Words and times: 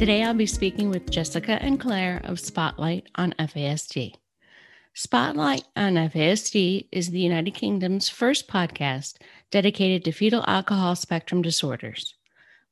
Today 0.00 0.24
I'll 0.24 0.32
be 0.32 0.46
speaking 0.46 0.88
with 0.88 1.10
Jessica 1.10 1.62
and 1.62 1.78
Claire 1.78 2.22
of 2.24 2.40
Spotlight 2.40 3.10
on 3.16 3.34
FASD. 3.38 4.14
Spotlight 4.94 5.64
on 5.76 5.92
FASD 5.96 6.88
is 6.90 7.10
the 7.10 7.20
United 7.20 7.50
Kingdom's 7.50 8.08
first 8.08 8.48
podcast 8.48 9.16
dedicated 9.50 10.02
to 10.06 10.12
fetal 10.12 10.42
alcohol 10.46 10.96
spectrum 10.96 11.42
disorders. 11.42 12.14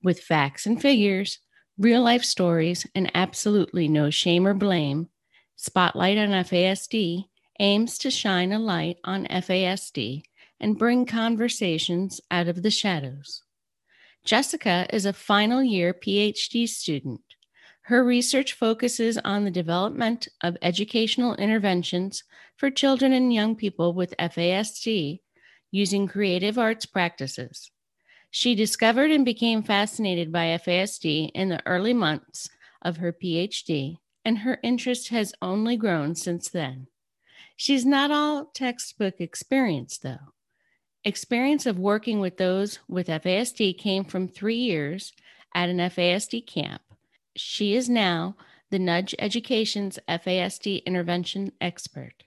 With 0.02 0.22
facts 0.22 0.64
and 0.64 0.80
figures, 0.80 1.40
real 1.76 2.00
life 2.00 2.24
stories, 2.24 2.86
and 2.94 3.10
absolutely 3.14 3.88
no 3.88 4.08
shame 4.08 4.46
or 4.46 4.54
blame, 4.54 5.10
Spotlight 5.54 6.16
on 6.16 6.30
FASD 6.30 7.26
aims 7.60 7.98
to 7.98 8.10
shine 8.10 8.52
a 8.52 8.58
light 8.58 8.96
on 9.04 9.26
FASD 9.26 10.22
and 10.60 10.78
bring 10.78 11.04
conversations 11.04 12.22
out 12.30 12.48
of 12.48 12.62
the 12.62 12.70
shadows. 12.70 13.42
Jessica 14.28 14.86
is 14.92 15.06
a 15.06 15.14
final 15.14 15.62
year 15.62 15.94
PhD 15.94 16.68
student. 16.68 17.22
Her 17.84 18.04
research 18.04 18.52
focuses 18.52 19.16
on 19.16 19.44
the 19.44 19.50
development 19.50 20.28
of 20.42 20.58
educational 20.60 21.34
interventions 21.36 22.24
for 22.54 22.70
children 22.70 23.14
and 23.14 23.32
young 23.32 23.56
people 23.56 23.94
with 23.94 24.14
FASD 24.18 25.20
using 25.70 26.06
creative 26.06 26.58
arts 26.58 26.84
practices. 26.84 27.70
She 28.30 28.54
discovered 28.54 29.10
and 29.10 29.24
became 29.24 29.62
fascinated 29.62 30.30
by 30.30 30.58
FASD 30.58 31.30
in 31.34 31.48
the 31.48 31.66
early 31.66 31.94
months 31.94 32.50
of 32.82 32.98
her 32.98 33.14
PhD, 33.14 33.96
and 34.26 34.40
her 34.40 34.60
interest 34.62 35.08
has 35.08 35.32
only 35.40 35.78
grown 35.78 36.14
since 36.14 36.50
then. 36.50 36.88
She's 37.56 37.86
not 37.86 38.10
all 38.10 38.50
textbook 38.52 39.22
experience, 39.22 39.96
though. 39.96 40.34
Experience 41.04 41.64
of 41.64 41.78
working 41.78 42.20
with 42.20 42.36
those 42.38 42.80
with 42.88 43.06
FASD 43.06 43.78
came 43.78 44.04
from 44.04 44.28
three 44.28 44.56
years 44.56 45.12
at 45.54 45.68
an 45.68 45.78
FASD 45.78 46.46
camp. 46.46 46.82
She 47.36 47.74
is 47.74 47.88
now 47.88 48.36
the 48.70 48.78
Nudge 48.78 49.14
Education's 49.18 49.98
FASD 50.08 50.84
intervention 50.84 51.52
expert. 51.60 52.24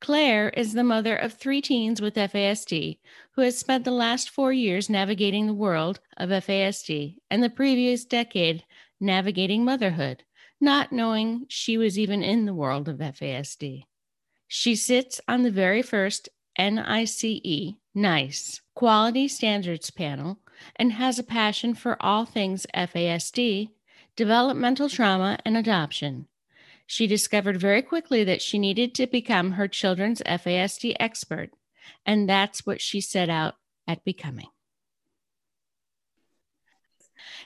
Claire 0.00 0.48
is 0.50 0.72
the 0.72 0.82
mother 0.82 1.14
of 1.14 1.34
three 1.34 1.60
teens 1.60 2.00
with 2.00 2.14
FASD 2.14 2.98
who 3.32 3.42
has 3.42 3.58
spent 3.58 3.84
the 3.84 3.90
last 3.90 4.30
four 4.30 4.52
years 4.52 4.88
navigating 4.88 5.46
the 5.46 5.52
world 5.52 6.00
of 6.16 6.30
FASD 6.30 7.16
and 7.30 7.42
the 7.42 7.50
previous 7.50 8.06
decade 8.06 8.64
navigating 8.98 9.64
motherhood, 9.64 10.24
not 10.60 10.90
knowing 10.90 11.44
she 11.48 11.76
was 11.76 11.98
even 11.98 12.22
in 12.22 12.46
the 12.46 12.54
world 12.54 12.88
of 12.88 12.96
FASD. 12.96 13.84
She 14.48 14.74
sits 14.74 15.20
on 15.28 15.42
the 15.42 15.50
very 15.50 15.82
first 15.82 16.30
NICE, 16.60 17.74
NICE, 17.94 18.60
Quality 18.74 19.28
Standards 19.28 19.90
Panel, 19.90 20.40
and 20.76 20.92
has 20.92 21.18
a 21.18 21.22
passion 21.22 21.74
for 21.74 21.96
all 22.00 22.26
things 22.26 22.66
FASD, 22.76 23.70
developmental 24.14 24.90
trauma, 24.90 25.38
and 25.46 25.56
adoption. 25.56 26.26
She 26.86 27.06
discovered 27.06 27.58
very 27.58 27.80
quickly 27.80 28.24
that 28.24 28.42
she 28.42 28.58
needed 28.58 28.94
to 28.96 29.06
become 29.06 29.52
her 29.52 29.68
children's 29.68 30.20
FASD 30.26 30.96
expert, 31.00 31.50
and 32.04 32.28
that's 32.28 32.66
what 32.66 32.82
she 32.82 33.00
set 33.00 33.30
out 33.30 33.54
at 33.88 34.04
becoming. 34.04 34.48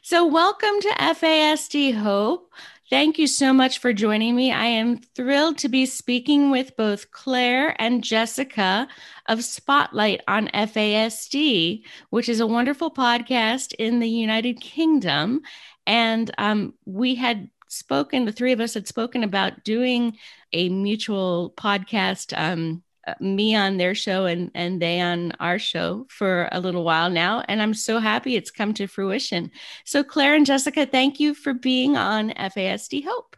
So, 0.02 0.26
welcome 0.26 0.80
to 0.80 0.88
FASD 0.88 1.94
Hope. 1.94 2.52
Thank 2.90 3.18
you 3.18 3.26
so 3.26 3.52
much 3.54 3.78
for 3.78 3.94
joining 3.94 4.36
me. 4.36 4.52
I 4.52 4.66
am 4.66 4.98
thrilled 4.98 5.56
to 5.58 5.68
be 5.68 5.86
speaking 5.86 6.50
with 6.50 6.76
both 6.76 7.10
Claire 7.10 7.74
and 7.80 8.04
Jessica 8.04 8.86
of 9.26 9.42
Spotlight 9.42 10.20
on 10.28 10.48
FASD, 10.48 11.82
which 12.10 12.28
is 12.28 12.40
a 12.40 12.46
wonderful 12.46 12.90
podcast 12.90 13.72
in 13.78 14.00
the 14.00 14.08
United 14.08 14.60
Kingdom. 14.60 15.40
And 15.86 16.30
um, 16.36 16.74
we 16.84 17.14
had 17.14 17.48
spoken, 17.68 18.26
the 18.26 18.32
three 18.32 18.52
of 18.52 18.60
us 18.60 18.74
had 18.74 18.86
spoken 18.86 19.24
about 19.24 19.64
doing 19.64 20.18
a 20.52 20.68
mutual 20.68 21.54
podcast 21.56 22.36
um, 22.36 22.82
me 23.20 23.54
on 23.54 23.76
their 23.76 23.94
show 23.94 24.26
and 24.26 24.50
and 24.54 24.80
they 24.80 25.00
on 25.00 25.32
our 25.40 25.58
show 25.58 26.06
for 26.08 26.48
a 26.52 26.60
little 26.60 26.84
while 26.84 27.10
now 27.10 27.42
and 27.48 27.60
i'm 27.60 27.74
so 27.74 27.98
happy 27.98 28.36
it's 28.36 28.50
come 28.50 28.72
to 28.74 28.86
fruition 28.86 29.50
so 29.84 30.02
claire 30.02 30.34
and 30.34 30.46
jessica 30.46 30.86
thank 30.86 31.20
you 31.20 31.34
for 31.34 31.54
being 31.54 31.96
on 31.96 32.30
fasd 32.30 33.04
hope 33.04 33.36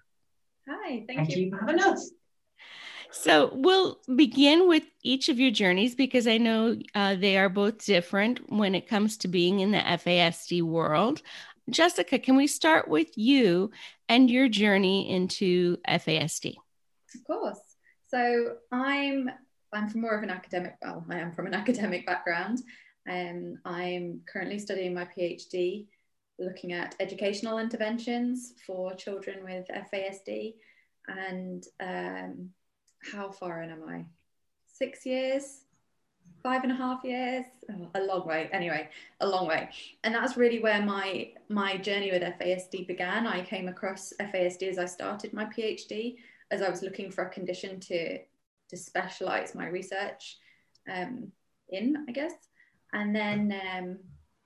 hi 0.68 1.04
thank, 1.06 1.06
thank 1.06 1.36
you. 1.36 1.44
you 1.44 1.50
for 1.50 1.58
having 1.58 1.80
us 1.80 2.10
so 3.10 3.50
we'll 3.54 4.00
begin 4.14 4.68
with 4.68 4.82
each 5.02 5.28
of 5.28 5.40
your 5.40 5.50
journeys 5.50 5.94
because 5.94 6.26
I 6.26 6.36
know 6.38 6.76
uh, 6.94 7.14
they 7.14 7.38
are 7.38 7.48
both 7.48 7.84
different 7.84 8.52
when 8.52 8.74
it 8.74 8.88
comes 8.88 9.16
to 9.18 9.28
being 9.28 9.60
in 9.60 9.70
the 9.70 9.78
FASD 9.78 10.62
world. 10.62 11.22
Jessica, 11.70 12.18
can 12.18 12.36
we 12.36 12.46
start 12.46 12.88
with 12.88 13.16
you 13.16 13.70
and 14.08 14.30
your 14.30 14.48
journey 14.48 15.10
into 15.10 15.78
FASD? 15.88 16.56
Of 17.14 17.24
course. 17.24 17.60
So 18.08 18.56
I'm 18.70 19.30
I'm 19.72 19.88
from 19.88 20.00
more 20.00 20.16
of 20.16 20.22
an 20.22 20.30
academic, 20.30 20.76
well, 20.82 21.04
I 21.10 21.18
am 21.18 21.32
from 21.32 21.46
an 21.46 21.54
academic 21.62 22.06
background. 22.06 22.60
Um, 23.08 23.58
I'm 23.64 24.22
currently 24.26 24.58
studying 24.58 24.94
my 24.94 25.06
PhD 25.16 25.86
looking 26.38 26.72
at 26.72 26.94
educational 27.00 27.58
interventions 27.58 28.52
for 28.66 28.94
children 28.94 29.42
with 29.44 29.66
FASD. 29.92 30.54
And 31.08 31.64
um, 31.80 32.50
how 33.12 33.30
far 33.30 33.62
in 33.62 33.70
am 33.70 33.84
I? 33.88 34.04
Six 34.66 35.06
years, 35.06 35.62
five 36.42 36.62
and 36.62 36.72
a 36.72 36.76
half 36.76 37.04
years, 37.04 37.44
oh, 37.70 37.88
a 37.94 38.00
long 38.00 38.26
way. 38.26 38.50
Anyway, 38.52 38.88
a 39.20 39.26
long 39.26 39.46
way. 39.46 39.70
And 40.04 40.14
that's 40.14 40.36
really 40.36 40.58
where 40.58 40.82
my 40.82 41.30
my 41.48 41.76
journey 41.76 42.10
with 42.10 42.22
FASD 42.22 42.86
began. 42.86 43.26
I 43.26 43.42
came 43.42 43.68
across 43.68 44.12
FASD 44.20 44.68
as 44.68 44.78
I 44.78 44.84
started 44.84 45.32
my 45.32 45.46
PhD, 45.46 46.16
as 46.50 46.60
I 46.60 46.68
was 46.68 46.82
looking 46.82 47.10
for 47.10 47.24
a 47.24 47.30
condition 47.30 47.80
to 47.80 48.18
to 48.70 48.76
specialize 48.76 49.54
my 49.54 49.68
research 49.68 50.38
um, 50.92 51.32
in, 51.68 52.04
I 52.08 52.12
guess. 52.12 52.32
And 52.92 53.14
then, 53.14 53.60
um, 53.74 53.98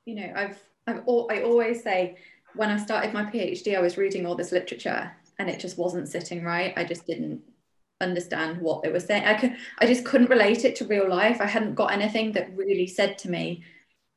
you 0.04 0.14
know, 0.14 0.32
I've, 0.34 0.62
I've 0.86 1.02
all, 1.06 1.28
I 1.30 1.42
always 1.42 1.82
say 1.82 2.16
when 2.54 2.70
I 2.70 2.76
started 2.78 3.12
my 3.12 3.24
PhD, 3.24 3.76
I 3.76 3.80
was 3.80 3.98
reading 3.98 4.26
all 4.26 4.34
this 4.34 4.52
literature 4.52 5.12
and 5.38 5.48
it 5.48 5.60
just 5.60 5.78
wasn't 5.78 6.08
sitting 6.08 6.42
right. 6.42 6.72
I 6.76 6.84
just 6.84 7.06
didn't 7.06 7.42
understand 8.00 8.60
what 8.60 8.82
they 8.82 8.90
were 8.90 9.00
saying. 9.00 9.24
I 9.24 9.34
could, 9.34 9.56
I 9.78 9.86
just 9.86 10.04
couldn't 10.04 10.30
relate 10.30 10.64
it 10.64 10.76
to 10.76 10.86
real 10.86 11.08
life. 11.08 11.40
I 11.40 11.46
hadn't 11.46 11.74
got 11.74 11.92
anything 11.92 12.32
that 12.32 12.56
really 12.56 12.86
said 12.86 13.18
to 13.18 13.30
me, 13.30 13.62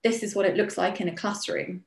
this 0.03 0.23
is 0.23 0.35
what 0.35 0.45
it 0.45 0.57
looks 0.57 0.77
like 0.77 0.99
in 1.01 1.09
a 1.09 1.15
classroom. 1.15 1.83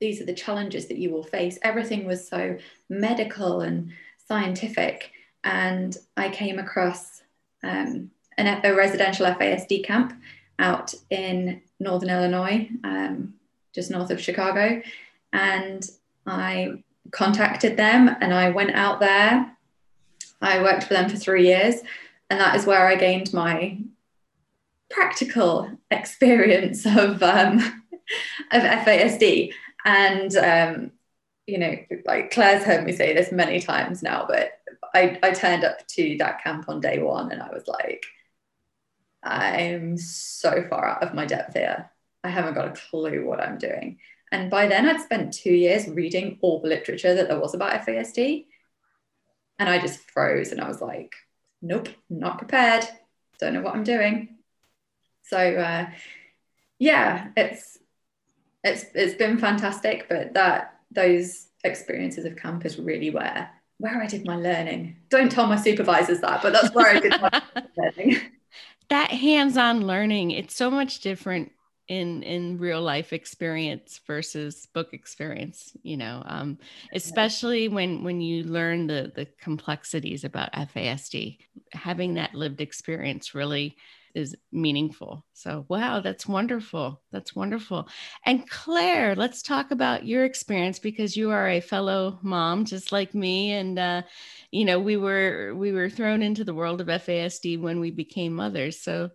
These 0.00 0.20
are 0.20 0.26
the 0.26 0.34
challenges 0.34 0.86
that 0.88 0.98
you 0.98 1.10
will 1.10 1.22
face. 1.22 1.58
Everything 1.62 2.06
was 2.06 2.26
so 2.26 2.58
medical 2.88 3.60
and 3.60 3.92
scientific. 4.26 5.12
And 5.44 5.96
I 6.16 6.28
came 6.30 6.58
across 6.58 7.22
um, 7.64 8.10
an, 8.36 8.60
a 8.64 8.74
residential 8.74 9.26
FASD 9.26 9.84
camp 9.84 10.12
out 10.58 10.94
in 11.10 11.62
Northern 11.80 12.10
Illinois, 12.10 12.68
um, 12.84 13.34
just 13.74 13.90
north 13.90 14.10
of 14.10 14.20
Chicago. 14.20 14.82
And 15.32 15.88
I 16.26 16.84
contacted 17.10 17.76
them 17.76 18.14
and 18.20 18.32
I 18.32 18.50
went 18.50 18.72
out 18.72 19.00
there. 19.00 19.50
I 20.40 20.62
worked 20.62 20.84
for 20.84 20.94
them 20.94 21.08
for 21.08 21.16
three 21.16 21.46
years, 21.46 21.76
and 22.28 22.38
that 22.38 22.54
is 22.56 22.66
where 22.66 22.86
I 22.86 22.96
gained 22.96 23.32
my 23.32 23.78
practical 24.90 25.70
experience 25.90 26.84
of 26.84 27.22
um, 27.22 27.58
of 28.52 28.62
FASD. 28.62 29.52
And 29.84 30.36
um, 30.36 30.90
you 31.46 31.58
know, 31.58 31.76
like 32.04 32.30
Claire's 32.30 32.64
heard 32.64 32.84
me 32.84 32.92
say 32.92 33.14
this 33.14 33.32
many 33.32 33.60
times 33.60 34.02
now, 34.02 34.26
but 34.28 34.60
I, 34.94 35.18
I 35.22 35.32
turned 35.32 35.64
up 35.64 35.86
to 35.88 36.16
that 36.18 36.42
camp 36.42 36.68
on 36.68 36.80
day 36.80 37.00
one 37.00 37.32
and 37.32 37.42
I 37.42 37.50
was 37.52 37.66
like, 37.66 38.06
I'm 39.22 39.98
so 39.98 40.64
far 40.68 40.86
out 40.86 41.02
of 41.02 41.14
my 41.14 41.26
depth 41.26 41.54
here. 41.54 41.90
I 42.22 42.28
haven't 42.28 42.54
got 42.54 42.68
a 42.68 42.80
clue 42.88 43.26
what 43.26 43.40
I'm 43.40 43.58
doing. 43.58 43.98
And 44.30 44.50
by 44.50 44.66
then, 44.66 44.88
I'd 44.88 45.00
spent 45.00 45.34
two 45.34 45.52
years 45.52 45.88
reading 45.88 46.38
all 46.40 46.60
the 46.60 46.68
literature 46.68 47.14
that 47.14 47.28
there 47.28 47.40
was 47.40 47.54
about 47.54 47.86
FASD. 47.86 48.46
And 49.58 49.68
I 49.68 49.78
just 49.78 50.00
froze 50.10 50.52
and 50.52 50.60
I 50.60 50.68
was 50.68 50.80
like, 50.80 51.14
nope, 51.62 51.88
not 52.08 52.38
prepared. 52.38 52.84
Don't 53.38 53.54
know 53.54 53.62
what 53.62 53.74
I'm 53.74 53.84
doing. 53.84 54.36
So, 55.22 55.38
uh, 55.38 55.86
yeah, 56.78 57.28
it's 57.36 57.78
it's 58.62 58.86
it's 58.94 59.14
been 59.14 59.38
fantastic, 59.38 60.06
but 60.08 60.34
that 60.34 60.80
those 60.90 61.48
experiences 61.62 62.24
of 62.24 62.36
camp 62.36 62.64
is 62.64 62.78
really 62.78 63.10
where 63.10 63.50
where 63.78 64.00
I 64.00 64.06
did 64.06 64.26
my 64.26 64.36
learning. 64.36 64.96
Don't 65.08 65.30
tell 65.30 65.46
my 65.46 65.56
supervisors 65.56 66.20
that, 66.20 66.42
but 66.42 66.52
that's 66.52 66.74
where 66.74 66.96
I 66.96 67.00
did 67.00 67.20
my 67.20 67.42
learning. 67.76 68.20
That 68.90 69.10
hands-on 69.10 69.86
learning, 69.86 70.32
it's 70.32 70.54
so 70.54 70.70
much 70.70 71.00
different 71.00 71.50
in 71.88 72.22
in 72.22 72.58
real 72.58 72.80
life 72.80 73.12
experience 73.12 74.00
versus 74.06 74.66
book 74.72 74.94
experience 74.94 75.76
you 75.82 75.98
know 75.98 76.22
um, 76.24 76.56
especially 76.94 77.68
when 77.68 78.02
when 78.02 78.22
you 78.22 78.42
learn 78.44 78.86
the 78.86 79.12
the 79.14 79.26
complexities 79.38 80.24
about 80.24 80.50
fasd 80.52 81.36
having 81.72 82.14
that 82.14 82.34
lived 82.34 82.62
experience 82.62 83.34
really 83.34 83.76
is 84.14 84.36
meaningful. 84.52 85.24
So, 85.32 85.66
wow, 85.68 86.00
that's 86.00 86.26
wonderful. 86.26 87.02
That's 87.10 87.34
wonderful. 87.34 87.88
And 88.24 88.48
Claire, 88.48 89.14
let's 89.14 89.42
talk 89.42 89.70
about 89.70 90.06
your 90.06 90.24
experience 90.24 90.78
because 90.78 91.16
you 91.16 91.30
are 91.30 91.48
a 91.48 91.60
fellow 91.60 92.18
mom, 92.22 92.64
just 92.64 92.92
like 92.92 93.14
me. 93.14 93.52
And 93.52 93.78
uh, 93.78 94.02
you 94.50 94.64
know, 94.64 94.78
we 94.78 94.96
were 94.96 95.54
we 95.54 95.72
were 95.72 95.90
thrown 95.90 96.22
into 96.22 96.44
the 96.44 96.54
world 96.54 96.80
of 96.80 96.86
FASD 96.86 97.60
when 97.60 97.80
we 97.80 97.90
became 97.90 98.34
mothers. 98.34 98.80
So, 98.80 99.10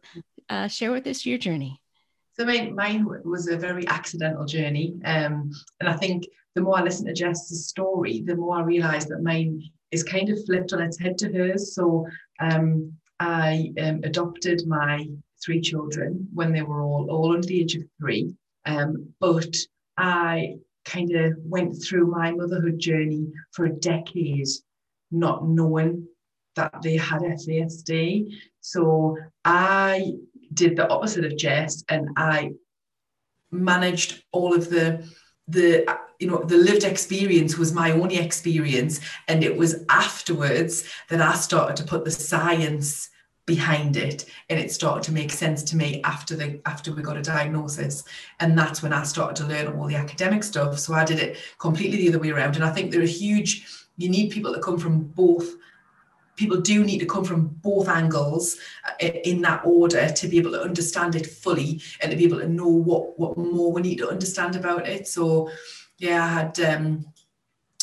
uh, 0.49 0.67
share 0.67 0.91
with 0.91 1.07
us 1.07 1.25
your 1.25 1.37
journey. 1.37 1.81
So 2.33 2.45
mine, 2.45 2.73
mine 2.73 3.05
was 3.25 3.47
a 3.47 3.57
very 3.57 3.85
accidental 3.87 4.45
journey, 4.45 4.95
um, 5.03 5.51
and 5.81 5.89
I 5.89 5.93
think 5.93 6.25
the 6.55 6.61
more 6.61 6.79
I 6.79 6.83
listen 6.83 7.05
to 7.05 7.13
Jess's 7.13 7.67
story, 7.67 8.21
the 8.25 8.35
more 8.35 8.57
I 8.57 8.61
realise 8.61 9.05
that 9.05 9.21
mine 9.21 9.61
is 9.91 10.03
kind 10.03 10.29
of 10.29 10.43
flipped 10.45 10.73
on 10.73 10.81
its 10.81 10.99
head 10.99 11.17
to 11.19 11.31
hers. 11.31 11.75
So 11.75 12.07
um, 12.39 12.93
I 13.19 13.71
um, 13.81 14.01
adopted 14.03 14.67
my 14.67 15.07
three 15.43 15.61
children 15.61 16.27
when 16.33 16.51
they 16.51 16.61
were 16.61 16.81
all 16.81 17.07
all 17.09 17.33
under 17.33 17.47
the 17.47 17.61
age 17.61 17.75
of 17.75 17.83
three. 17.99 18.35
Um, 18.65 19.13
but 19.19 19.55
I 19.97 20.55
kind 20.85 21.13
of 21.15 21.33
went 21.43 21.83
through 21.83 22.07
my 22.07 22.31
motherhood 22.31 22.79
journey 22.79 23.27
for 23.51 23.65
a 23.65 23.73
decade, 23.73 24.47
not 25.11 25.47
knowing 25.47 26.07
that 26.55 26.81
they 26.81 26.97
had 26.97 27.21
FASD. 27.21 28.33
So 28.61 29.17
I 29.45 30.13
did 30.53 30.75
the 30.75 30.89
opposite 30.89 31.25
of 31.25 31.37
Jess, 31.37 31.83
and 31.89 32.09
I 32.17 32.51
managed 33.51 34.23
all 34.31 34.53
of 34.53 34.69
the 34.69 35.07
the 35.47 35.85
you 36.19 36.27
know 36.27 36.43
the 36.43 36.57
lived 36.57 36.83
experience 36.83 37.57
was 37.57 37.73
my 37.73 37.91
only 37.91 38.17
experience 38.17 38.99
and 39.27 39.43
it 39.43 39.55
was 39.55 39.83
afterwards 39.89 40.83
that 41.09 41.21
i 41.21 41.33
started 41.33 41.75
to 41.77 41.83
put 41.83 42.05
the 42.05 42.11
science 42.11 43.09
behind 43.49 43.97
it 43.97 44.25
and 44.49 44.59
it 44.59 44.71
started 44.71 45.01
to 45.01 45.11
make 45.11 45.31
sense 45.31 45.63
to 45.63 45.75
me 45.75 45.99
after 46.03 46.35
the 46.35 46.61
after 46.67 46.93
we 46.93 47.01
got 47.01 47.17
a 47.17 47.21
diagnosis. 47.23 48.03
And 48.39 48.55
that's 48.55 48.83
when 48.83 48.93
i 48.93 49.01
started 49.01 49.35
to 49.37 49.49
learn 49.49 49.67
all 49.67 49.87
the 49.87 49.95
academic 49.95 50.43
stuff. 50.43 50.77
So 50.77 50.93
i 50.93 51.03
did 51.03 51.19
it 51.19 51.37
completely 51.57 51.97
the 51.97 52.09
other 52.09 52.19
way 52.19 52.29
around. 52.29 52.55
And 52.55 52.63
i 52.63 52.71
think 52.71 52.91
there 52.91 53.01
are 53.01 53.17
huge 53.23 53.65
you 53.97 54.07
need 54.07 54.31
people 54.31 54.53
that 54.53 54.61
come 54.61 54.77
from 54.77 54.99
both 54.99 55.55
people 56.35 56.61
do 56.61 56.85
need 56.85 56.99
to 56.99 57.05
come 57.05 57.25
from 57.25 57.47
both 57.69 57.89
angles 57.89 58.57
uh, 58.87 59.07
in 59.31 59.41
that 59.41 59.61
order 59.65 60.09
to 60.09 60.27
be 60.27 60.37
able 60.37 60.51
to 60.51 60.61
understand 60.61 61.15
it 61.15 61.25
fully 61.25 61.81
and 62.01 62.11
to 62.11 62.17
be 62.17 62.23
able 62.23 62.39
to 62.39 62.47
know 62.47 62.67
what 62.67 63.19
what 63.19 63.35
more 63.35 63.71
we 63.73 63.81
need 63.81 63.97
to 63.97 64.09
understand 64.09 64.55
about 64.55 64.87
it. 64.87 65.07
So 65.07 65.49
yeah 65.99 66.23
i 66.23 66.27
had 66.27 66.59
um 66.61 67.05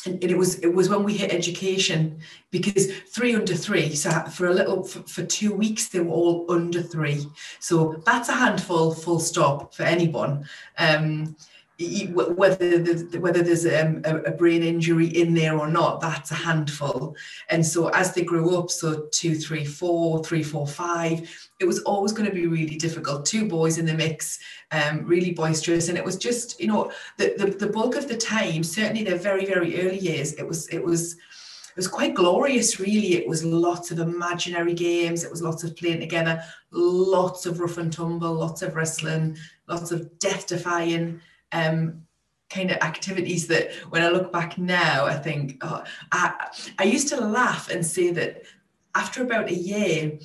and 0.07 0.23
it 0.23 0.37
was 0.37 0.59
it 0.61 0.73
was 0.73 0.89
when 0.89 1.03
we 1.03 1.17
hit 1.17 1.33
education 1.33 2.19
because 2.51 2.93
three 3.09 3.35
under 3.35 3.55
three 3.55 3.95
so 3.95 4.11
for 4.31 4.47
a 4.47 4.55
little 4.55 4.83
for, 4.85 5.01
for, 5.03 5.25
two 5.25 5.53
weeks 5.53 5.89
they 5.89 6.01
were 6.01 6.13
all 6.13 6.47
under 6.51 6.83
three. 6.83 7.27
So 7.61 8.03
that's 8.07 8.29
a 8.29 8.33
handful 8.33 8.95
full 8.95 9.21
stop 9.21 9.75
for 9.75 9.83
anyone. 9.83 10.47
Um, 10.79 11.37
whether 11.79 12.79
there's, 12.79 13.17
whether 13.19 13.43
there's 13.43 13.67
um, 13.67 14.01
a, 14.05 14.31
brain 14.31 14.63
injury 14.63 15.09
in 15.09 15.35
there 15.35 15.59
or 15.59 15.69
not, 15.69 16.01
that's 16.01 16.31
a 16.31 16.35
handful. 16.35 17.15
And 17.51 17.65
so 17.65 17.89
as 17.89 18.15
they 18.15 18.23
grew 18.23 18.57
up, 18.57 18.71
so 18.71 19.09
two, 19.13 19.35
three, 19.35 19.65
four, 19.65 20.25
three, 20.25 20.43
four, 20.43 20.67
five, 20.67 21.29
it 21.61 21.67
was 21.67 21.81
always 21.81 22.13
going 22.13 22.29
to 22.29 22.35
be 22.35 22.47
really 22.47 22.77
difficult. 22.77 23.27
Two 23.27 23.47
boys 23.47 23.77
in 23.77 23.85
the 23.85 23.93
mix, 23.93 24.39
um, 24.71 25.05
really 25.05 25.33
boisterous, 25.33 25.89
and 25.89 25.99
it 25.99 26.05
was 26.05 26.17
just 26.17 26.59
you 26.59 26.67
know 26.67 26.91
the, 27.19 27.35
the 27.37 27.51
the 27.51 27.73
bulk 27.73 27.95
of 27.95 28.09
the 28.09 28.17
time, 28.17 28.63
certainly 28.63 29.05
their 29.05 29.19
very 29.19 29.45
very 29.45 29.81
early 29.83 29.99
years, 29.99 30.33
it 30.35 30.47
was 30.47 30.69
it 30.69 30.83
was 30.83 31.13
it 31.13 31.81
was 31.81 31.89
quite 31.89 32.15
glorious, 32.15 32.81
really. 32.81 33.17
It 33.17 33.29
was 33.29 33.45
lots 33.45 33.91
of 33.91 33.99
imaginary 33.99 34.73
games. 34.73 35.25
It 35.25 35.31
was 35.31 35.43
lots 35.43 35.63
of 35.63 35.77
playing 35.77 36.01
together, 36.01 36.43
lots 36.71 37.45
of 37.45 37.61
rough 37.61 37.77
and 37.77 37.93
tumble, 37.93 38.33
lots 38.33 38.63
of 38.63 38.75
wrestling, 38.75 39.37
lots 39.69 39.93
of 39.93 40.19
death 40.19 40.47
defying 40.47 41.21
um, 41.57 42.03
kind 42.51 42.71
of 42.71 42.77
activities 42.79 43.47
that 43.49 43.73
when 43.91 44.03
I 44.03 44.09
look 44.09 44.33
back 44.33 44.57
now, 44.59 45.07
I 45.07 45.15
think, 45.15 45.59
oh, 45.63 45.83
I, 46.13 46.49
I 46.79 46.85
used 46.85 47.09
to 47.09 47.21
laugh 47.21 47.71
and 47.71 47.85
say 47.85 48.11
that 48.13 48.43
after 48.95 49.23
about 49.23 49.49
a 49.49 49.55
year, 49.55 50.19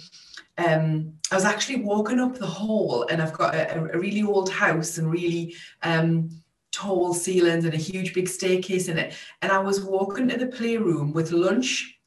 um, 0.57 1.13
I 1.31 1.35
was 1.35 1.45
actually 1.45 1.83
walking 1.83 2.19
up 2.19 2.37
the 2.37 2.45
hall 2.45 3.07
and 3.09 3.21
I've 3.21 3.33
got 3.33 3.55
a, 3.55 3.91
a 3.93 3.97
really 3.97 4.23
old 4.23 4.51
house 4.51 4.97
and 4.97 5.11
really 5.11 5.55
um, 5.81 6.29
tall 6.71 7.13
ceilings 7.13 7.65
and 7.65 7.73
a 7.73 7.77
huge 7.77 8.13
big 8.13 8.27
staircase 8.27 8.87
in 8.87 8.97
it. 8.97 9.13
And 9.41 9.51
I 9.51 9.59
was 9.59 9.81
walking 9.81 10.27
to 10.29 10.37
the 10.37 10.47
playroom 10.47 11.13
with 11.13 11.31
lunch 11.31 11.97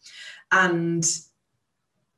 and 0.53 1.05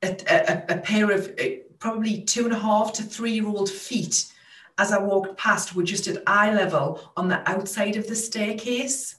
a, 0.03 0.17
a, 0.29 0.77
a 0.77 0.79
pair 0.79 1.11
of 1.11 1.35
uh, 1.41 1.45
probably 1.79 2.23
two 2.23 2.45
and 2.45 2.53
a 2.53 2.59
half 2.59 2.93
to 2.95 3.03
three 3.03 3.33
year 3.33 3.47
old 3.47 3.71
feet 3.71 4.33
as 4.79 4.93
I 4.93 4.99
walked 4.99 5.39
past 5.39 5.75
we 5.75 5.83
were 5.83 5.87
just 5.87 6.07
at 6.07 6.23
eye 6.27 6.53
level 6.53 7.13
on 7.17 7.29
the 7.29 7.49
outside 7.49 7.97
of 7.97 8.07
the 8.07 8.17
staircase. 8.17 9.17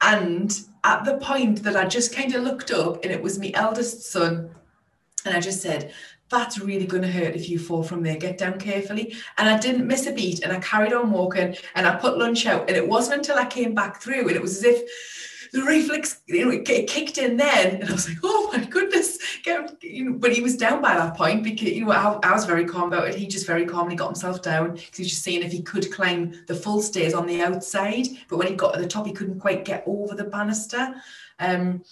And 0.00 0.58
at 0.84 1.04
the 1.04 1.16
point 1.16 1.62
that 1.62 1.76
I 1.76 1.86
just 1.86 2.14
kind 2.14 2.34
of 2.34 2.42
looked 2.42 2.70
up 2.70 3.02
and 3.02 3.12
it 3.12 3.22
was 3.22 3.38
my 3.38 3.50
eldest 3.54 4.10
son, 4.10 4.50
and 5.24 5.34
I 5.34 5.40
just 5.40 5.62
said, 5.62 5.92
that's 6.28 6.58
really 6.58 6.86
going 6.86 7.02
to 7.02 7.10
hurt 7.10 7.36
if 7.36 7.48
you 7.48 7.58
fall 7.58 7.82
from 7.82 8.02
there. 8.02 8.16
Get 8.16 8.38
down 8.38 8.58
carefully. 8.58 9.14
And 9.38 9.48
I 9.48 9.58
didn't 9.58 9.86
miss 9.86 10.06
a 10.06 10.12
beat 10.12 10.42
and 10.42 10.52
I 10.52 10.58
carried 10.60 10.92
on 10.92 11.10
walking 11.10 11.56
and 11.74 11.86
I 11.86 11.96
put 11.96 12.18
lunch 12.18 12.46
out. 12.46 12.68
And 12.68 12.76
it 12.76 12.86
wasn't 12.86 13.18
until 13.18 13.36
I 13.36 13.46
came 13.46 13.74
back 13.74 14.02
through 14.02 14.26
and 14.26 14.32
it 14.32 14.42
was 14.42 14.58
as 14.58 14.64
if 14.64 14.82
the 15.56 15.62
reflex, 15.62 16.20
you 16.26 16.44
know, 16.44 16.50
it 16.50 16.86
kicked 16.86 17.16
in 17.16 17.38
then, 17.38 17.76
and 17.76 17.88
I 17.88 17.92
was 17.92 18.08
like, 18.08 18.18
oh 18.22 18.50
my 18.52 18.62
goodness. 18.64 19.18
You 19.44 20.04
know, 20.04 20.18
but 20.18 20.32
he 20.32 20.42
was 20.42 20.56
down 20.56 20.82
by 20.82 20.94
that 20.94 21.16
point 21.16 21.42
because 21.42 21.70
you 21.70 21.86
know 21.86 21.92
I, 21.92 22.18
I 22.22 22.32
was 22.32 22.44
very 22.44 22.66
calm 22.66 22.88
about 22.88 23.08
it. 23.08 23.14
He 23.14 23.26
just 23.26 23.46
very 23.46 23.64
calmly 23.64 23.96
got 23.96 24.08
himself 24.08 24.42
down 24.42 24.74
because 24.74 24.96
he 24.96 25.02
was 25.02 25.10
just 25.10 25.22
seeing 25.22 25.42
if 25.42 25.52
he 25.52 25.62
could 25.62 25.90
climb 25.90 26.34
the 26.46 26.54
full 26.54 26.82
stairs 26.82 27.14
on 27.14 27.26
the 27.26 27.40
outside. 27.40 28.06
But 28.28 28.36
when 28.36 28.48
he 28.48 28.54
got 28.54 28.74
to 28.74 28.80
the 28.80 28.86
top, 28.86 29.06
he 29.06 29.12
couldn't 29.12 29.40
quite 29.40 29.64
get 29.64 29.84
over 29.86 30.14
the 30.14 30.24
banister. 30.24 30.94
Um, 31.38 31.82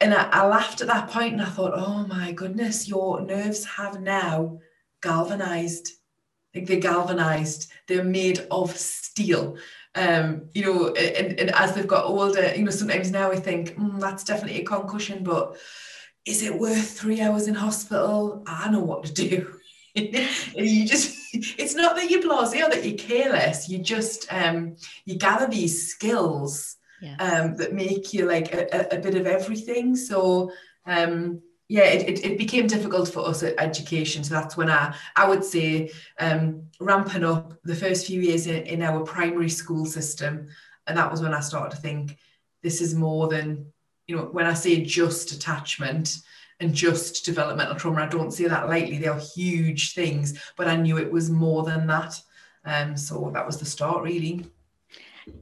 and 0.00 0.14
I, 0.14 0.28
I 0.30 0.46
laughed 0.46 0.80
at 0.80 0.86
that 0.86 1.10
point, 1.10 1.32
and 1.32 1.42
I 1.42 1.46
thought, 1.46 1.72
oh 1.74 2.06
my 2.06 2.30
goodness, 2.32 2.88
your 2.88 3.20
nerves 3.22 3.64
have 3.64 4.00
now 4.00 4.60
galvanized. 5.02 5.90
Like 6.54 6.66
they're 6.66 6.78
galvanized. 6.78 7.72
They're 7.88 8.04
made 8.04 8.46
of 8.50 8.76
steel 8.76 9.56
um, 9.94 10.48
you 10.54 10.64
know, 10.64 10.88
and, 10.94 11.38
and 11.38 11.50
as 11.50 11.74
they've 11.74 11.86
got 11.86 12.04
older, 12.04 12.54
you 12.54 12.64
know, 12.64 12.70
sometimes 12.70 13.10
now 13.10 13.30
I 13.30 13.36
think 13.36 13.76
mm, 13.76 14.00
that's 14.00 14.24
definitely 14.24 14.60
a 14.60 14.64
concussion, 14.64 15.22
but 15.22 15.56
is 16.24 16.42
it 16.42 16.58
worth 16.58 16.98
three 16.98 17.20
hours 17.20 17.48
in 17.48 17.54
hospital? 17.54 18.42
I 18.46 18.70
know 18.70 18.80
what 18.80 19.04
to 19.04 19.12
do. 19.12 19.54
you 19.94 20.86
just 20.86 21.16
it's 21.32 21.76
not 21.76 21.94
that 21.94 22.10
you're 22.10 22.22
blasé 22.22 22.66
or 22.66 22.68
that 22.68 22.84
you're 22.84 22.98
careless 22.98 23.68
you 23.68 23.78
just 23.78 24.26
um 24.32 24.74
you 25.04 25.16
gather 25.16 25.46
these 25.46 25.88
skills 25.88 26.78
yeah. 27.00 27.14
um 27.20 27.56
that 27.56 27.72
make 27.72 28.12
you 28.12 28.26
like 28.26 28.52
a, 28.52 28.88
a, 28.90 28.98
bit 28.98 29.14
of 29.14 29.28
everything 29.28 29.94
so 29.94 30.50
um 30.86 31.40
yeah, 31.68 31.84
it, 31.84 32.08
it, 32.08 32.24
it, 32.24 32.38
became 32.38 32.66
difficult 32.66 33.08
for 33.08 33.26
us 33.26 33.42
at 33.42 33.58
education. 33.58 34.22
So 34.22 34.34
that's 34.34 34.56
when 34.56 34.70
I, 34.70 34.94
I 35.16 35.26
would 35.28 35.42
say, 35.42 35.90
um, 36.20 36.64
ramping 36.78 37.24
up 37.24 37.54
the 37.64 37.74
first 37.74 38.06
few 38.06 38.20
years 38.20 38.46
in, 38.46 38.64
in 38.64 38.82
our 38.82 39.02
primary 39.02 39.48
school 39.48 39.86
system. 39.86 40.48
And 40.86 40.98
that 40.98 41.10
was 41.10 41.22
when 41.22 41.32
I 41.32 41.40
started 41.40 41.74
to 41.74 41.80
think 41.80 42.18
this 42.62 42.80
is 42.80 42.94
more 42.94 43.28
than, 43.28 43.72
you 44.06 44.16
know, 44.16 44.24
when 44.24 44.46
I 44.46 44.54
say 44.54 44.84
just 44.84 45.32
attachment 45.32 46.18
and 46.60 46.74
just 46.74 47.24
developmental 47.24 47.76
trauma, 47.76 48.02
I 48.02 48.08
don't 48.08 48.30
say 48.30 48.44
that 48.44 48.68
lightly. 48.68 48.98
They 48.98 49.08
are 49.08 49.18
huge 49.18 49.94
things, 49.94 50.38
but 50.56 50.68
I 50.68 50.76
knew 50.76 50.98
it 50.98 51.10
was 51.10 51.30
more 51.30 51.62
than 51.62 51.86
that. 51.86 52.20
Um, 52.66 52.96
so 52.96 53.30
that 53.34 53.46
was 53.46 53.58
the 53.58 53.66
start, 53.66 54.02
really. 54.02 54.46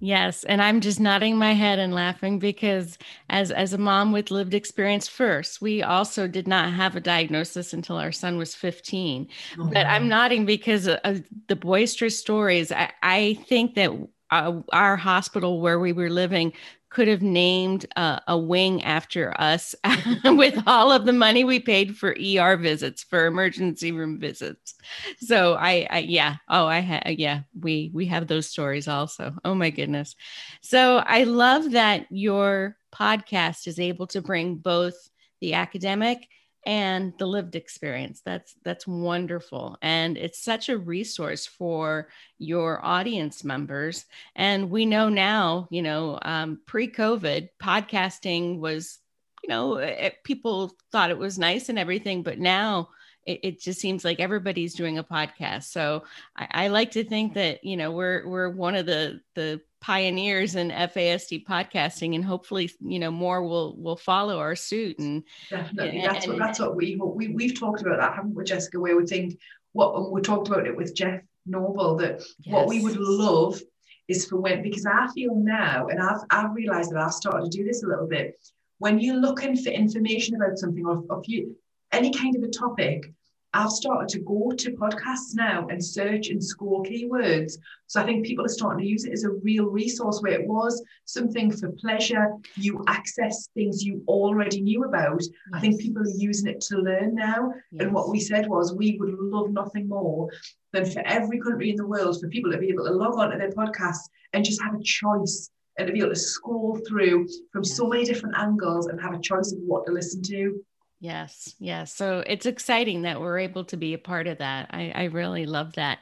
Yes, 0.01 0.45
and 0.45 0.61
I'm 0.61 0.81
just 0.81 0.99
nodding 0.99 1.37
my 1.37 1.53
head 1.53 1.79
and 1.79 1.95
laughing 1.95 2.39
because 2.39 2.99
as 3.31 3.51
as 3.51 3.73
a 3.73 3.79
mom 3.79 4.13
with 4.13 4.31
lived 4.31 4.55
experience 4.55 5.07
first, 5.09 5.61
we 5.61 5.83
also 5.83 6.27
did 6.27 6.49
not 6.49 6.73
have 6.73 6.97
a 6.97 7.01
diagnosis 7.01 7.73
until 7.73 7.97
our 7.97 8.13
son 8.13 8.37
was 8.37 8.55
15. 8.55 9.29
Oh, 9.59 9.71
but 9.73 9.87
I'm 9.87 10.09
nodding 10.09 10.45
because 10.45 10.89
of 10.89 11.23
the 11.47 11.57
boisterous 11.57 12.19
stories. 12.19 12.73
I, 12.73 12.91
I 13.03 13.39
think 13.49 13.75
that 13.77 13.91
uh, 14.31 14.61
our 14.73 14.97
hospital 14.97 15.61
where 15.61 15.79
we 15.79 15.93
were 15.93 16.11
living 16.11 16.53
could 16.93 17.09
have 17.09 17.23
named 17.23 17.87
uh, 17.97 18.21
a 18.29 18.37
wing 18.37 18.83
after 18.85 19.39
us 19.41 19.75
with 20.25 20.63
all 20.67 20.93
of 20.93 21.07
the 21.07 21.13
money 21.13 21.43
we 21.43 21.59
paid 21.59 21.97
for 21.97 22.15
ER 22.21 22.57
visits, 22.59 23.03
for 23.03 23.27
emergency 23.27 23.93
room 23.93 24.21
visits. 24.21 24.75
So 25.19 25.55
I, 25.55 25.87
I 25.89 25.99
yeah, 26.01 26.37
oh, 26.51 26.67
I 26.67 26.81
had, 26.81 27.19
yeah, 27.19 27.41
we 27.59 27.91
we 27.95 28.07
have 28.07 28.27
those 28.27 28.47
stories 28.47 28.89
also. 28.89 29.35
Oh 29.45 29.55
my 29.55 29.71
goodness. 29.71 30.15
So 30.61 30.99
I 30.99 31.25
love 31.25 31.71
that 31.73 32.07
your 32.11 32.77
podcast 32.95 33.67
is 33.67 33.81
able 33.81 34.07
to 34.09 34.21
bring 34.21 34.57
both 34.57 34.95
the 35.41 35.55
academic 35.55 36.29
and 36.65 37.13
the 37.19 37.27
lived 37.27 37.55
experience. 37.57 38.23
That's 38.25 38.55
that's 38.65 38.87
wonderful. 38.87 39.77
And 39.83 40.17
it's 40.17 40.43
such 40.43 40.69
a 40.69 40.79
resource 40.79 41.47
for 41.47 42.09
your 42.39 42.85
audience 42.85 43.45
members. 43.45 44.05
And 44.37 44.71
we 44.71 44.87
know 44.87 45.09
now 45.09 45.69
you 45.71 45.83
know 45.83 46.19
um, 46.23 46.61
pre-covid 46.67 47.49
podcasting 47.63 48.59
was 48.59 48.99
you 49.43 49.49
know 49.49 49.77
it, 49.77 50.17
people 50.25 50.73
thought 50.93 51.11
it 51.11 51.19
was 51.19 51.39
nice 51.39 51.69
and 51.69 51.79
everything 51.79 52.23
but 52.23 52.39
now 52.39 52.89
it, 53.27 53.41
it 53.43 53.61
just 53.61 53.81
seems 53.81 54.05
like 54.05 54.21
everybody's 54.21 54.75
doing 54.75 54.99
a 54.99 55.05
podcast. 55.05 55.65
So 55.65 56.05
I, 56.37 56.49
I 56.51 56.69
like 56.69 56.93
to 56.93 57.05
think 57.05 57.35
that 57.35 57.65
you 57.65 57.77
know 57.77 57.93
we're 57.93 58.27
we're 58.27 58.51
one 58.51 58.75
of 58.75 58.87
the 58.87 59.21
the 59.35 59.61
pioneers 59.83 60.55
in 60.55 60.71
FASD 60.71 61.45
podcasting, 61.45 62.15
and 62.15 62.25
hopefully, 62.25 62.71
you 62.81 62.99
know, 62.99 63.11
more 63.11 63.43
will 63.43 63.77
will 63.77 63.97
follow 63.97 64.39
our 64.39 64.57
suit. 64.57 64.99
And 64.99 65.25
definitely, 65.51 65.99
and, 66.01 66.05
that's 66.15 66.27
what 66.27 66.39
that's 66.39 66.61
what 66.61 66.77
we 66.77 66.97
we 66.97 67.29
we've 67.29 67.59
talked 67.59 67.83
about 67.83 67.99
that, 67.99 68.15
haven't 68.15 68.35
we, 68.35 68.45
Jessica? 68.45 68.81
Where 68.81 68.97
we 68.97 69.05
think 69.05 69.39
what 69.73 70.11
we 70.11 70.23
talked 70.23 70.49
about 70.49 70.67
it 70.67 70.77
with 70.77 70.95
Jeff 70.95 71.21
Noble 71.45 71.97
that 71.97 72.23
yes. 72.41 72.55
what 72.55 72.69
we 72.69 72.81
would 72.81 72.97
love 72.97 73.61
is 74.09 74.27
for 74.27 74.41
when 74.41 74.63
because 74.63 74.87
I 74.87 75.09
feel 75.15 75.35
now, 75.35 75.89
and 75.89 76.01
I've 76.01 76.21
I've 76.31 76.55
realised 76.55 76.93
that 76.93 77.03
I've 77.03 77.13
started 77.13 77.51
to 77.51 77.59
do 77.59 77.65
this 77.65 77.83
a 77.83 77.89
little 77.89 78.07
bit. 78.07 78.37
When 78.79 78.99
you're 78.99 79.17
looking 79.17 79.57
for 79.57 79.71
information 79.71 80.37
about 80.37 80.59
something 80.59 80.87
or, 80.87 81.05
or 81.11 81.23
you 81.27 81.57
any 81.93 82.13
kind 82.13 82.35
of 82.37 82.43
a 82.43 82.49
topic, 82.49 83.13
I've 83.55 83.71
started 83.71 84.09
to 84.11 84.21
go 84.21 84.53
to 84.57 84.71
podcasts 84.73 85.35
now 85.35 85.67
and 85.69 85.85
search 85.85 86.29
and 86.29 86.43
score 86.43 86.83
keywords. 86.83 87.59
So 87.87 88.01
I 88.01 88.05
think 88.05 88.25
people 88.25 88.47
are 88.47 88.49
starting 88.49 88.83
to 88.83 88.91
use 88.91 89.05
it 89.05 89.13
as 89.13 89.25
a 89.25 89.31
real 89.31 89.67
resource 89.67 90.21
where 90.23 90.41
it 90.41 90.49
was 90.49 90.83
something 91.05 91.51
for 91.51 91.71
pleasure. 91.73 92.29
You 92.57 92.83
access 92.89 93.49
things 93.55 93.85
you 93.85 94.03
already 94.09 94.63
knew 94.63 94.85
about. 94.85 95.21
Yes. 95.21 95.31
I 95.53 95.61
think 95.61 95.81
people 95.81 96.03
are 96.03 96.17
using 96.17 96.49
it 96.49 96.63
to 96.63 96.79
learn 96.79 97.15
now. 97.15 97.53
Yes. 97.73 97.83
And 97.83 97.93
what 97.93 98.09
we 98.09 98.21
said 98.21 98.49
was 98.49 98.75
we 98.75 98.97
would 98.99 99.15
love 99.19 99.51
nothing 99.51 99.87
more 99.87 100.31
than 100.73 100.87
for 100.87 101.03
every 101.05 101.39
country 101.39 101.71
in 101.71 101.77
the 101.77 101.87
world 101.87 102.19
for 102.21 102.29
people 102.29 102.51
to 102.53 102.59
be 102.59 102.71
able 102.71 102.87
to 102.87 102.93
log 102.93 103.19
on 103.19 103.31
to 103.31 103.39
their 103.39 103.51
podcasts 103.51 104.09
and 104.33 104.45
just 104.45 104.63
have 104.63 104.75
a 104.75 104.83
choice 104.83 105.51
and 105.79 105.87
to 105.87 105.93
be 105.93 106.01
able 106.01 106.11
to 106.11 106.17
scroll 106.17 106.81
through 106.89 107.27
from 107.53 107.65
so 107.65 107.87
many 107.87 108.05
different 108.05 108.37
angles 108.39 108.87
and 108.87 109.01
have 109.01 109.15
a 109.15 109.21
choice 109.21 109.53
of 109.53 109.59
what 109.61 109.85
to 109.87 109.93
listen 109.93 110.23
to. 110.23 110.63
Yes, 111.03 111.57
yes. 111.59 111.93
So 111.93 112.23
it's 112.29 112.47
exciting 112.47 113.03
that 113.03 113.21
we're 113.21 113.41
able 113.41 113.65
to 113.65 113.77
be 113.77 113.93
a 113.93 113.99
part 113.99 114.29
of 114.29 114.39
that. 114.39 114.69
I, 114.71 114.93
I 114.95 115.05
really 115.07 115.47
love 115.47 115.73
that. 115.73 115.99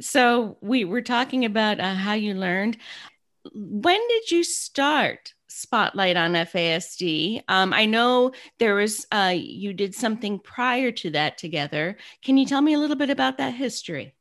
So 0.00 0.58
we 0.60 0.84
were 0.84 1.02
talking 1.02 1.44
about 1.44 1.78
uh, 1.78 1.94
how 1.94 2.14
you 2.14 2.34
learned. 2.34 2.76
When 3.54 4.00
did 4.08 4.28
you 4.32 4.42
start 4.42 5.34
Spotlight 5.46 6.16
on 6.16 6.32
FASD? 6.32 7.44
Um, 7.46 7.72
I 7.72 7.86
know 7.86 8.32
there 8.58 8.74
was 8.74 9.06
uh, 9.12 9.34
you 9.36 9.72
did 9.72 9.94
something 9.94 10.40
prior 10.40 10.90
to 10.90 11.10
that 11.10 11.38
together. 11.38 11.96
Can 12.24 12.36
you 12.36 12.44
tell 12.44 12.60
me 12.60 12.74
a 12.74 12.78
little 12.80 12.96
bit 12.96 13.10
about 13.10 13.38
that 13.38 13.54
history? 13.54 14.16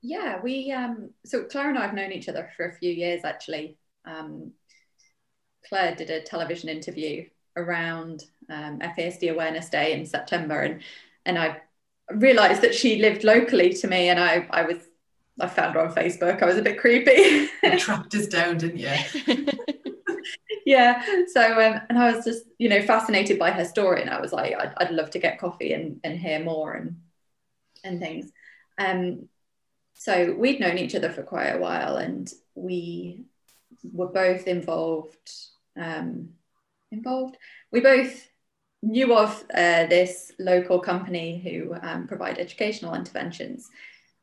Yeah, 0.00 0.40
we 0.42 0.72
um, 0.72 1.10
so 1.26 1.44
Claire 1.44 1.68
and 1.68 1.78
I 1.78 1.82
have 1.82 1.94
known 1.94 2.12
each 2.12 2.30
other 2.30 2.50
for 2.56 2.70
a 2.70 2.78
few 2.78 2.90
years 2.90 3.26
actually. 3.26 3.76
Um, 4.06 4.52
Claire 5.68 5.94
did 5.94 6.08
a 6.08 6.22
television 6.22 6.70
interview 6.70 7.26
around 7.56 8.24
um, 8.48 8.78
FASD 8.80 9.32
Awareness 9.32 9.68
Day 9.68 9.92
in 9.92 10.06
September, 10.06 10.60
and 10.60 10.82
and 11.24 11.38
I 11.38 11.60
realised 12.10 12.62
that 12.62 12.74
she 12.74 13.00
lived 13.00 13.24
locally 13.24 13.72
to 13.74 13.88
me, 13.88 14.08
and 14.08 14.20
I 14.20 14.46
I 14.50 14.62
was 14.62 14.78
I 15.40 15.48
found 15.48 15.74
her 15.74 15.80
on 15.80 15.94
Facebook. 15.94 16.42
I 16.42 16.46
was 16.46 16.56
a 16.56 16.62
bit 16.62 16.78
creepy. 16.78 17.48
you 17.62 17.78
trapped 17.78 18.14
us 18.14 18.26
down, 18.26 18.58
didn't 18.58 18.78
you? 18.78 19.46
yeah. 20.66 21.02
So 21.28 21.42
um, 21.42 21.80
and 21.88 21.98
I 21.98 22.12
was 22.12 22.24
just 22.24 22.44
you 22.58 22.68
know 22.68 22.82
fascinated 22.82 23.38
by 23.38 23.50
her 23.50 23.64
story, 23.64 24.00
and 24.00 24.10
I 24.10 24.20
was 24.20 24.32
like, 24.32 24.54
I'd, 24.54 24.74
I'd 24.78 24.90
love 24.90 25.10
to 25.10 25.18
get 25.18 25.38
coffee 25.38 25.72
and 25.72 26.00
and 26.04 26.18
hear 26.18 26.42
more 26.42 26.74
and 26.74 26.96
and 27.84 28.00
things. 28.00 28.30
Um, 28.78 29.28
so 29.94 30.34
we'd 30.38 30.60
known 30.60 30.78
each 30.78 30.94
other 30.94 31.10
for 31.10 31.22
quite 31.22 31.48
a 31.48 31.58
while, 31.58 31.96
and 31.96 32.30
we 32.54 33.24
were 33.82 34.08
both 34.08 34.46
involved. 34.46 35.30
Um, 35.76 36.30
involved. 36.92 37.36
We 37.70 37.80
both 37.80 38.26
knew 38.86 39.14
of 39.14 39.44
uh, 39.52 39.86
this 39.86 40.32
local 40.38 40.78
company 40.78 41.40
who 41.42 41.74
um, 41.82 42.06
provide 42.06 42.38
educational 42.38 42.94
interventions. 42.94 43.68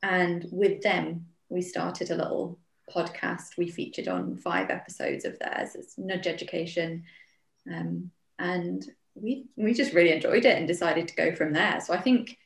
And 0.01 0.47
with 0.51 0.81
them, 0.81 1.27
we 1.49 1.61
started 1.61 2.11
a 2.11 2.15
little 2.15 2.57
podcast. 2.93 3.57
We 3.57 3.69
featured 3.69 4.07
on 4.07 4.37
five 4.37 4.69
episodes 4.69 5.25
of 5.25 5.37
theirs. 5.39 5.75
It's 5.75 5.97
Nudge 5.97 6.27
Education. 6.27 7.03
Um, 7.71 8.11
and 8.39 8.85
we, 9.15 9.45
we 9.55 9.73
just 9.73 9.93
really 9.93 10.13
enjoyed 10.13 10.45
it 10.45 10.57
and 10.57 10.67
decided 10.67 11.07
to 11.09 11.15
go 11.15 11.35
from 11.35 11.53
there. 11.53 11.81
So 11.81 11.93
I 11.93 11.99
think 11.99 12.37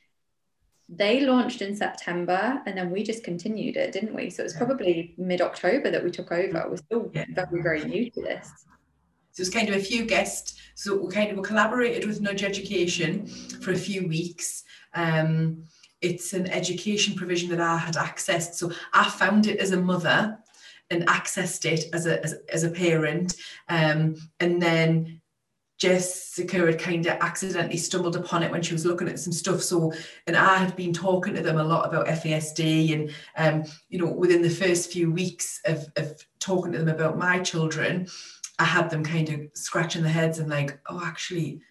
they 0.90 1.22
launched 1.22 1.62
in 1.62 1.76
September 1.76 2.62
and 2.66 2.78
then 2.78 2.90
we 2.90 3.04
just 3.04 3.24
continued 3.24 3.78
it, 3.78 3.92
didn't 3.92 4.16
we? 4.16 4.30
So 4.30 4.42
it 4.42 4.46
was 4.46 4.54
probably 4.56 5.14
mid 5.18 5.42
October 5.42 5.92
that 5.92 6.04
we 6.04 6.12
took 6.12 6.32
over. 6.32 6.66
We're 6.68 6.78
still 6.78 7.12
very, 7.14 7.62
very 7.62 7.84
new 7.84 8.10
to 8.12 8.22
this. 8.22 8.50
So 9.38 9.41
it's 9.41 9.51
kind 9.51 9.70
of 9.70 9.75
a 9.75 9.79
few 9.79 10.03
guests. 10.03 10.56
So 10.74 10.98
we 10.98 11.13
kind 11.13 11.29
of 11.29 11.46
collaborated 11.46 12.08
with 12.08 12.22
Nudge 12.22 12.41
Education 12.41 13.27
for 13.62 13.72
a 13.72 13.77
few 13.77 14.08
weeks. 14.08 14.63
Um, 14.96 15.63
it's 16.01 16.34
an 16.34 16.48
education 16.50 17.13
provision 17.13 17.48
that 17.50 17.62
I 17.62 17.77
had 17.77 17.94
accessed. 17.94 18.56
So 18.56 18.72
I 18.94 19.08
found 19.08 19.46
it 19.46 19.60
as 19.60 19.74
a 19.74 19.77
mother 19.79 20.39
and 20.89 21.06
accessed 21.06 21.72
it 21.72 21.86
as 21.94 22.08
a 22.08 22.24
as, 22.24 22.34
as 22.51 22.63
a 22.63 22.72
parent. 22.72 23.36
Um, 23.70 24.15
and 24.39 24.60
then 24.60 25.22
Jessica 25.77 26.65
had 26.65 26.79
kind 26.79 27.06
of 27.06 27.17
accidentally 27.22 27.77
stumbled 27.77 28.15
upon 28.15 28.41
it 28.41 28.51
when 28.51 28.63
she 28.63 28.74
was 28.74 28.86
looking 28.86 29.08
at 29.08 29.20
some 29.20 29.34
stuff. 29.34 29.62
So, 29.62 29.94
and 30.25 30.36
I 30.36 30.58
had 30.58 30.75
been 30.75 30.94
talking 30.94 31.36
to 31.36 31.44
them 31.44 31.60
a 31.60 31.63
lot 31.63 31.88
about 31.88 32.08
FASD, 32.08 32.94
and 32.94 33.13
um, 33.38 33.72
you 33.89 34.00
know, 34.00 34.12
within 34.12 34.41
the 34.41 34.50
first 34.50 34.91
few 34.91 35.12
weeks 35.12 35.62
of, 35.65 35.86
of 35.96 36.25
talking 36.39 36.72
to 36.72 36.79
them 36.79 36.89
about 36.89 37.20
my 37.20 37.39
children, 37.39 38.08
I 38.60 38.66
had 38.66 38.90
them 38.90 39.04
kind 39.04 39.30
of 39.30 39.42
scratching 39.54 40.04
their 40.04 40.12
heads 40.12 40.40
and 40.40 40.50
like, 40.50 40.80
oh, 40.90 41.02
actually, 41.04 41.62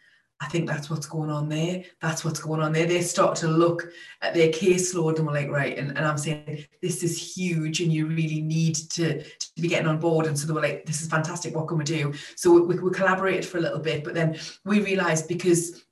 I 0.40 0.46
think 0.46 0.68
that's 0.68 0.90
what's 0.90 1.06
going 1.06 1.30
on 1.30 1.48
there. 1.48 1.82
That's 2.02 2.24
what's 2.24 2.40
going 2.40 2.60
on 2.60 2.72
there. 2.72 2.86
They 2.86 3.00
start 3.00 3.36
to 3.36 3.48
look 3.48 3.88
at 4.20 4.34
their 4.34 4.50
caseload 4.50 5.16
and 5.16 5.26
we're 5.26 5.32
like, 5.32 5.50
right. 5.50 5.78
And, 5.78 5.96
and 5.96 6.06
I'm 6.06 6.18
saying, 6.18 6.66
this 6.82 7.02
is 7.02 7.36
huge 7.36 7.80
and 7.80 7.90
you 7.90 8.06
really 8.06 8.42
need 8.42 8.74
to, 8.74 9.22
to 9.22 9.62
be 9.62 9.68
getting 9.68 9.88
on 9.88 9.98
board. 9.98 10.26
And 10.26 10.38
so 10.38 10.46
they 10.46 10.52
were 10.52 10.60
like, 10.60 10.84
this 10.84 11.00
is 11.00 11.08
fantastic. 11.08 11.56
What 11.56 11.68
can 11.68 11.78
we 11.78 11.84
do? 11.84 12.12
So 12.36 12.52
we, 12.52 12.78
we 12.78 12.90
collaborated 12.90 13.46
for 13.46 13.56
a 13.56 13.62
little 13.62 13.78
bit, 13.78 14.04
but 14.04 14.12
then 14.12 14.38
we 14.64 14.80
realized 14.80 15.26
because 15.26 15.85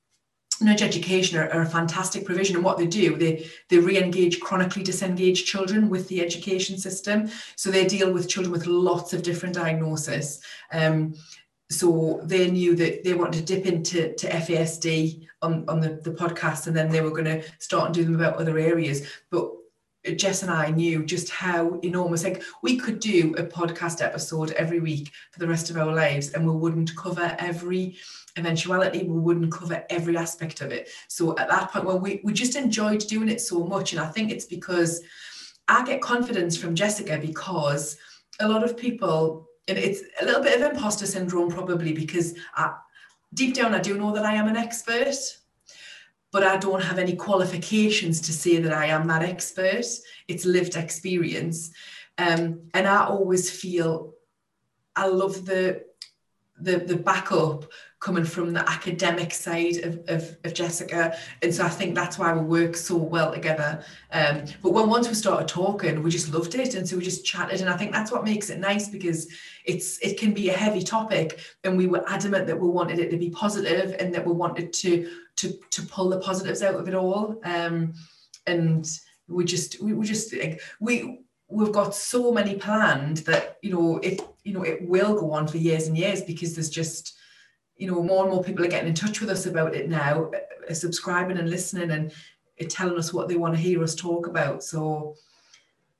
Nudge 0.60 0.82
Education 0.82 1.38
are, 1.38 1.50
are, 1.50 1.62
a 1.62 1.66
fantastic 1.66 2.24
provision, 2.24 2.56
and 2.56 2.64
what 2.64 2.78
they 2.78 2.86
do, 2.86 3.16
they 3.16 3.48
they 3.68 3.78
re-engage 3.78 4.40
chronically 4.40 4.82
disengaged 4.82 5.46
children 5.46 5.88
with 5.88 6.08
the 6.08 6.20
education 6.20 6.78
system. 6.78 7.28
So 7.56 7.70
they 7.70 7.86
deal 7.86 8.12
with 8.12 8.28
children 8.28 8.52
with 8.52 8.66
lots 8.66 9.12
of 9.12 9.22
different 9.22 9.54
diagnoses. 9.54 10.40
Um, 10.72 11.14
so 11.70 12.20
they 12.24 12.50
knew 12.50 12.76
that 12.76 13.04
they 13.04 13.14
wanted 13.14 13.46
to 13.46 13.54
dip 13.54 13.66
into 13.66 14.14
to 14.14 14.28
FASD 14.28 15.26
on, 15.42 15.64
on 15.68 15.80
the, 15.80 16.00
the 16.02 16.12
podcast, 16.12 16.66
and 16.66 16.76
then 16.76 16.90
they 16.90 17.00
were 17.00 17.10
going 17.10 17.24
to 17.24 17.42
start 17.58 17.86
and 17.86 17.94
do 17.94 18.04
them 18.04 18.14
about 18.14 18.36
other 18.36 18.58
areas. 18.58 19.08
But 19.30 19.50
Jess 20.16 20.42
and 20.42 20.50
I 20.50 20.70
knew 20.70 21.04
just 21.04 21.30
how 21.30 21.78
enormous. 21.82 22.24
Like 22.24 22.42
we 22.62 22.76
could 22.76 23.00
do 23.00 23.34
a 23.38 23.44
podcast 23.44 24.02
episode 24.02 24.52
every 24.52 24.80
week 24.80 25.10
for 25.30 25.38
the 25.38 25.48
rest 25.48 25.70
of 25.70 25.76
our 25.76 25.92
lives, 25.94 26.32
and 26.32 26.46
we 26.46 26.54
wouldn't 26.54 26.94
cover 26.96 27.34
every 27.38 27.96
eventuality, 28.36 29.04
we 29.04 29.18
wouldn't 29.18 29.52
cover 29.52 29.84
every 29.90 30.16
aspect 30.16 30.60
of 30.60 30.72
it. 30.72 30.88
So 31.08 31.36
at 31.38 31.48
that 31.48 31.70
point, 31.70 31.84
well, 31.84 31.98
we, 31.98 32.20
we 32.24 32.32
just 32.32 32.56
enjoyed 32.56 33.00
doing 33.00 33.28
it 33.28 33.40
so 33.40 33.64
much. 33.64 33.92
And 33.92 34.00
I 34.00 34.06
think 34.06 34.30
it's 34.30 34.46
because 34.46 35.02
I 35.68 35.84
get 35.84 36.02
confidence 36.02 36.56
from 36.56 36.74
Jessica 36.74 37.18
because 37.18 37.96
a 38.40 38.48
lot 38.48 38.64
of 38.64 38.76
people, 38.76 39.48
and 39.68 39.78
it's 39.78 40.02
a 40.20 40.24
little 40.24 40.42
bit 40.42 40.60
of 40.60 40.72
imposter 40.72 41.06
syndrome 41.06 41.50
probably 41.50 41.92
because 41.92 42.34
I, 42.54 42.74
deep 43.34 43.54
down 43.54 43.74
I 43.74 43.80
do 43.80 43.96
know 43.96 44.12
that 44.12 44.26
I 44.26 44.34
am 44.34 44.48
an 44.48 44.56
expert, 44.56 45.14
but 46.34 46.42
I 46.42 46.56
don't 46.56 46.82
have 46.82 46.98
any 46.98 47.14
qualifications 47.14 48.20
to 48.22 48.32
say 48.32 48.58
that 48.58 48.72
I 48.72 48.86
am 48.86 49.06
that 49.06 49.22
expert. 49.22 49.86
It's 50.26 50.44
lived 50.44 50.74
experience. 50.74 51.70
Um, 52.18 52.62
and 52.74 52.88
I 52.88 53.04
always 53.06 53.48
feel 53.48 54.14
I 54.96 55.06
love 55.06 55.46
the 55.46 55.84
the 56.58 56.78
the 56.78 56.96
backup 56.96 57.66
coming 58.04 58.24
from 58.24 58.52
the 58.52 58.68
academic 58.68 59.32
side 59.32 59.78
of, 59.78 59.98
of, 60.08 60.36
of, 60.44 60.52
Jessica. 60.52 61.16
And 61.40 61.54
so 61.54 61.64
I 61.64 61.70
think 61.70 61.94
that's 61.94 62.18
why 62.18 62.34
we 62.34 62.44
work 62.44 62.76
so 62.76 62.96
well 62.96 63.32
together. 63.32 63.82
Um, 64.12 64.44
but 64.62 64.74
when 64.74 64.90
once 64.90 65.08
we 65.08 65.14
started 65.14 65.48
talking, 65.48 66.02
we 66.02 66.10
just 66.10 66.30
loved 66.30 66.54
it. 66.54 66.74
And 66.74 66.86
so 66.86 66.98
we 66.98 67.02
just 67.02 67.24
chatted. 67.24 67.62
And 67.62 67.70
I 67.70 67.78
think 67.78 67.92
that's 67.92 68.12
what 68.12 68.22
makes 68.22 68.50
it 68.50 68.58
nice 68.58 68.88
because 68.88 69.32
it's 69.64 69.98
it 70.00 70.20
can 70.20 70.34
be 70.34 70.50
a 70.50 70.52
heavy 70.52 70.82
topic. 70.82 71.40
And 71.64 71.78
we 71.78 71.86
were 71.86 72.04
adamant 72.06 72.46
that 72.46 72.60
we 72.60 72.68
wanted 72.68 72.98
it 72.98 73.10
to 73.10 73.16
be 73.16 73.30
positive 73.30 73.96
and 73.98 74.14
that 74.14 74.26
we 74.26 74.34
wanted 74.34 74.74
to 74.74 75.10
to 75.36 75.58
to 75.70 75.82
pull 75.86 76.10
the 76.10 76.20
positives 76.20 76.62
out 76.62 76.74
of 76.74 76.86
it 76.86 76.94
all. 76.94 77.40
Um, 77.42 77.94
and 78.46 78.86
we 79.28 79.46
just 79.46 79.82
we, 79.82 79.94
we 79.94 80.04
just 80.04 80.30
like 80.34 80.60
we 80.78 81.20
we've 81.48 81.72
got 81.72 81.94
so 81.94 82.32
many 82.32 82.56
planned 82.56 83.18
that 83.28 83.56
you 83.62 83.72
know 83.72 83.96
it 84.02 84.20
you 84.44 84.52
know 84.52 84.62
it 84.62 84.86
will 84.86 85.18
go 85.18 85.32
on 85.32 85.48
for 85.48 85.56
years 85.56 85.88
and 85.88 85.96
years 85.96 86.20
because 86.20 86.54
there's 86.54 86.68
just 86.68 87.14
you 87.84 87.90
know, 87.90 88.02
more 88.02 88.24
and 88.24 88.32
more 88.32 88.42
people 88.42 88.64
are 88.64 88.68
getting 88.68 88.88
in 88.88 88.94
touch 88.94 89.20
with 89.20 89.28
us 89.28 89.44
about 89.44 89.74
it 89.74 89.90
now, 89.90 90.30
uh, 90.70 90.72
subscribing 90.72 91.36
and 91.36 91.50
listening 91.50 91.90
and 91.90 92.12
telling 92.70 92.96
us 92.96 93.12
what 93.12 93.28
they 93.28 93.36
want 93.36 93.54
to 93.54 93.60
hear 93.60 93.82
us 93.82 93.94
talk 93.94 94.26
about. 94.26 94.64
So 94.64 95.16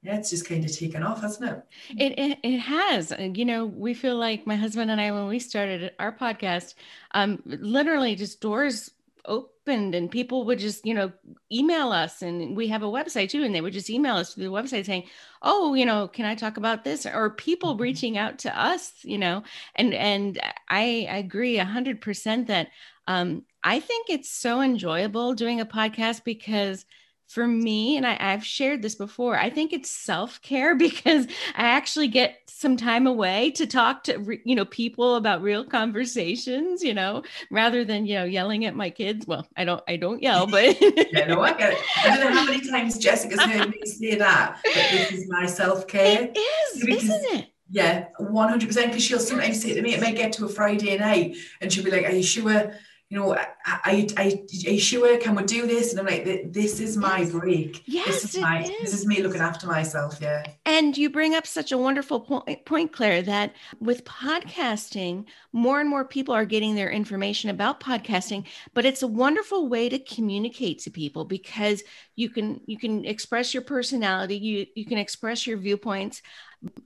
yeah, 0.02 0.16
it's 0.16 0.30
just 0.30 0.48
kind 0.48 0.64
of 0.64 0.74
taken 0.74 1.02
off, 1.02 1.20
hasn't 1.20 1.50
it? 1.50 1.62
It, 1.98 2.18
it, 2.18 2.38
it 2.42 2.58
has. 2.58 3.12
You 3.18 3.44
know, 3.44 3.66
we 3.66 3.92
feel 3.92 4.16
like 4.16 4.46
my 4.46 4.56
husband 4.56 4.90
and 4.90 4.98
I, 4.98 5.10
when 5.10 5.26
we 5.26 5.38
started 5.38 5.92
our 5.98 6.12
podcast, 6.12 6.74
um, 7.12 7.42
literally 7.44 8.14
just 8.14 8.40
doors 8.40 8.90
opened 9.26 9.94
and 9.94 10.10
people 10.10 10.44
would 10.44 10.58
just, 10.58 10.84
you 10.84 10.94
know, 10.94 11.12
email 11.52 11.92
us 11.92 12.22
and 12.22 12.56
we 12.56 12.68
have 12.68 12.82
a 12.82 12.86
website 12.86 13.30
too. 13.30 13.42
And 13.42 13.54
they 13.54 13.60
would 13.60 13.72
just 13.72 13.90
email 13.90 14.16
us 14.16 14.34
through 14.34 14.44
the 14.44 14.50
website 14.50 14.86
saying, 14.86 15.04
Oh, 15.42 15.74
you 15.74 15.86
know, 15.86 16.08
can 16.08 16.24
I 16.24 16.34
talk 16.34 16.56
about 16.56 16.84
this? 16.84 17.06
Or 17.06 17.30
people 17.30 17.72
mm-hmm. 17.72 17.82
reaching 17.82 18.18
out 18.18 18.38
to 18.40 18.60
us, 18.60 18.92
you 19.02 19.18
know, 19.18 19.42
and, 19.74 19.94
and 19.94 20.40
I, 20.68 21.06
I 21.10 21.16
agree 21.18 21.58
a 21.58 21.64
hundred 21.64 22.00
percent 22.00 22.48
that, 22.48 22.68
um, 23.06 23.44
I 23.62 23.80
think 23.80 24.10
it's 24.10 24.30
so 24.30 24.60
enjoyable 24.60 25.34
doing 25.34 25.60
a 25.60 25.66
podcast 25.66 26.24
because 26.24 26.84
for 27.26 27.46
me, 27.46 27.96
and 27.96 28.06
I, 28.06 28.14
have 28.32 28.44
shared 28.44 28.82
this 28.82 28.94
before, 28.94 29.36
I 29.36 29.50
think 29.50 29.72
it's 29.72 29.90
self 29.90 30.40
care 30.42 30.74
because 30.76 31.26
I 31.56 31.64
actually 31.64 32.08
get 32.08 32.38
some 32.46 32.76
time 32.76 33.06
away 33.06 33.50
to 33.52 33.66
talk 33.66 34.04
to 34.04 34.38
you 34.44 34.54
know 34.54 34.64
people 34.64 35.16
about 35.16 35.42
real 35.42 35.64
conversations, 35.64 36.82
you 36.82 36.94
know, 36.94 37.22
rather 37.50 37.84
than 37.84 38.06
you 38.06 38.14
know 38.14 38.24
yelling 38.24 38.64
at 38.64 38.76
my 38.76 38.90
kids. 38.90 39.26
Well, 39.26 39.46
I 39.56 39.64
don't, 39.64 39.82
I 39.88 39.96
don't 39.96 40.22
yell, 40.22 40.46
but 40.50 40.80
yeah, 40.80 41.26
no, 41.26 41.40
I 41.40 41.52
get 41.54 41.72
it. 41.72 41.78
I 42.04 42.16
don't 42.16 42.30
know 42.30 42.40
how 42.40 42.44
many 42.44 42.60
times 42.68 42.98
Jessica's 42.98 43.40
heard 43.40 43.70
me 43.82 43.86
say 43.86 44.14
that, 44.16 44.60
but 44.62 44.72
this 44.74 45.12
is 45.12 45.28
my 45.28 45.46
self 45.46 45.86
care. 45.86 46.30
It 46.32 46.38
is, 46.38 46.84
because, 46.84 47.04
isn't 47.04 47.40
it? 47.40 47.48
Yeah, 47.70 48.06
one 48.18 48.48
hundred 48.48 48.68
percent. 48.68 48.88
Because 48.88 49.02
she'll 49.02 49.18
sometimes 49.18 49.62
say 49.62 49.74
to 49.74 49.82
me, 49.82 49.94
it 49.94 50.00
may 50.00 50.12
get 50.12 50.32
to 50.34 50.44
a 50.44 50.48
Friday 50.48 50.96
night, 50.98 51.36
and 51.60 51.72
she'll 51.72 51.84
be 51.84 51.90
like, 51.90 52.04
"Are 52.04 52.12
you 52.12 52.22
sure?" 52.22 52.74
You 53.14 53.20
know, 53.20 53.32
I, 53.32 53.46
I, 53.64 54.08
I, 54.16 54.44
are 54.66 54.72
you 54.72 54.80
sure? 54.80 55.16
Can 55.18 55.36
we 55.36 55.44
do 55.44 55.68
this? 55.68 55.92
And 55.92 56.00
I'm 56.00 56.06
like, 56.06 56.52
this 56.52 56.80
is 56.80 56.96
my 56.96 57.24
break. 57.24 57.84
Yes, 57.86 58.22
this 58.22 58.34
is 58.34 58.40
my, 58.40 58.62
is. 58.62 58.70
this 58.80 58.92
is 58.92 59.06
me 59.06 59.22
looking 59.22 59.40
after 59.40 59.68
myself. 59.68 60.18
Yeah. 60.20 60.42
And 60.66 60.98
you 60.98 61.08
bring 61.10 61.32
up 61.36 61.46
such 61.46 61.70
a 61.70 61.78
wonderful 61.78 62.18
point, 62.18 62.64
point, 62.64 62.92
Claire, 62.92 63.22
that 63.22 63.54
with 63.78 64.04
podcasting, 64.04 65.26
more 65.52 65.80
and 65.80 65.88
more 65.88 66.04
people 66.04 66.34
are 66.34 66.44
getting 66.44 66.74
their 66.74 66.90
information 66.90 67.50
about 67.50 67.78
podcasting, 67.78 68.46
but 68.74 68.84
it's 68.84 69.04
a 69.04 69.06
wonderful 69.06 69.68
way 69.68 69.88
to 69.88 70.00
communicate 70.00 70.80
to 70.80 70.90
people 70.90 71.24
because 71.24 71.84
you 72.16 72.30
can, 72.30 72.62
you 72.66 72.76
can 72.76 73.04
express 73.04 73.54
your 73.54 73.62
personality, 73.62 74.36
you, 74.36 74.66
you 74.74 74.86
can 74.86 74.98
express 74.98 75.46
your 75.46 75.58
viewpoints. 75.58 76.20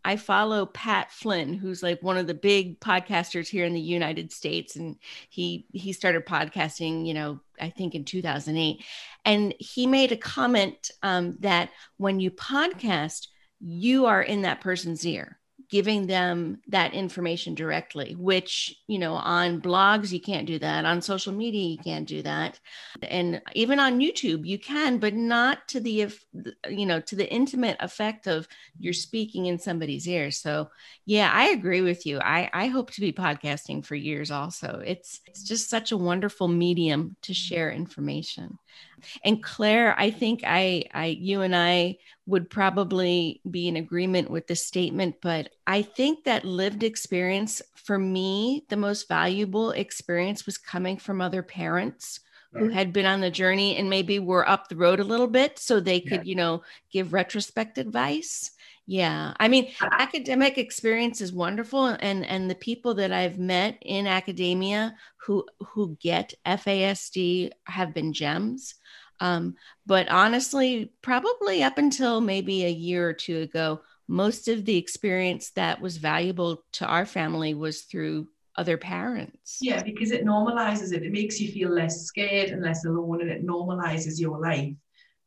I 0.05 0.17
follow 0.17 0.67
Pat 0.67 1.13
Flynn, 1.13 1.55
who's 1.55 1.83
like 1.83 2.03
one 2.03 2.17
of 2.17 2.27
the 2.27 2.35
big 2.35 2.81
podcasters 2.81 3.49
here 3.49 3.65
in 3.65 3.75
the 3.75 3.81
United 3.81 4.33
States, 4.33 4.77
and 4.77 4.97
he 5.29 5.67
he 5.73 5.93
started 5.93 6.27
podcasting, 6.27 7.07
you 7.07 7.15
know, 7.15 7.41
I 7.61 7.71
think 7.71 7.95
in 7.95 8.05
2008, 8.05 8.85
and 9.25 9.55
he 9.59 9.87
made 9.87 10.13
a 10.13 10.17
comment 10.17 10.91
um, 11.03 11.37
that 11.41 11.71
when 11.97 12.21
you 12.21 12.31
podcast, 12.31 13.29
you 13.61 14.07
are 14.07 14.23
in 14.23 14.43
that 14.43 14.61
person's 14.61 15.07
ear 15.07 15.39
giving 15.71 16.07
them 16.07 16.61
that 16.69 16.95
information 16.95 17.55
directly 17.55 18.15
which 18.19 18.75
you 18.87 18.99
know 18.99 19.15
on 19.15 19.61
blogs 19.61 20.13
you 20.13 20.21
can't 20.21 20.47
do 20.47 20.59
that. 20.59 20.85
On 20.85 21.03
social 21.03 21.33
media 21.33 21.69
you 21.71 21.79
can't 21.79 22.09
do 22.09 22.23
that. 22.23 22.59
And 23.03 23.43
even 23.55 23.79
on 23.79 24.01
youtube 24.01 24.47
you 24.47 24.59
can 24.59 24.99
but 24.99 25.15
not 25.15 25.69
to 25.69 25.81
the 25.81 26.03
if 26.03 26.25
you 26.69 26.87
know 26.87 27.01
to 27.01 27.17
the 27.17 27.31
intimate 27.31 27.77
effect 27.81 28.27
of 28.27 28.49
you're 28.79 28.93
speaking 28.93 29.47
in 29.47 29.59
somebody's 29.59 30.09
ear. 30.09 30.31
So 30.31 30.71
yeah 31.07 31.31
i 31.33 31.49
agree 31.51 31.83
with 31.83 32.07
you. 32.07 32.19
I 32.19 32.51
i 32.53 32.67
hope 32.67 32.91
to 32.93 33.01
be 33.01 33.13
podcasting 33.13 33.85
for 33.85 33.95
years 33.95 34.31
also. 34.31 34.83
It's 34.85 35.21
it's 35.27 35.43
just 35.43 35.69
such 35.69 35.93
a 35.93 35.97
wonderful 35.97 36.49
medium 36.49 37.17
to 37.23 37.35
share 37.35 37.71
information 37.71 38.59
and 39.25 39.43
Claire, 39.43 39.95
I 39.99 40.11
think 40.11 40.43
I, 40.45 40.85
I, 40.93 41.07
you 41.07 41.43
and 41.43 41.55
I 41.55 41.99
would 42.27 42.51
probably 42.51 43.41
be 43.49 43.69
in 43.69 43.77
agreement 43.77 44.31
with 44.31 44.47
this 44.47 44.67
statement, 44.67 45.17
but 45.23 45.51
I 45.67 45.83
think 45.83 46.25
that 46.25 46.45
lived 46.45 46.83
experience 46.83 47.63
for 47.75 47.99
me, 47.99 48.65
the 48.69 48.77
most 48.77 49.09
valuable 49.09 49.71
experience 49.71 50.45
was 50.45 50.59
coming 50.59 50.99
from 50.99 51.21
other 51.21 51.43
parents 51.43 52.21
who 52.53 52.69
had 52.69 52.93
been 52.93 53.07
on 53.07 53.21
the 53.21 53.31
journey 53.31 53.77
and 53.77 53.91
maybe 53.91 54.19
were 54.19 54.49
up 54.49 54.69
the 54.69 54.77
road 54.77 55.01
a 55.01 55.05
little 55.05 55.27
bit 55.27 55.59
so 55.59 55.81
they 55.81 56.01
could, 56.01 56.25
yeah. 56.25 56.31
you 56.31 56.35
know, 56.35 56.63
give 56.91 57.13
retrospect 57.13 57.79
advice. 57.79 58.53
Yeah. 58.91 59.35
I 59.39 59.49
mean, 59.49 59.71
academic 59.83 60.57
experience 60.57 61.21
is 61.21 61.31
wonderful 61.31 61.85
and 61.85 62.25
and 62.25 62.51
the 62.51 62.55
people 62.55 62.95
that 62.95 63.13
I've 63.13 63.39
met 63.39 63.77
in 63.83 64.07
academia 64.07 64.97
who 65.27 65.45
who 65.61 65.99
get 66.01 66.33
FASD 66.47 67.51
have 67.67 67.93
been 67.93 68.15
gems. 68.15 68.75
Um, 69.21 69.57
but 69.85 70.09
honestly, 70.09 70.95
probably 71.03 71.63
up 71.63 71.77
until 71.77 72.23
maybe 72.23 72.65
a 72.65 72.71
year 72.71 73.07
or 73.07 73.13
two 73.13 73.41
ago, 73.41 73.83
most 74.09 74.49
of 74.49 74.65
the 74.65 74.79
experience 74.79 75.51
that 75.51 75.83
was 75.83 75.99
valuable 75.99 76.65
to 76.73 76.87
our 76.87 77.05
family 77.05 77.53
was 77.53 77.83
through 77.83 78.29
other 78.57 78.79
parents. 78.79 79.59
Yeah, 79.61 79.83
because 79.83 80.13
it 80.13 80.25
normalizes 80.25 80.95
it. 80.95 81.03
It 81.03 81.13
makes 81.13 81.39
you 81.39 81.53
feel 81.53 81.69
less 81.69 82.07
scared 82.07 82.49
and 82.49 82.63
less 82.63 82.87
alone, 82.87 83.21
and 83.21 83.31
it 83.31 83.47
normalizes 83.47 84.19
your 84.19 84.41
life. 84.41 84.73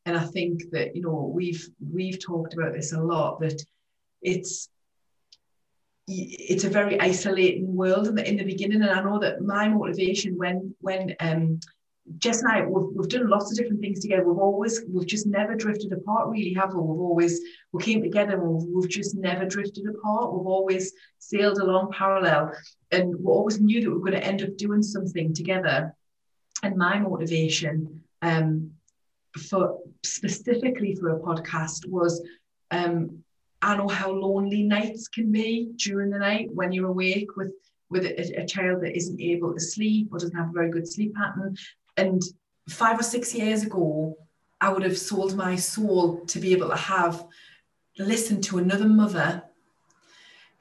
And 0.04 0.16
I 0.16 0.24
think 0.24 0.70
that 0.72 0.96
you 0.96 1.02
know 1.02 1.30
we've 1.32 1.68
we've 1.92 2.18
talked 2.24 2.54
about 2.54 2.72
this 2.72 2.92
a 2.92 3.00
lot 3.00 3.40
that 3.40 3.62
it's 4.20 4.68
it's 6.08 6.64
a 6.64 6.68
very 6.68 7.00
isolating 7.00 7.74
world 7.76 8.08
in 8.08 8.14
the 8.14 8.28
in 8.28 8.36
the 8.36 8.44
beginning. 8.44 8.82
And 8.82 8.90
I 8.90 9.02
know 9.02 9.18
that 9.20 9.40
my 9.42 9.68
motivation 9.68 10.36
when 10.36 10.74
when 10.80 11.14
um 11.20 11.60
Jess 12.18 12.42
and 12.42 12.52
I, 12.52 12.66
we've, 12.66 12.88
we've 12.94 13.08
done 13.08 13.28
lots 13.28 13.50
of 13.50 13.56
different 13.56 13.80
things 13.80 14.00
together. 14.00 14.24
We've 14.24 14.38
always, 14.38 14.82
we've 14.88 15.06
just 15.06 15.26
never 15.26 15.54
drifted 15.54 15.92
apart, 15.92 16.28
really, 16.28 16.52
have 16.54 16.74
we? 16.74 16.80
We've 16.80 17.00
always, 17.00 17.40
we 17.72 17.82
came 17.82 18.02
together 18.02 18.32
and 18.32 18.42
we've, 18.42 18.68
we've 18.74 18.90
just 18.90 19.14
never 19.14 19.46
drifted 19.46 19.84
apart. 19.86 20.32
We've 20.32 20.46
always 20.46 20.92
sailed 21.18 21.58
along 21.58 21.92
parallel 21.92 22.52
and 22.90 23.14
we 23.14 23.26
always 23.26 23.60
knew 23.60 23.82
that 23.82 23.88
we 23.88 23.94
were 23.94 24.10
going 24.10 24.20
to 24.20 24.26
end 24.26 24.42
up 24.42 24.56
doing 24.56 24.82
something 24.82 25.32
together. 25.32 25.94
And 26.64 26.76
my 26.76 26.98
motivation 26.98 28.02
um, 28.20 28.72
for 29.38 29.78
specifically 30.04 30.94
for 30.94 31.10
a 31.10 31.20
podcast 31.20 31.86
was 31.86 32.22
um, 32.70 33.22
I 33.60 33.76
know 33.76 33.88
how 33.88 34.10
lonely 34.10 34.62
nights 34.62 35.08
can 35.08 35.30
be 35.30 35.70
during 35.76 36.10
the 36.10 36.18
night 36.18 36.48
when 36.52 36.72
you're 36.72 36.88
awake 36.88 37.36
with 37.36 37.52
with 37.90 38.04
a, 38.06 38.40
a, 38.40 38.46
child 38.46 38.82
that 38.82 38.96
isn't 38.96 39.20
able 39.20 39.52
to 39.52 39.60
sleep 39.60 40.08
or 40.10 40.18
doesn't 40.18 40.34
have 40.34 40.48
a 40.48 40.52
very 40.52 40.70
good 40.70 40.88
sleep 40.88 41.14
pattern. 41.14 41.54
And 41.98 42.22
five 42.70 42.98
or 42.98 43.02
six 43.02 43.34
years 43.34 43.64
ago, 43.64 44.16
I 44.62 44.72
would 44.72 44.82
have 44.82 44.96
sold 44.96 45.36
my 45.36 45.56
soul 45.56 46.24
to 46.24 46.38
be 46.40 46.52
able 46.52 46.70
to 46.70 46.76
have 46.76 47.26
listened 47.98 48.44
to 48.44 48.56
another 48.56 48.88
mother 48.88 49.42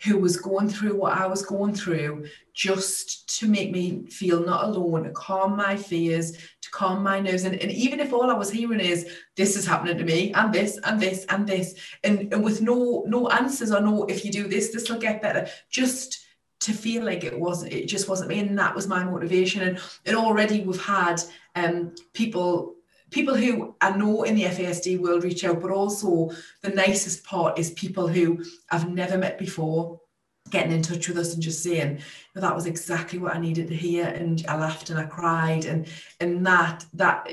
who 0.04 0.18
was 0.18 0.38
going 0.38 0.68
through 0.68 0.96
what 0.96 1.14
I 1.14 1.28
was 1.28 1.46
going 1.46 1.74
through 1.74 2.26
just 2.54 3.40
to 3.40 3.48
make 3.48 3.72
me 3.72 4.06
feel 4.08 4.44
not 4.44 4.66
alone, 4.66 5.04
to 5.04 5.12
calm 5.12 5.56
my 5.56 5.76
fears, 5.76 6.32
to 6.32 6.70
calm 6.72 7.04
my 7.04 7.20
nerves. 7.20 7.44
And, 7.44 7.56
and 7.56 7.72
even 7.72 8.00
if 8.00 8.12
all 8.12 8.30
I 8.30 8.34
was 8.34 8.52
hearing 8.52 8.80
is 8.80 9.08
this 9.36 9.56
is 9.56 9.66
happening 9.66 9.98
to 9.98 10.04
me 10.04 10.34
and 10.34 10.52
this 10.52 10.80
and 10.84 11.00
this 11.00 11.26
and 11.30 11.48
this, 11.48 11.76
and, 12.04 12.34
and 12.34 12.44
with 12.44 12.62
no 12.62 13.04
no 13.08 13.30
answers 13.30 13.72
or 13.72 13.82
no 13.82 14.06
if 14.06 14.26
you 14.26 14.32
do 14.32 14.48
this, 14.48 14.72
this 14.72 14.90
will 14.90 15.00
get 15.00 15.22
better. 15.22 15.48
Just 15.70 16.26
to 16.62 16.74
feel 16.74 17.04
like 17.04 17.24
it 17.24 17.40
wasn't 17.40 17.74
it 17.74 17.88
just 17.88 18.08
wasn't 18.08 18.30
me 18.30 18.40
and 18.40 18.58
that 18.58 18.76
was 18.76 18.88
my 18.88 19.04
motivation 19.04 19.64
and 19.64 19.80
and 20.06 20.16
already 20.16 20.62
we've 20.62 20.84
had 20.84 21.20
um, 21.56 21.94
people 22.14 22.76
people 23.12 23.36
who 23.36 23.76
I 23.82 23.96
know 23.96 24.24
in 24.24 24.36
the 24.36 24.44
FASD 24.44 25.00
will 25.00 25.20
reach 25.20 25.44
out 25.44 25.62
but 25.62 25.72
also 25.72 26.32
the 26.62 26.70
nicest 26.70 27.24
part 27.24 27.60
is 27.60 27.72
people 27.72 28.08
who 28.08 28.44
I've 28.72 28.90
never 28.90 29.18
met 29.18 29.38
before 29.38 30.00
getting 30.50 30.72
in 30.72 30.82
touch 30.82 31.08
with 31.08 31.18
us 31.18 31.34
and 31.34 31.44
just 31.44 31.62
saying 31.62 32.00
that 32.34 32.56
was 32.56 32.66
exactly 32.66 33.20
what 33.20 33.36
I 33.36 33.40
needed 33.40 33.68
to 33.68 33.76
hear 33.76 34.06
and 34.06 34.44
I 34.48 34.58
laughed 34.58 34.90
and 34.90 35.00
I 35.00 35.06
cried 35.06 35.66
and 35.66 35.88
and 36.20 36.46
that 36.46 36.86
that 36.94 37.28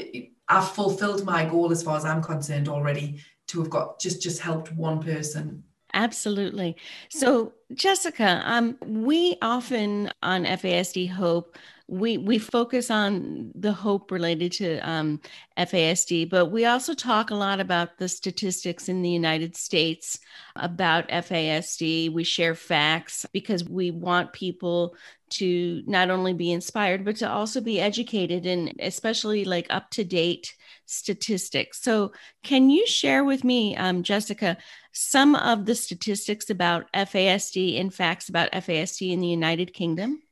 I've 0.48 0.70
fulfilled 0.70 1.24
my 1.24 1.44
goal 1.44 1.72
as 1.72 1.82
far 1.82 1.96
as 1.96 2.04
I'm 2.04 2.22
concerned 2.22 2.68
already 2.68 3.20
to 3.48 3.60
have 3.60 3.70
got 3.70 3.98
just 3.98 4.20
just 4.20 4.40
helped 4.40 4.72
one 4.72 5.00
person 5.00 5.64
Absolutely. 5.94 6.76
So, 7.08 7.54
Jessica, 7.72 8.42
um, 8.44 8.76
we 8.84 9.38
often 9.40 10.10
on 10.22 10.44
FASD 10.44 11.10
Hope 11.10 11.56
we 11.88 12.18
we 12.18 12.38
focus 12.38 12.90
on 12.90 13.50
the 13.54 13.72
hope 13.72 14.10
related 14.10 14.52
to 14.52 14.78
um, 14.88 15.20
FASD, 15.56 16.28
but 16.28 16.46
we 16.46 16.66
also 16.66 16.92
talk 16.92 17.30
a 17.30 17.34
lot 17.34 17.60
about 17.60 17.96
the 17.96 18.08
statistics 18.08 18.90
in 18.90 19.00
the 19.00 19.08
United 19.08 19.56
States 19.56 20.20
about 20.54 21.08
FASD. 21.08 22.12
We 22.12 22.24
share 22.24 22.54
facts 22.54 23.24
because 23.32 23.64
we 23.64 23.90
want 23.90 24.34
people 24.34 24.96
to 25.30 25.82
not 25.86 26.10
only 26.10 26.32
be 26.32 26.52
inspired 26.52 27.04
but 27.04 27.16
to 27.16 27.28
also 27.28 27.60
be 27.60 27.80
educated 27.80 28.46
and 28.46 28.72
especially 28.80 29.44
like 29.44 29.66
up 29.70 29.90
to 29.90 30.04
date 30.04 30.54
statistics. 30.84 31.80
So, 31.82 32.12
can 32.42 32.68
you 32.68 32.86
share 32.86 33.24
with 33.24 33.44
me, 33.44 33.76
um, 33.76 34.02
Jessica, 34.02 34.58
some 34.92 35.34
of 35.34 35.64
the 35.64 35.74
statistics 35.74 36.50
about 36.50 36.92
FASD 36.92 37.80
and 37.80 37.92
facts 37.94 38.28
about 38.28 38.52
FASD 38.52 39.10
in 39.10 39.20
the 39.20 39.26
United 39.26 39.72
Kingdom? 39.72 40.22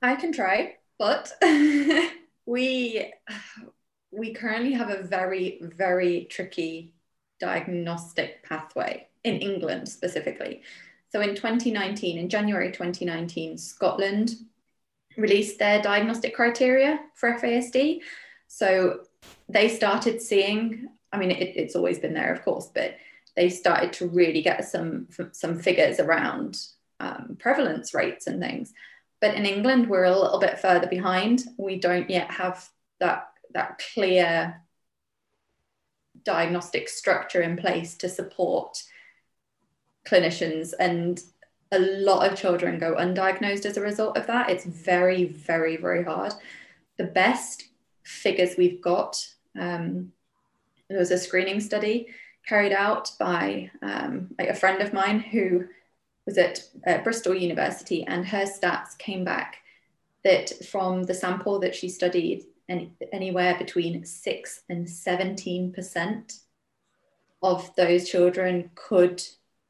I 0.00 0.14
can 0.14 0.32
try, 0.32 0.76
but 0.98 1.32
we 2.46 3.12
we 4.10 4.32
currently 4.32 4.72
have 4.72 4.90
a 4.90 5.02
very 5.02 5.60
very 5.62 6.26
tricky 6.30 6.92
diagnostic 7.40 8.42
pathway 8.42 9.06
in 9.24 9.36
England 9.36 9.88
specifically. 9.88 10.62
So 11.10 11.20
in 11.20 11.34
2019, 11.34 12.18
in 12.18 12.28
January 12.28 12.70
2019, 12.70 13.56
Scotland 13.56 14.34
released 15.16 15.58
their 15.58 15.80
diagnostic 15.80 16.34
criteria 16.34 17.00
for 17.14 17.32
FASD. 17.38 18.00
So 18.46 19.00
they 19.48 19.68
started 19.68 20.20
seeing, 20.20 20.88
I 21.12 21.18
mean, 21.18 21.30
it, 21.30 21.56
it's 21.56 21.76
always 21.76 21.98
been 21.98 22.14
there, 22.14 22.32
of 22.32 22.42
course, 22.44 22.70
but 22.74 22.96
they 23.36 23.48
started 23.48 23.92
to 23.94 24.08
really 24.08 24.42
get 24.42 24.64
some 24.64 25.06
some 25.32 25.58
figures 25.58 26.00
around 26.00 26.58
um, 27.00 27.36
prevalence 27.38 27.94
rates 27.94 28.26
and 28.26 28.40
things. 28.40 28.72
But 29.20 29.34
in 29.34 29.46
England, 29.46 29.88
we're 29.88 30.04
a 30.04 30.18
little 30.18 30.38
bit 30.38 30.58
further 30.58 30.86
behind. 30.86 31.42
We 31.56 31.78
don't 31.78 32.08
yet 32.08 32.30
have 32.30 32.68
that 33.00 33.28
that 33.54 33.82
clear 33.94 34.62
diagnostic 36.24 36.88
structure 36.88 37.40
in 37.40 37.56
place 37.56 37.96
to 37.96 38.08
support 38.08 38.82
clinicians. 40.06 40.72
And 40.78 41.20
a 41.72 41.78
lot 41.78 42.30
of 42.30 42.38
children 42.38 42.78
go 42.78 42.94
undiagnosed 42.94 43.66
as 43.66 43.76
a 43.76 43.82
result 43.82 44.16
of 44.16 44.26
that. 44.26 44.50
It's 44.50 44.64
very 44.64 45.24
very 45.24 45.76
very 45.76 46.04
hard. 46.04 46.32
The 46.96 47.04
best 47.04 47.64
figures 48.04 48.54
we've 48.56 48.80
got 48.80 49.26
um, 49.58 50.12
there 50.88 50.98
was 50.98 51.10
a 51.10 51.18
screening 51.18 51.60
study 51.60 52.08
carried 52.46 52.72
out 52.72 53.12
by 53.18 53.70
um, 53.82 54.34
like 54.38 54.48
a 54.48 54.54
friend 54.54 54.80
of 54.80 54.92
mine 54.92 55.20
who 55.20 55.66
was 56.28 56.36
at, 56.36 56.62
at 56.84 57.04
bristol 57.04 57.34
university 57.34 58.04
and 58.04 58.26
her 58.26 58.44
stats 58.44 58.96
came 58.98 59.24
back 59.24 59.56
that 60.24 60.52
from 60.66 61.04
the 61.04 61.14
sample 61.14 61.58
that 61.58 61.74
she 61.74 61.88
studied 61.88 62.44
any, 62.68 62.92
anywhere 63.14 63.56
between 63.56 64.04
6 64.04 64.60
and 64.68 64.86
17% 64.86 66.40
of 67.42 67.74
those 67.76 68.10
children 68.10 68.70
could 68.74 69.22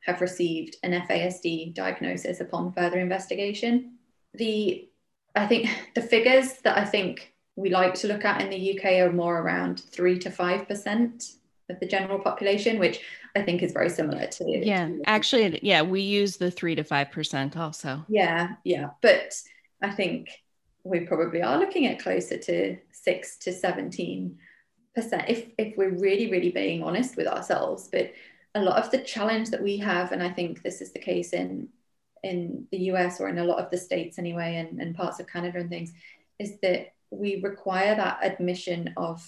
have 0.05 0.21
received 0.21 0.77
an 0.83 0.93
FASD 1.09 1.75
diagnosis 1.75 2.41
upon 2.41 2.73
further 2.73 2.99
investigation. 2.99 3.99
The 4.35 4.89
I 5.37 5.47
think 5.47 5.69
the 5.95 6.03
figures 6.03 6.55
that 6.65 6.77
I 6.77 6.85
think 6.85 7.35
we 7.55 7.71
like 7.71 7.95
to 7.95 8.09
look 8.09 8.25
at 8.25 8.41
in 8.41 8.51
the 8.51 8.77
UK 8.77 8.85
are 8.95 9.13
more 9.13 9.39
around 9.39 9.81
three 9.81 10.19
to 10.21 10.31
five 10.31 10.67
percent 10.67 11.25
of 11.69 11.79
the 11.79 11.87
general 11.87 12.19
population, 12.19 12.81
which 12.81 13.01
I 13.39 13.45
think 13.45 13.63
is 13.63 13.73
very 13.73 13.91
similar 13.91 14.27
to. 14.27 14.45
Yeah, 14.45 14.89
to, 14.89 15.03
actually, 15.07 15.61
yeah, 15.63 15.83
we 15.83 16.01
use 16.01 16.37
the 16.37 16.51
three 16.51 16.75
to 16.75 16.85
five 16.85 17.11
percent 17.11 17.57
also. 17.57 18.05
Yeah, 18.09 18.55
yeah, 18.65 18.91
but 19.01 19.41
I 19.83 19.91
think 19.91 20.31
we 20.85 21.01
probably 21.01 21.43
are 21.43 21.59
looking 21.59 21.87
at 21.87 22.01
closer 22.01 22.37
to 22.37 22.77
six 22.93 23.39
to 23.39 23.53
seventeen 23.53 24.39
percent 24.95 25.25
if 25.29 25.47
if 25.59 25.77
we're 25.77 25.97
really 25.97 26.31
really 26.31 26.51
being 26.51 26.83
honest 26.83 27.17
with 27.17 27.27
ourselves. 27.27 27.89
But 27.91 28.13
a 28.55 28.63
lot 28.63 28.83
of 28.83 28.91
the 28.91 28.99
challenge 28.99 29.51
that 29.51 29.63
we 29.63 29.79
have, 29.79 30.13
and 30.13 30.23
I 30.23 30.31
think 30.31 30.63
this 30.63 30.81
is 30.81 30.93
the 30.93 30.99
case 30.99 31.33
in 31.33 31.69
in 32.25 32.67
the 32.73 32.79
US 32.93 33.21
or 33.21 33.29
in 33.29 33.39
a 33.39 33.45
lot 33.45 33.61
of 33.61 33.71
the 33.71 33.79
states 33.79 34.19
anyway, 34.19 34.57
and, 34.57 34.81
and 34.81 34.97
parts 34.97 35.21
of 35.21 35.29
Canada 35.29 35.59
and 35.59 35.71
things, 35.71 35.93
is 36.39 36.59
that 36.63 36.93
we 37.11 37.41
require 37.41 37.95
that 37.95 38.19
admission 38.23 38.93
of 38.97 39.23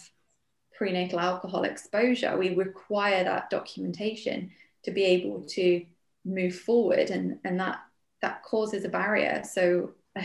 prenatal 0.80 1.20
alcohol 1.20 1.64
exposure. 1.64 2.38
We 2.38 2.54
require 2.54 3.22
that 3.22 3.50
documentation 3.50 4.50
to 4.84 4.90
be 4.90 5.04
able 5.04 5.42
to 5.42 5.84
move 6.24 6.54
forward, 6.54 7.10
and 7.10 7.38
and 7.44 7.60
that 7.60 7.80
that 8.22 8.42
causes 8.42 8.86
a 8.86 8.88
barrier. 8.88 9.42
So 9.44 9.90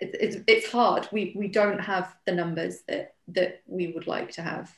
it's, 0.00 0.36
it's 0.46 0.70
hard. 0.70 1.08
We 1.10 1.34
we 1.36 1.48
don't 1.48 1.80
have 1.80 2.14
the 2.24 2.30
numbers 2.30 2.82
that 2.86 3.16
that 3.34 3.62
we 3.66 3.88
would 3.88 4.06
like 4.06 4.30
to 4.34 4.42
have. 4.42 4.72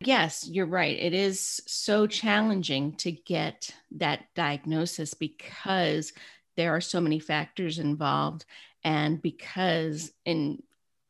Yes, 0.00 0.48
you're 0.48 0.64
right. 0.64 0.98
It 0.98 1.12
is 1.12 1.60
so 1.66 2.06
challenging 2.06 2.94
to 2.96 3.12
get 3.12 3.74
that 3.98 4.24
diagnosis 4.34 5.12
because 5.12 6.14
there 6.56 6.74
are 6.74 6.80
so 6.80 7.02
many 7.02 7.18
factors 7.18 7.78
involved 7.78 8.46
and 8.82 9.20
because 9.20 10.10
in 10.24 10.62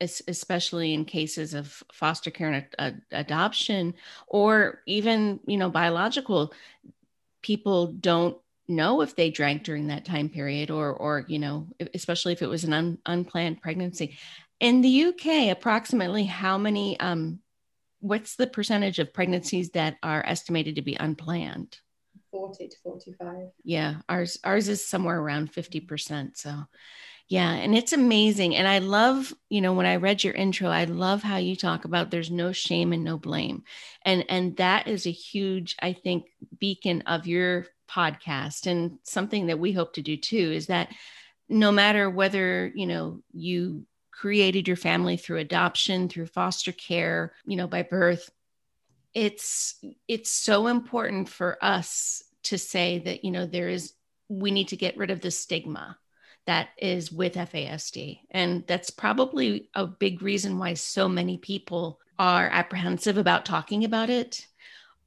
especially 0.03 0.95
in 0.95 1.05
cases 1.05 1.55
of 1.55 1.83
foster 1.93 2.31
care 2.31 2.67
and 2.79 3.03
adoption 3.13 3.95
or 4.27 4.81
even 4.87 5.41
you 5.47 5.57
know 5.57 5.71
biological 5.71 6.53
people 7.43 7.89
don't 7.89 8.37
know 8.69 9.01
if 9.01 9.17
they 9.17 9.31
drank 9.31 9.65
during 9.65 9.89
that 9.89 10.05
time 10.05 10.29
period 10.29 10.71
or 10.71 10.93
or 10.93 11.25
you 11.29 11.39
know 11.39 11.67
especially 11.95 12.33
if 12.33 12.43
it 12.43 12.49
was 12.49 12.65
an 12.65 12.73
un, 12.73 12.99
unplanned 13.07 13.61
pregnancy. 13.61 14.17
In 14.61 14.81
the 14.81 15.05
uk 15.07 15.27
approximately 15.51 16.25
how 16.25 16.59
many 16.59 16.99
um, 17.01 17.41
what's 18.01 18.37
the 18.37 18.47
percentage 18.47 18.99
of 18.99 19.13
pregnancies 19.13 19.71
that 19.71 19.97
are 20.03 20.25
estimated 20.27 20.77
to 20.77 20.83
be 20.83 20.95
unplanned? 20.95 21.79
40 22.31 22.69
to 22.69 22.77
45 22.83 23.49
yeah 23.63 23.97
ours 24.09 24.39
ours 24.43 24.69
is 24.69 24.87
somewhere 24.87 25.21
around 25.21 25.53
50% 25.53 26.37
so 26.37 26.65
yeah 27.33 27.53
and 27.53 27.75
it's 27.75 27.93
amazing 27.93 28.55
and 28.55 28.69
i 28.69 28.79
love 28.79 29.33
you 29.49 29.61
know 29.61 29.73
when 29.73 29.87
i 29.87 29.97
read 29.97 30.23
your 30.23 30.35
intro 30.35 30.69
i 30.69 30.85
love 30.85 31.23
how 31.23 31.37
you 31.37 31.57
talk 31.57 31.85
about 31.85 32.11
there's 32.11 32.31
no 32.31 32.53
shame 32.53 32.93
and 32.93 33.05
no 33.05 33.17
blame 33.17 33.63
and 34.05 34.25
and 34.29 34.57
that 34.57 34.87
is 34.87 35.07
a 35.07 35.11
huge 35.11 35.77
i 35.81 35.93
think 35.93 36.27
beacon 36.59 37.03
of 37.03 37.27
your 37.27 37.67
podcast 37.91 38.67
and 38.67 38.99
something 39.03 39.47
that 39.47 39.59
we 39.59 39.73
hope 39.73 39.93
to 39.95 40.03
do 40.03 40.17
too 40.17 40.53
is 40.53 40.67
that 40.67 40.89
no 41.49 41.73
matter 41.73 42.09
whether 42.09 42.71
you 42.75 42.87
know 42.87 43.21
you 43.33 43.85
created 44.23 44.69
your 44.69 44.77
family 44.77 45.17
through 45.17 45.39
adoption, 45.39 46.09
through 46.09 46.27
foster 46.27 46.71
care, 46.71 47.33
you 47.45 47.57
know, 47.57 47.67
by 47.67 47.83
birth. 47.83 48.31
It's 49.15 49.85
it's 50.07 50.31
so 50.31 50.69
important 50.69 51.29
for 51.29 51.59
us 51.61 52.23
to 52.45 52.57
say 52.57 53.01
that, 53.01 53.25
you 53.25 53.33
know, 53.33 53.47
there 53.47 53.69
is 53.69 53.95
we 54.29 54.53
need 54.53 54.69
to 54.69 54.77
get 54.77 54.97
rid 54.97 55.11
of 55.11 55.21
the 55.21 55.31
stigma 55.33 55.99
that 56.47 56.71
is 56.77 57.13
with 57.13 57.35
FASD. 57.35 58.21
And 58.31 58.65
that's 58.67 58.91
probably 58.91 59.69
a 59.75 59.87
big 59.87 60.23
reason 60.23 60.59
why 60.59 60.75
so 60.75 61.09
many 61.09 61.39
people 61.39 62.01
are 62.19 62.49
apprehensive 62.49 63.17
about 63.17 63.45
talking 63.45 63.85
about 63.85 64.11
it 64.11 64.47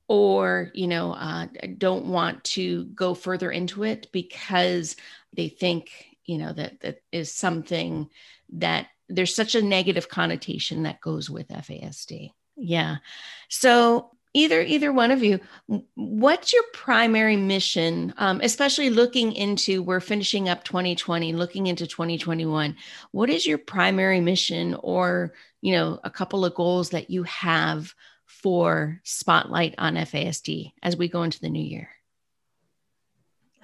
or 0.08 0.72
you 0.74 0.88
know 0.88 1.14
uh, 1.14 1.48
don't 1.78 2.06
want 2.06 2.44
to 2.44 2.86
go 2.86 3.14
further 3.14 3.52
into 3.52 3.84
it 3.84 4.08
because 4.12 4.96
they 5.34 5.48
think 5.48 5.90
you 6.26 6.38
know 6.38 6.54
that 6.54 6.80
that 6.82 7.02
is 7.12 7.32
something 7.32 8.10
that 8.50 8.88
there's 9.08 9.36
such 9.36 9.56
a 9.56 9.62
negative 9.62 10.10
connotation 10.10 10.84
that 10.84 11.02
goes 11.02 11.30
with 11.30 11.48
FASD. 11.48 12.32
Yeah. 12.56 12.98
So 13.50 14.15
either 14.36 14.62
either 14.62 14.92
one 14.92 15.12
of 15.12 15.24
you, 15.24 15.40
what's 15.96 16.54
your 16.54 16.64
primary 16.74 17.38
mission, 17.38 18.14
um, 18.18 18.42
especially 18.44 18.90
looking 18.90 19.32
into 19.32 19.82
we're 19.82 20.02
finishing 20.02 20.50
up 20.50 20.64
2020, 20.66 21.34
looking 21.34 21.68
into 21.68 21.88
2021. 21.88 22.76
What 23.12 23.30
is 23.30 23.48
your 23.48 23.58
primary 23.58 24.20
mission, 24.20 24.76
or 24.82 25.34
you 25.62 25.74
know, 25.74 26.00
a 26.04 26.12
couple 26.12 26.46
of 26.46 26.54
goals 26.54 26.90
that 26.90 27.10
you 27.10 27.24
have 27.24 27.96
for 28.26 29.00
Spotlight 29.04 29.76
on 29.78 29.96
FASD 29.96 30.74
as 30.84 30.98
we 30.98 31.08
go 31.08 31.24
into 31.24 31.40
the 31.40 31.50
new 31.50 31.64
year? 31.64 31.90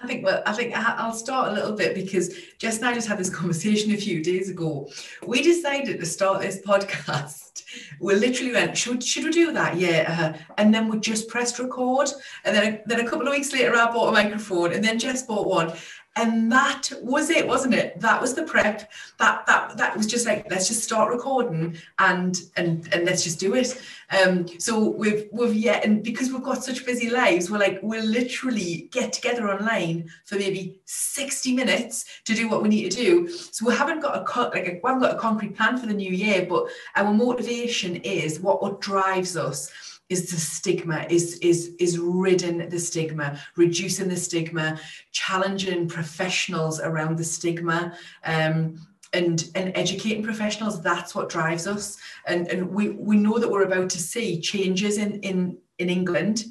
I 0.02 0.08
think 0.08 0.26
well, 0.26 0.42
I 0.46 0.54
think 0.54 0.76
I'll 0.76 1.14
start 1.14 1.50
a 1.50 1.54
little 1.54 1.74
bit 1.74 1.94
because 1.94 2.34
Jess 2.58 2.78
and 2.78 2.88
I 2.88 2.94
just 2.94 3.08
had 3.08 3.20
this 3.20 3.30
conversation 3.30 3.92
a 3.92 3.98
few 3.98 4.24
days 4.24 4.50
ago. 4.50 4.90
We 5.26 5.44
decided 5.44 6.00
to 6.00 6.06
start 6.06 6.42
this 6.42 6.60
podcast. 6.62 7.64
We 8.00 8.16
literally 8.16 8.52
went, 8.52 8.78
should 8.78 9.04
should 9.04 9.24
we 9.24 9.32
do 9.32 9.54
that? 9.54 9.78
Yeah, 9.78 10.34
uh, 10.36 10.54
and 10.58 10.74
then 10.74 10.90
we 10.90 11.00
just 11.00 11.28
pressed 11.28 11.60
record, 11.60 12.10
and 12.44 12.56
then 12.56 12.82
then 12.86 13.00
a 13.00 13.08
couple 13.08 13.28
of 13.28 13.32
weeks 13.32 13.54
later, 13.54 13.76
I 13.76 13.92
bought 13.92 14.10
a 14.10 14.12
microphone, 14.12 14.74
and 14.74 14.84
then 14.84 14.98
Jess 14.98 15.24
bought 15.24 15.48
one, 15.48 15.74
and 16.18 16.52
that 16.52 16.90
was 17.02 17.30
it 17.30 17.48
wasn't 17.48 17.74
it? 17.74 18.00
That 18.00 18.20
was 18.20 18.34
the 18.34 18.44
prep. 18.44 18.92
That 19.18 19.46
that 19.48 19.78
that 19.78 19.96
was 19.96 20.08
just 20.08 20.26
like 20.26 20.50
let's 20.52 20.68
just 20.68 20.84
start 20.84 21.14
recording 21.14 21.78
and 22.00 22.38
and 22.58 22.88
and 22.94 23.06
let's 23.06 23.24
just 23.24 23.40
do 23.40 23.56
it. 23.56 23.82
Um 24.10 24.46
so 24.60 24.90
we've 24.90 25.30
we've 25.32 25.56
yet 25.56 25.86
and 25.86 26.04
because 26.04 26.32
we've 26.32 26.44
got 26.44 26.64
such 26.64 26.86
busy 26.86 27.10
lives 27.10 27.50
we're 27.50 27.60
like 27.60 27.80
we'll 27.82 28.06
literally 28.06 28.90
get 28.92 29.14
together 29.14 29.50
online 29.50 30.10
for 30.26 30.36
maybe 30.36 30.82
60 30.86 31.54
minutes 31.56 32.06
to 32.26 32.34
do 32.34 32.50
what 32.50 32.62
we 32.62 32.70
need 32.70 32.92
to 32.92 32.98
do. 32.98 33.30
So 33.30 33.66
we 33.66 33.76
haven't 33.76 34.02
got 34.02 34.18
a 34.18 34.26
cut 34.26 34.54
like 34.54 34.68
a, 34.68 34.72
we 34.72 34.82
haven't 34.86 35.04
got 35.04 35.16
a 35.16 35.20
concrete 35.20 35.56
plan 35.56 35.78
for 35.78 35.86
the 35.86 35.94
new 35.94 36.12
year 36.12 36.46
but 36.48 36.66
our 36.98 37.14
motivation 37.14 37.96
is 37.98 38.42
what 38.42 38.62
what 38.62 38.82
drives 38.82 39.38
us 39.38 39.72
is 40.12 40.30
the 40.30 40.38
stigma 40.38 41.06
is 41.10 41.38
is 41.40 41.74
is 41.80 41.98
ridden 41.98 42.70
the 42.70 42.80
stigma 42.80 43.40
reducing 43.56 44.10
the 44.10 44.18
stigma 44.18 44.78
challenging 45.12 45.88
professionals 45.88 46.80
around 46.82 47.18
the 47.18 47.24
stigma 47.24 47.96
um, 48.26 48.78
and 49.14 49.50
and 49.56 49.72
educating 49.76 50.22
professionals 50.22 50.82
that's 50.82 51.16
what 51.16 51.30
drives 51.30 51.66
us 51.66 51.98
and 52.28 52.48
and 52.50 52.70
we 52.70 52.90
we 52.90 53.16
know 53.16 53.40
that 53.40 53.50
we're 53.50 53.64
about 53.64 53.90
to 53.90 54.00
see 54.00 54.40
changes 54.42 54.98
in 54.98 55.20
in 55.22 55.58
in 55.80 55.90
england 55.90 56.44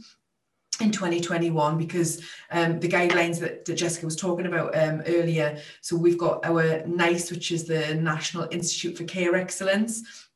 in 0.81 0.91
2021 0.91 1.77
because 1.77 2.23
um, 2.53 2.81
the 2.81 2.89
guidelines 2.89 3.39
that, 3.39 3.67
that, 3.67 3.75
Jessica 3.75 4.07
was 4.07 4.17
talking 4.17 4.47
about 4.47 4.75
um, 4.75 5.03
earlier. 5.07 5.59
So 5.83 5.95
we've 5.95 6.17
got 6.17 6.43
our 6.43 6.87
NICE, 6.87 7.31
which 7.31 7.53
is 7.53 7.65
the 7.65 7.95
National 7.97 8.49
Institute 8.51 8.97
for 8.97 9.05
Care 9.05 9.37
Excellence, 9.37 10.30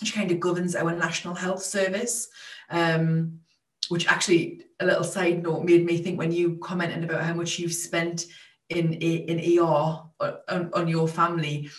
which 0.00 0.14
kind 0.14 0.30
of 0.30 0.40
governs 0.40 0.76
our 0.76 0.94
National 0.94 1.34
Health 1.34 1.62
Service. 1.62 2.28
Um, 2.70 3.40
which 3.88 4.06
actually, 4.06 4.64
a 4.80 4.86
little 4.86 5.04
side 5.04 5.42
note, 5.42 5.64
made 5.64 5.84
me 5.84 5.98
think 5.98 6.18
when 6.18 6.32
you 6.32 6.56
commented 6.58 7.04
about 7.04 7.22
how 7.22 7.32
much 7.32 7.58
you've 7.58 7.72
spent 7.72 8.26
in 8.68 8.92
in 8.92 9.58
ER 9.58 10.02
on, 10.20 10.70
on 10.72 10.88
your 10.88 11.08
family, 11.08 11.70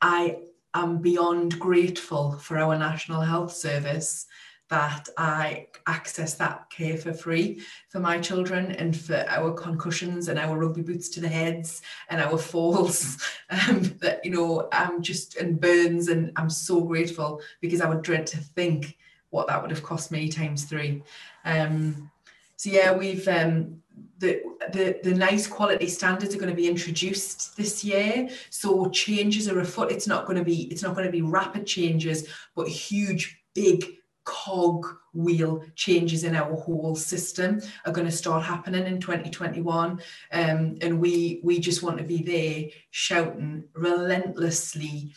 I 0.00 0.38
am 0.74 0.98
beyond 0.98 1.58
grateful 1.58 2.38
for 2.38 2.58
our 2.58 2.76
National 2.76 3.20
Health 3.20 3.52
Service 3.52 4.26
that 4.72 5.06
I 5.18 5.66
access 5.86 6.32
that 6.36 6.70
care 6.70 6.96
for 6.96 7.12
free 7.12 7.60
for 7.90 8.00
my 8.00 8.18
children 8.18 8.72
and 8.72 8.96
for 8.96 9.22
our 9.28 9.52
concussions 9.52 10.28
and 10.28 10.38
our 10.38 10.56
rugby 10.56 10.80
boots 10.80 11.10
to 11.10 11.20
the 11.20 11.28
heads 11.28 11.82
and 12.08 12.22
our 12.22 12.38
falls 12.38 13.18
um, 13.50 13.82
that 14.00 14.24
you 14.24 14.30
know 14.30 14.70
I'm 14.72 15.02
just 15.02 15.36
and 15.36 15.60
burns 15.60 16.08
and 16.08 16.32
I'm 16.36 16.48
so 16.48 16.80
grateful 16.80 17.42
because 17.60 17.82
I 17.82 17.88
would 17.88 18.00
dread 18.00 18.26
to 18.28 18.38
think 18.38 18.96
what 19.28 19.46
that 19.48 19.60
would 19.60 19.70
have 19.70 19.82
cost 19.82 20.10
me 20.10 20.30
times 20.30 20.64
three 20.64 21.02
um, 21.44 22.10
so 22.56 22.70
yeah 22.70 22.96
we've 22.96 23.28
um, 23.28 23.82
the, 24.20 24.40
the, 24.72 25.00
the 25.02 25.14
nice 25.14 25.46
quality 25.46 25.88
standards 25.88 26.34
are 26.34 26.38
going 26.38 26.48
to 26.48 26.56
be 26.56 26.68
introduced 26.68 27.58
this 27.58 27.84
year. 27.84 28.30
So 28.48 28.88
changes 28.88 29.48
are 29.48 29.58
afoot. 29.58 29.92
It's 29.92 30.06
not 30.06 30.24
going 30.26 30.38
to 30.38 30.44
be 30.44 30.62
it's 30.70 30.82
not 30.82 30.94
going 30.94 31.06
to 31.06 31.12
be 31.12 31.22
rapid 31.22 31.66
changes, 31.66 32.28
but 32.54 32.68
huge, 32.68 33.42
big 33.52 33.84
cog 34.24 34.86
wheel 35.14 35.64
changes 35.74 36.24
in 36.24 36.34
our 36.34 36.54
whole 36.54 36.94
system 36.94 37.60
are 37.84 37.92
going 37.92 38.06
to 38.06 38.12
start 38.12 38.44
happening 38.44 38.86
in 38.86 39.00
2021 39.00 40.00
um, 40.32 40.76
and 40.80 41.00
we 41.00 41.40
we 41.42 41.58
just 41.58 41.82
want 41.82 41.98
to 41.98 42.04
be 42.04 42.22
there 42.22 42.70
shouting 42.90 43.64
relentlessly 43.74 45.12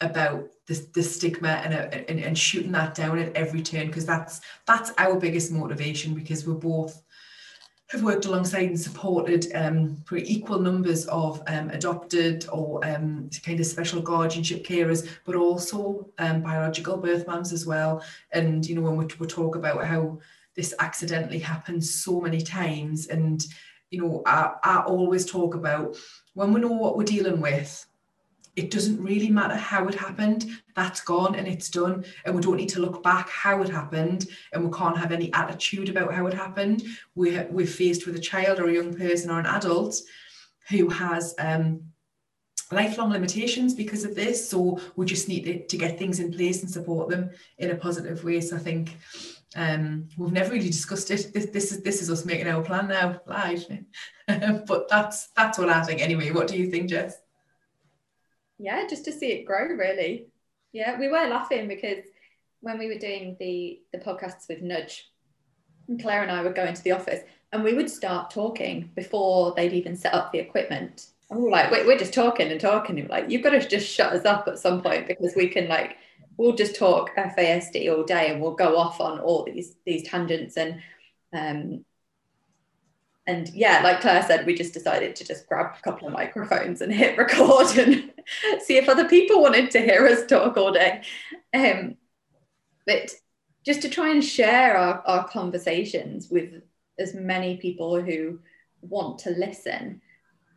about 0.00 0.48
the, 0.66 0.86
the 0.94 1.02
stigma 1.02 1.48
and, 1.48 1.74
and, 1.74 2.20
and 2.20 2.38
shooting 2.38 2.72
that 2.72 2.94
down 2.94 3.18
at 3.18 3.34
every 3.36 3.62
turn 3.62 3.86
because 3.86 4.06
that's 4.06 4.40
that's 4.66 4.92
our 4.98 5.18
biggest 5.18 5.50
motivation 5.52 6.14
because 6.14 6.46
we're 6.46 6.54
both 6.54 7.01
have 7.92 8.02
worked 8.02 8.24
alongside 8.24 8.68
and 8.68 8.80
supported 8.80 9.54
um, 9.54 10.02
for 10.06 10.16
equal 10.16 10.58
numbers 10.58 11.04
of 11.08 11.42
um, 11.46 11.68
adopted 11.70 12.46
or 12.50 12.82
um, 12.86 13.28
kind 13.44 13.60
of 13.60 13.66
special 13.66 14.00
guardianship 14.00 14.64
carers, 14.64 15.06
but 15.26 15.36
also 15.36 16.08
um, 16.18 16.40
biological 16.40 16.96
birth 16.96 17.26
moms 17.26 17.52
as 17.52 17.66
well. 17.66 18.02
And, 18.32 18.66
you 18.66 18.74
know, 18.74 18.80
when 18.80 18.96
we, 18.96 19.06
we 19.18 19.26
talk 19.26 19.56
about 19.56 19.84
how 19.84 20.18
this 20.56 20.74
accidentally 20.78 21.38
happens 21.38 21.94
so 21.94 22.18
many 22.18 22.40
times, 22.40 23.08
and, 23.08 23.44
you 23.90 24.00
know, 24.00 24.22
I, 24.24 24.54
I 24.64 24.80
always 24.86 25.30
talk 25.30 25.54
about 25.54 25.94
when 26.32 26.54
we 26.54 26.62
know 26.62 26.72
what 26.72 26.96
we're 26.96 27.04
dealing 27.04 27.42
with, 27.42 27.86
it 28.54 28.70
doesn't 28.70 29.02
really 29.02 29.30
matter 29.30 29.56
how 29.56 29.88
it 29.88 29.94
happened. 29.94 30.46
That's 30.76 31.00
gone 31.00 31.34
and 31.36 31.48
it's 31.48 31.70
done. 31.70 32.04
And 32.24 32.34
we 32.34 32.42
don't 32.42 32.56
need 32.56 32.68
to 32.70 32.80
look 32.80 33.02
back 33.02 33.30
how 33.30 33.62
it 33.62 33.68
happened. 33.68 34.26
And 34.52 34.64
we 34.64 34.76
can't 34.76 34.98
have 34.98 35.10
any 35.10 35.32
attitude 35.32 35.88
about 35.88 36.12
how 36.12 36.26
it 36.26 36.34
happened. 36.34 36.82
We're, 37.14 37.48
we're 37.50 37.66
faced 37.66 38.06
with 38.06 38.16
a 38.16 38.20
child 38.20 38.58
or 38.58 38.68
a 38.68 38.74
young 38.74 38.94
person 38.94 39.30
or 39.30 39.40
an 39.40 39.46
adult 39.46 39.96
who 40.68 40.88
has 40.90 41.34
um, 41.38 41.80
lifelong 42.70 43.10
limitations 43.10 43.74
because 43.74 44.04
of 44.04 44.14
this. 44.14 44.48
So 44.50 44.78
we 44.96 45.06
just 45.06 45.28
need 45.28 45.44
to, 45.44 45.66
to, 45.66 45.76
get 45.76 45.98
things 45.98 46.20
in 46.20 46.32
place 46.32 46.62
and 46.62 46.70
support 46.70 47.08
them 47.08 47.30
in 47.58 47.70
a 47.70 47.76
positive 47.76 48.22
way. 48.22 48.40
So 48.42 48.56
I 48.56 48.60
think 48.60 48.96
um, 49.56 50.08
we've 50.18 50.32
never 50.32 50.50
really 50.50 50.68
discussed 50.68 51.10
it. 51.10 51.32
This, 51.32 51.46
this 51.46 51.72
is 51.72 51.82
this 51.82 52.00
is 52.02 52.10
us 52.10 52.24
making 52.24 52.48
our 52.48 52.62
plan 52.62 52.88
now 52.88 53.20
live. 53.26 53.64
but 54.66 54.88
that's 54.88 55.28
that's 55.36 55.58
what 55.58 55.68
I 55.68 55.82
think 55.82 56.00
anyway. 56.00 56.30
What 56.30 56.48
do 56.48 56.56
you 56.56 56.70
think, 56.70 56.90
Jess? 56.90 57.16
Yeah, 58.62 58.86
just 58.88 59.04
to 59.06 59.12
see 59.12 59.32
it 59.32 59.44
grow, 59.44 59.66
really. 59.66 60.26
Yeah, 60.72 60.98
we 60.98 61.08
were 61.08 61.26
laughing 61.26 61.66
because 61.66 62.04
when 62.60 62.78
we 62.78 62.86
were 62.86 62.98
doing 62.98 63.36
the 63.40 63.80
the 63.92 63.98
podcasts 63.98 64.48
with 64.48 64.62
Nudge, 64.62 65.10
Claire 66.00 66.22
and 66.22 66.30
I 66.30 66.42
would 66.42 66.54
go 66.54 66.64
into 66.64 66.82
the 66.82 66.92
office 66.92 67.20
and 67.52 67.64
we 67.64 67.74
would 67.74 67.90
start 67.90 68.30
talking 68.30 68.90
before 68.94 69.52
they'd 69.54 69.72
even 69.72 69.96
set 69.96 70.14
up 70.14 70.32
the 70.32 70.38
equipment. 70.38 71.08
And 71.28 71.42
we 71.42 71.50
like, 71.50 71.70
we're 71.70 71.98
just 71.98 72.14
talking 72.14 72.50
and 72.50 72.60
talking. 72.60 73.00
And 73.00 73.08
like, 73.10 73.30
you've 73.30 73.42
got 73.42 73.50
to 73.50 73.66
just 73.66 73.88
shut 73.88 74.12
us 74.12 74.24
up 74.24 74.46
at 74.46 74.58
some 74.58 74.80
point 74.80 75.08
because 75.08 75.34
we 75.34 75.48
can 75.48 75.68
like, 75.68 75.96
we'll 76.36 76.54
just 76.54 76.76
talk 76.76 77.14
FASD 77.16 77.94
all 77.94 78.04
day 78.04 78.30
and 78.30 78.40
we'll 78.40 78.54
go 78.54 78.76
off 78.76 79.00
on 79.00 79.18
all 79.18 79.44
these 79.44 79.74
these 79.84 80.08
tangents 80.08 80.56
and 80.56 80.80
um, 81.34 81.84
and 83.26 83.48
yeah, 83.50 83.80
like 83.84 84.00
Claire 84.00 84.22
said, 84.22 84.46
we 84.46 84.54
just 84.54 84.74
decided 84.74 85.14
to 85.16 85.24
just 85.24 85.48
grab 85.48 85.74
a 85.78 85.82
couple 85.82 86.08
of 86.08 86.12
microphones 86.12 86.80
and 86.80 86.92
hit 86.92 87.16
record 87.16 87.66
and 87.78 88.10
see 88.60 88.76
if 88.76 88.88
other 88.88 89.08
people 89.08 89.40
wanted 89.40 89.70
to 89.72 89.80
hear 89.80 90.06
us 90.06 90.26
talk 90.26 90.56
all 90.56 90.72
day. 90.72 91.02
Um, 91.54 91.96
but 92.84 93.14
just 93.64 93.82
to 93.82 93.88
try 93.88 94.10
and 94.10 94.24
share 94.24 94.76
our, 94.76 95.02
our 95.06 95.28
conversations 95.28 96.28
with 96.30 96.62
as 96.98 97.14
many 97.14 97.58
people 97.58 98.00
who 98.02 98.40
want 98.80 99.20
to 99.20 99.30
listen, 99.30 100.00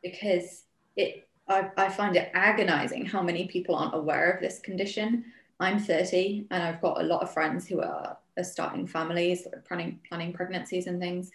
because 0.02 0.64
it 0.96 1.28
I, 1.48 1.70
I 1.78 1.90
find 1.90 2.16
it 2.16 2.32
agonizing 2.34 3.06
how 3.06 3.22
many 3.22 3.48
people 3.48 3.76
aren't 3.76 3.94
aware 3.94 4.32
of 4.32 4.42
this 4.42 4.58
condition. 4.60 5.26
I'm 5.60 5.78
30 5.78 6.48
and 6.50 6.64
I've 6.64 6.82
got 6.82 7.00
a 7.00 7.06
lot 7.06 7.22
of 7.22 7.32
friends 7.32 7.68
who 7.68 7.82
are, 7.82 8.18
are 8.38 8.44
starting 8.44 8.88
families, 8.88 9.48
planning 9.68 10.00
planning 10.10 10.34
pregnancies 10.34 10.88
and 10.88 11.00
things 11.00 11.32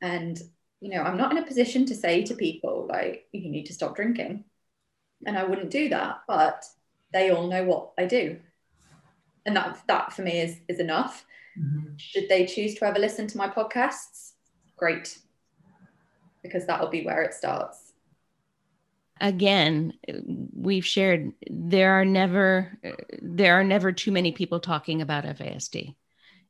and, 0.00 0.40
you 0.80 0.90
know, 0.90 1.02
I'm 1.02 1.16
not 1.16 1.32
in 1.32 1.38
a 1.38 1.46
position 1.46 1.86
to 1.86 1.94
say 1.94 2.24
to 2.24 2.34
people, 2.34 2.86
like, 2.88 3.26
you 3.32 3.50
need 3.50 3.66
to 3.66 3.74
stop 3.74 3.96
drinking. 3.96 4.44
And 5.26 5.36
I 5.36 5.44
wouldn't 5.44 5.70
do 5.70 5.88
that, 5.88 6.22
but 6.28 6.64
they 7.12 7.30
all 7.30 7.48
know 7.48 7.64
what 7.64 7.92
I 7.98 8.06
do. 8.06 8.38
And 9.44 9.56
that, 9.56 9.82
that 9.88 10.12
for 10.12 10.22
me 10.22 10.40
is, 10.40 10.56
is 10.68 10.78
enough. 10.78 11.24
Mm-hmm. 11.58 11.96
Should 11.96 12.28
they 12.28 12.46
choose 12.46 12.74
to 12.76 12.84
ever 12.84 12.98
listen 12.98 13.26
to 13.28 13.38
my 13.38 13.48
podcasts? 13.48 14.32
Great. 14.76 15.18
Because 16.42 16.66
that'll 16.66 16.88
be 16.88 17.04
where 17.04 17.22
it 17.22 17.34
starts 17.34 17.88
again 19.20 19.92
we've 20.54 20.86
shared 20.86 21.32
there 21.50 21.92
are 22.00 22.04
never 22.04 22.78
there 23.20 23.58
are 23.58 23.64
never 23.64 23.92
too 23.92 24.12
many 24.12 24.32
people 24.32 24.60
talking 24.60 25.02
about 25.02 25.24
fasd 25.24 25.94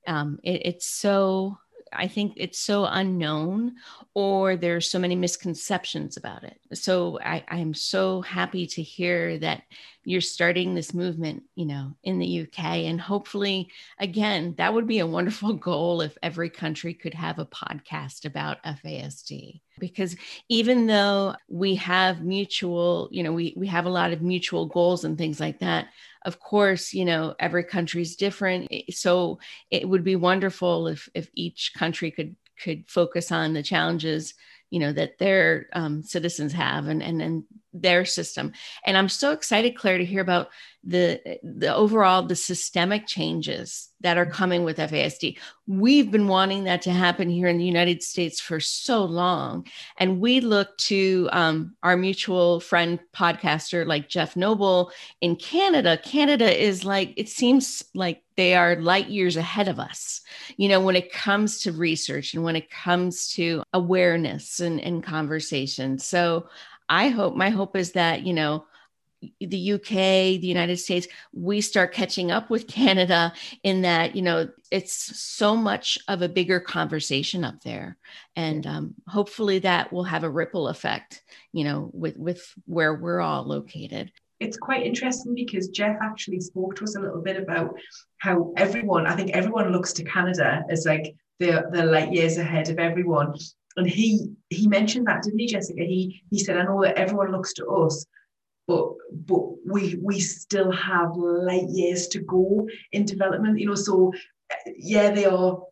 um, 0.07 0.39
it, 0.43 0.63
it's 0.65 0.87
so 0.87 1.59
I 1.93 2.09
think 2.09 2.35
it's 2.37 2.59
so 2.59 2.85
unknown 2.85 3.77
or 4.15 4.57
there's 4.57 4.91
so 4.91 4.99
many 4.99 5.17
misconceptions 5.17 6.17
about 6.17 6.45
it. 6.45 6.59
So 6.75 7.19
I, 7.21 7.45
I 7.49 7.59
am 7.59 7.75
so 7.75 8.23
happy 8.23 8.67
to 8.69 8.83
hear 8.83 9.39
that 9.39 9.63
you're 10.05 10.21
starting 10.21 10.75
this 10.75 10.95
movement, 10.95 11.43
you 11.55 11.67
know, 11.67 11.95
in 12.03 12.19
the 12.19 12.41
UK. 12.41 12.59
And 12.87 13.01
hopefully, 13.01 13.69
again, 13.99 14.55
that 14.57 14.73
would 14.73 14.87
be 14.87 15.01
a 15.01 15.07
wonderful 15.07 15.53
goal 15.69 16.01
if 16.01 16.17
every 16.23 16.51
country 16.51 16.95
could 16.95 17.15
have 17.15 17.39
a 17.39 17.47
podcast 17.47 18.25
about 18.25 18.63
FASD. 18.65 19.61
Because 19.79 20.17
even 20.49 20.87
though 20.87 21.35
we 21.49 21.75
have 21.77 22.23
mutual, 22.23 23.09
you 23.13 23.23
know, 23.23 23.33
we, 23.33 23.55
we 23.57 23.67
have 23.67 23.87
a 23.87 23.91
lot 23.91 24.13
of 24.13 24.23
mutual 24.23 24.67
goals 24.67 25.05
and 25.05 25.17
things 25.17 25.41
like 25.41 25.61
that, 25.61 25.89
of 26.25 26.41
course, 26.41 26.93
you 26.93 27.05
know, 27.05 27.35
every 27.39 27.65
country 27.65 28.03
is 28.03 28.17
different. 28.17 28.73
So 28.91 29.39
it 29.71 29.89
would 29.89 30.05
be 30.05 30.17
wonderful 30.17 30.89
if 30.89 31.09
if 31.15 31.31
each 31.35 31.73
country 31.77 32.11
could 32.11 32.35
could 32.61 32.85
focus 32.89 33.31
on 33.31 33.53
the 33.53 33.63
challenges 33.63 34.35
you 34.71 34.81
know 34.81 34.93
that 34.93 35.19
their 35.19 35.67
um, 35.73 36.03
citizens 36.03 36.53
have 36.53 36.89
and, 36.89 37.03
and 37.03 37.23
and 37.23 37.45
their 37.81 38.05
system. 38.05 38.53
And 38.85 38.97
i'm 38.97 39.09
so 39.09 39.33
excited 39.33 39.77
claire 39.77 39.99
to 39.99 40.05
hear 40.05 40.21
about 40.21 40.49
the 40.85 41.39
the 41.43 41.75
overall 41.75 42.23
the 42.23 42.37
systemic 42.37 43.07
changes 43.07 43.89
that 44.01 44.17
are 44.17 44.25
coming 44.25 44.63
with 44.63 44.79
fasd 44.79 45.37
we've 45.67 46.11
been 46.11 46.29
wanting 46.29 46.65
that 46.65 46.83
to 46.83 46.93
happen 46.93 47.29
here 47.29 47.49
in 47.49 47.59
the 47.59 47.65
united 47.65 48.03
states 48.03 48.41
for 48.41 48.61
so 48.61 49.05
long. 49.05 49.67
And 49.99 50.21
we 50.21 50.41
look 50.41 50.77
to 50.79 51.29
um, 51.33 51.75
our 51.83 51.97
mutual 51.97 52.61
friend 52.61 53.01
podcaster 53.15 53.87
like 53.87 54.09
jeff 54.09 54.37
noble 54.37 54.93
in 55.21 55.37
canada. 55.37 55.99
Canada 55.99 56.51
is 56.51 56.85
like 56.85 57.13
it 57.17 57.29
seems 57.29 57.83
like 57.95 58.23
they 58.37 58.55
are 58.55 58.77
light 58.77 59.09
years 59.09 59.37
ahead 59.37 59.67
of 59.67 59.81
us 59.81 60.21
you 60.57 60.69
know 60.69 60.81
when 60.81 60.97
it 60.97 61.13
comes 61.13 61.61
to 61.63 61.73
research 61.73 62.35
and 62.35 62.45
when 62.45 62.57
it 62.57 62.71
comes 62.71 63.29
to 63.33 63.63
awareness 63.73 64.61
and, 64.61 64.81
and 64.81 65.03
conversation. 65.03 65.99
So 65.99 66.49
i 66.89 67.09
hope 67.09 67.35
my 67.35 67.51
hope 67.51 67.77
is 67.77 67.93
that 67.93 68.23
you 68.23 68.33
know 68.33 68.65
the 69.41 69.73
UK, 69.73 69.89
the 70.41 70.47
United 70.47 70.77
States, 70.77 71.09
we 71.33 71.61
start 71.61 71.93
catching 71.93 72.31
up 72.31 72.51
with 72.51 72.69
Canada 72.69 73.33
in 73.65 73.83
that, 73.83 74.15
you 74.15 74.23
know, 74.23 74.49
it's 74.71 75.19
so 75.21 75.57
much 75.57 75.99
of 76.07 76.23
a 76.23 76.29
bigger 76.29 76.61
conversation 76.61 77.45
up 77.45 77.61
there. 77.63 77.97
And 78.37 78.65
um, 78.65 78.95
hopefully 79.09 79.59
that 79.61 79.93
will 79.93 80.05
have 80.05 80.23
a 80.23 80.31
ripple 80.31 80.69
effect, 80.69 81.23
you 81.53 81.65
know, 81.65 81.91
with, 81.93 82.17
with 82.17 82.55
where 82.67 82.95
we're 82.95 83.21
all 83.21 83.45
located 83.45 84.13
it's 84.41 84.57
quite 84.57 84.87
interesting 84.87 85.35
because 85.35 85.69
Jeff 85.69 85.97
actually 86.01 86.41
spoke 86.41 86.77
to 86.77 86.85
us 86.85 86.97
a 86.97 87.01
little 87.01 87.21
bit 87.21 87.37
about 87.37 87.75
how 88.19 88.53
everyone, 88.57 89.07
I 89.07 89.17
think 89.17 89.31
everyone 89.33 89.73
looks 89.73 89.93
to 89.95 90.05
Canada 90.05 90.63
as 90.71 90.87
like 90.87 91.15
they're, 91.41 91.69
they're 91.73 91.87
light 91.87 92.13
years 92.13 92.39
ahead 92.39 92.69
of 92.69 92.79
everyone. 92.79 93.35
And 93.77 93.89
he 93.89 94.31
he 94.51 94.67
mentioned 94.69 95.07
that, 95.07 95.23
didn't 95.23 95.39
he, 95.39 95.47
Jessica? 95.47 95.83
He 95.83 96.23
he 96.31 96.39
said, 96.39 96.57
I 96.57 96.65
know 96.65 96.83
that 96.83 96.97
everyone 96.97 97.33
looks 97.33 97.53
to 97.55 97.67
us, 97.67 98.07
but 98.67 98.93
but 99.27 99.43
we 99.67 99.99
we 100.03 100.21
still 100.21 100.71
have 100.73 101.17
light 101.17 101.69
years 101.69 102.09
to 102.09 102.21
go 102.21 102.69
in 102.93 103.05
development, 103.05 103.59
you 103.59 103.67
know. 103.67 103.75
So 103.75 104.13
yeah, 104.77 105.11
they 105.11 105.27
are 105.27 105.63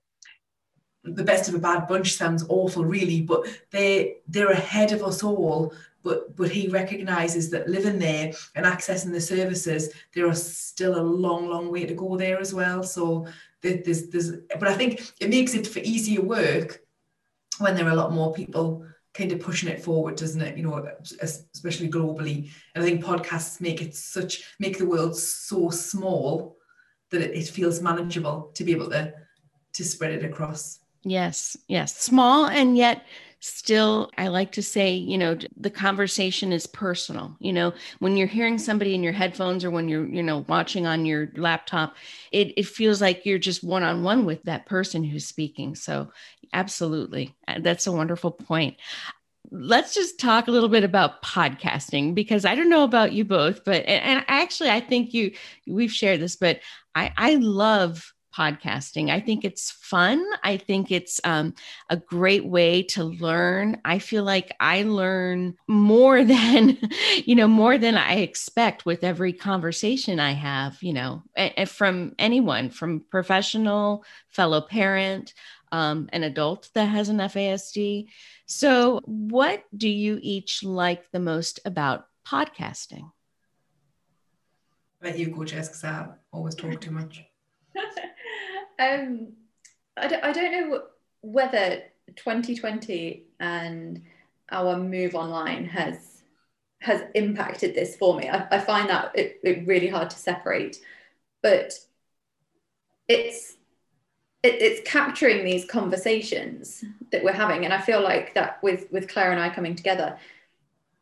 the 1.04 1.24
best 1.24 1.48
of 1.48 1.54
a 1.54 1.58
bad 1.58 1.86
bunch 1.86 2.14
sounds 2.14 2.44
awful 2.48 2.84
really 2.84 3.20
but 3.22 3.46
they 3.70 4.16
they're 4.26 4.50
ahead 4.50 4.92
of 4.92 5.04
us 5.04 5.22
all 5.22 5.72
but 6.02 6.34
but 6.36 6.50
he 6.50 6.68
recognizes 6.68 7.48
that 7.50 7.68
living 7.68 7.98
there 7.98 8.32
and 8.56 8.66
accessing 8.66 9.12
the 9.12 9.20
services 9.20 9.92
there 10.14 10.28
are 10.28 10.34
still 10.34 10.98
a 10.98 11.02
long 11.02 11.48
long 11.48 11.70
way 11.70 11.86
to 11.86 11.94
go 11.94 12.16
there 12.16 12.40
as 12.40 12.52
well 12.52 12.82
so 12.82 13.26
there's 13.62 14.08
there's 14.08 14.32
but 14.58 14.68
i 14.68 14.74
think 14.74 15.12
it 15.20 15.30
makes 15.30 15.54
it 15.54 15.66
for 15.66 15.78
easier 15.80 16.22
work 16.22 16.80
when 17.58 17.74
there 17.74 17.86
are 17.86 17.92
a 17.92 17.96
lot 17.96 18.12
more 18.12 18.32
people 18.32 18.84
kind 19.14 19.32
of 19.32 19.40
pushing 19.40 19.68
it 19.68 19.82
forward 19.82 20.16
doesn't 20.16 20.42
it? 20.42 20.56
You 20.56 20.64
know 20.64 20.86
especially 21.20 21.88
globally. 21.88 22.50
And 22.74 22.84
i 22.84 22.86
think 22.86 23.04
podcasts 23.04 23.60
make 23.60 23.80
it 23.82 23.94
such 23.94 24.42
make 24.58 24.78
the 24.78 24.86
world 24.86 25.16
so 25.16 25.70
small 25.70 26.56
that 27.10 27.22
it, 27.22 27.34
it 27.34 27.48
feels 27.48 27.80
manageable 27.80 28.50
to 28.54 28.64
be 28.64 28.72
able 28.72 28.90
to 28.90 29.12
to 29.74 29.84
spread 29.84 30.12
it 30.12 30.24
across. 30.24 30.80
Yes, 31.02 31.56
yes. 31.68 31.96
Small 31.96 32.46
and 32.46 32.76
yet 32.76 33.04
still, 33.40 34.10
I 34.18 34.28
like 34.28 34.52
to 34.52 34.62
say, 34.62 34.94
you 34.94 35.18
know, 35.18 35.36
the 35.56 35.70
conversation 35.70 36.52
is 36.52 36.66
personal. 36.66 37.36
You 37.40 37.52
know, 37.52 37.74
when 37.98 38.16
you're 38.16 38.26
hearing 38.26 38.58
somebody 38.58 38.94
in 38.94 39.02
your 39.02 39.12
headphones 39.12 39.64
or 39.64 39.70
when 39.70 39.88
you're, 39.88 40.06
you 40.06 40.22
know, 40.22 40.44
watching 40.48 40.86
on 40.86 41.04
your 41.06 41.28
laptop, 41.36 41.96
it, 42.32 42.52
it 42.56 42.66
feels 42.66 43.00
like 43.00 43.26
you're 43.26 43.38
just 43.38 43.62
one 43.64 43.82
on 43.82 44.02
one 44.02 44.24
with 44.24 44.42
that 44.44 44.66
person 44.66 45.04
who's 45.04 45.26
speaking. 45.26 45.74
So, 45.74 46.10
absolutely. 46.52 47.34
That's 47.60 47.86
a 47.86 47.92
wonderful 47.92 48.30
point 48.30 48.76
let's 49.50 49.94
just 49.94 50.18
talk 50.18 50.48
a 50.48 50.50
little 50.50 50.68
bit 50.68 50.84
about 50.84 51.22
podcasting 51.22 52.14
because 52.14 52.44
I 52.44 52.54
don't 52.54 52.68
know 52.68 52.84
about 52.84 53.12
you 53.12 53.24
both, 53.24 53.64
but 53.64 53.84
and, 53.86 54.24
actually 54.28 54.70
I 54.70 54.80
think 54.80 55.14
you 55.14 55.32
we've 55.66 55.92
shared 55.92 56.20
this, 56.20 56.36
but 56.36 56.60
I 56.94 57.12
I 57.16 57.34
love 57.36 58.12
podcasting. 58.36 59.10
I 59.10 59.20
think 59.20 59.44
it's 59.44 59.70
fun. 59.70 60.24
I 60.42 60.56
think 60.56 60.90
it's 60.90 61.20
um, 61.24 61.54
a 61.88 61.96
great 61.96 62.44
way 62.44 62.82
to 62.82 63.04
learn. 63.04 63.80
I 63.84 63.98
feel 63.98 64.24
like 64.24 64.54
I 64.60 64.82
learn 64.82 65.56
more 65.66 66.24
than, 66.34 66.78
you 67.24 67.34
know, 67.34 67.48
more 67.48 67.78
than 67.78 67.96
I 67.96 68.16
expect 68.16 68.84
with 68.84 69.04
every 69.04 69.32
conversation 69.32 70.20
I 70.20 70.32
have, 70.32 70.82
you 70.82 70.92
know, 70.92 71.22
from 71.66 72.14
anyone, 72.18 72.70
from 72.70 73.04
professional, 73.10 74.04
fellow 74.28 74.60
parent, 74.60 75.32
um, 75.72 76.08
an 76.12 76.22
adult 76.22 76.68
that 76.74 76.86
has 76.86 77.08
an 77.08 77.18
FASD. 77.18 78.06
So, 78.46 79.00
what 79.04 79.64
do 79.76 79.88
you 79.88 80.18
each 80.22 80.62
like 80.62 81.10
the 81.10 81.20
most 81.20 81.60
about 81.64 82.06
podcasting? 82.26 83.10
Let 85.02 85.18
you 85.18 85.44
Jess, 85.44 85.68
because 85.68 85.84
I 85.84 86.08
always 86.32 86.54
talk 86.54 86.80
too 86.80 86.90
much. 86.90 87.22
um, 88.78 89.32
I 89.96 90.08
don't, 90.08 90.24
I 90.24 90.32
don't 90.32 90.52
know 90.52 90.82
whether 91.22 91.82
2020 92.14 93.24
and 93.40 94.02
our 94.50 94.76
move 94.78 95.14
online 95.14 95.64
has 95.66 96.22
has 96.82 97.02
impacted 97.14 97.74
this 97.74 97.96
for 97.96 98.16
me. 98.16 98.28
I, 98.28 98.46
I 98.50 98.58
find 98.60 98.88
that 98.90 99.10
it, 99.14 99.40
it, 99.42 99.66
really 99.66 99.88
hard 99.88 100.10
to 100.10 100.18
separate, 100.18 100.76
but 101.42 101.72
it's 103.08 103.54
it, 104.42 104.62
it's 104.62 104.88
capturing 104.88 105.44
these 105.44 105.64
conversations 105.64 106.84
that 107.10 107.24
we're 107.24 107.32
having, 107.32 107.64
and 107.64 107.72
I 107.74 107.80
feel 107.80 108.02
like 108.02 108.34
that 108.34 108.62
with 108.62 108.90
with 108.92 109.08
Claire 109.08 109.32
and 109.32 109.40
I 109.40 109.48
coming 109.48 109.74
together, 109.74 110.18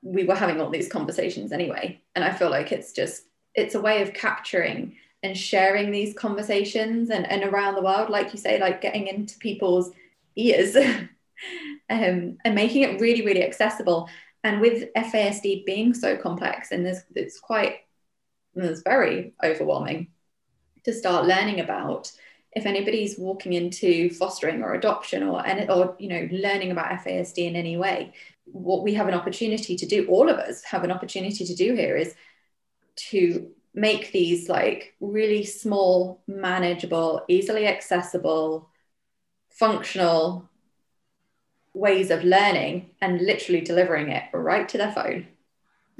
we 0.03 0.25
were 0.25 0.37
having 0.37 0.61
all 0.61 0.71
these 0.71 0.89
conversations 0.89 1.53
anyway, 1.53 2.01
and 2.15 2.25
I 2.25 2.33
feel 2.33 2.51
like 2.51 2.73
it's 2.73 2.93
just 2.93 3.25
it's 3.55 3.75
a 3.75 3.81
way 3.81 4.03
of 4.03 4.15
capturing 4.15 4.97
and 5.25 5.37
sharing 5.37 5.91
these 5.91 6.15
conversations 6.15 7.09
and, 7.09 7.27
and 7.27 7.45
around 7.45 7.75
the 7.75 7.83
world, 7.83 8.11
like 8.11 8.35
you 8.35 8.39
say, 8.39 8.61
like 8.61 8.83
getting 8.83 9.07
into 9.07 9.39
people's 9.39 9.91
ears 10.37 10.77
um, 11.91 12.37
and 12.45 12.55
making 12.55 12.83
it 12.83 13.01
really, 13.01 13.25
really 13.25 13.43
accessible. 13.43 14.09
And 14.45 14.61
with 14.61 14.93
FASD 14.95 15.65
being 15.65 15.95
so 15.95 16.19
complex 16.19 16.71
and 16.71 16.85
there's 16.85 17.01
it's 17.15 17.41
quite 17.41 17.77
it's 18.55 18.83
very 18.83 19.33
overwhelming 19.43 20.09
to 20.85 20.93
start 20.93 21.27
learning 21.27 21.59
about. 21.61 22.13
If 22.53 22.67
anybody's 22.67 23.19
walking 23.19 23.55
into 23.55 24.11
fostering 24.11 24.63
or 24.63 24.75
adoption 24.75 25.23
or 25.23 25.45
any, 25.45 25.67
or 25.69 25.97
you 25.99 26.09
know 26.09 26.29
learning 26.31 26.71
about 26.71 27.01
FASD 27.01 27.39
in 27.39 27.57
any 27.57 27.79
way, 27.79 28.13
what 28.45 28.83
we 28.83 28.93
have 28.93 29.09
an 29.09 29.15
opportunity 29.15 29.75
to 29.75 29.87
do, 29.87 30.07
all 30.07 30.29
of 30.29 30.37
us 30.37 30.63
have 30.65 30.85
an 30.85 30.93
opportunity 30.93 31.47
to 31.47 31.55
do 31.55 31.75
here 31.75 31.97
is 31.97 32.15
to 32.97 33.51
make 33.75 34.13
these 34.13 34.49
like 34.49 34.95
really 35.01 35.45
small, 35.45 36.23
manageable, 36.27 37.23
easily 37.29 37.67
accessible, 37.67 38.69
functional 39.51 40.49
ways 41.75 42.11
of 42.11 42.23
learning 42.23 42.91
and 43.01 43.21
literally 43.21 43.61
delivering 43.61 44.09
it 44.09 44.25
right 44.33 44.69
to 44.69 44.79
their 44.79 44.93
phone. 44.93 45.27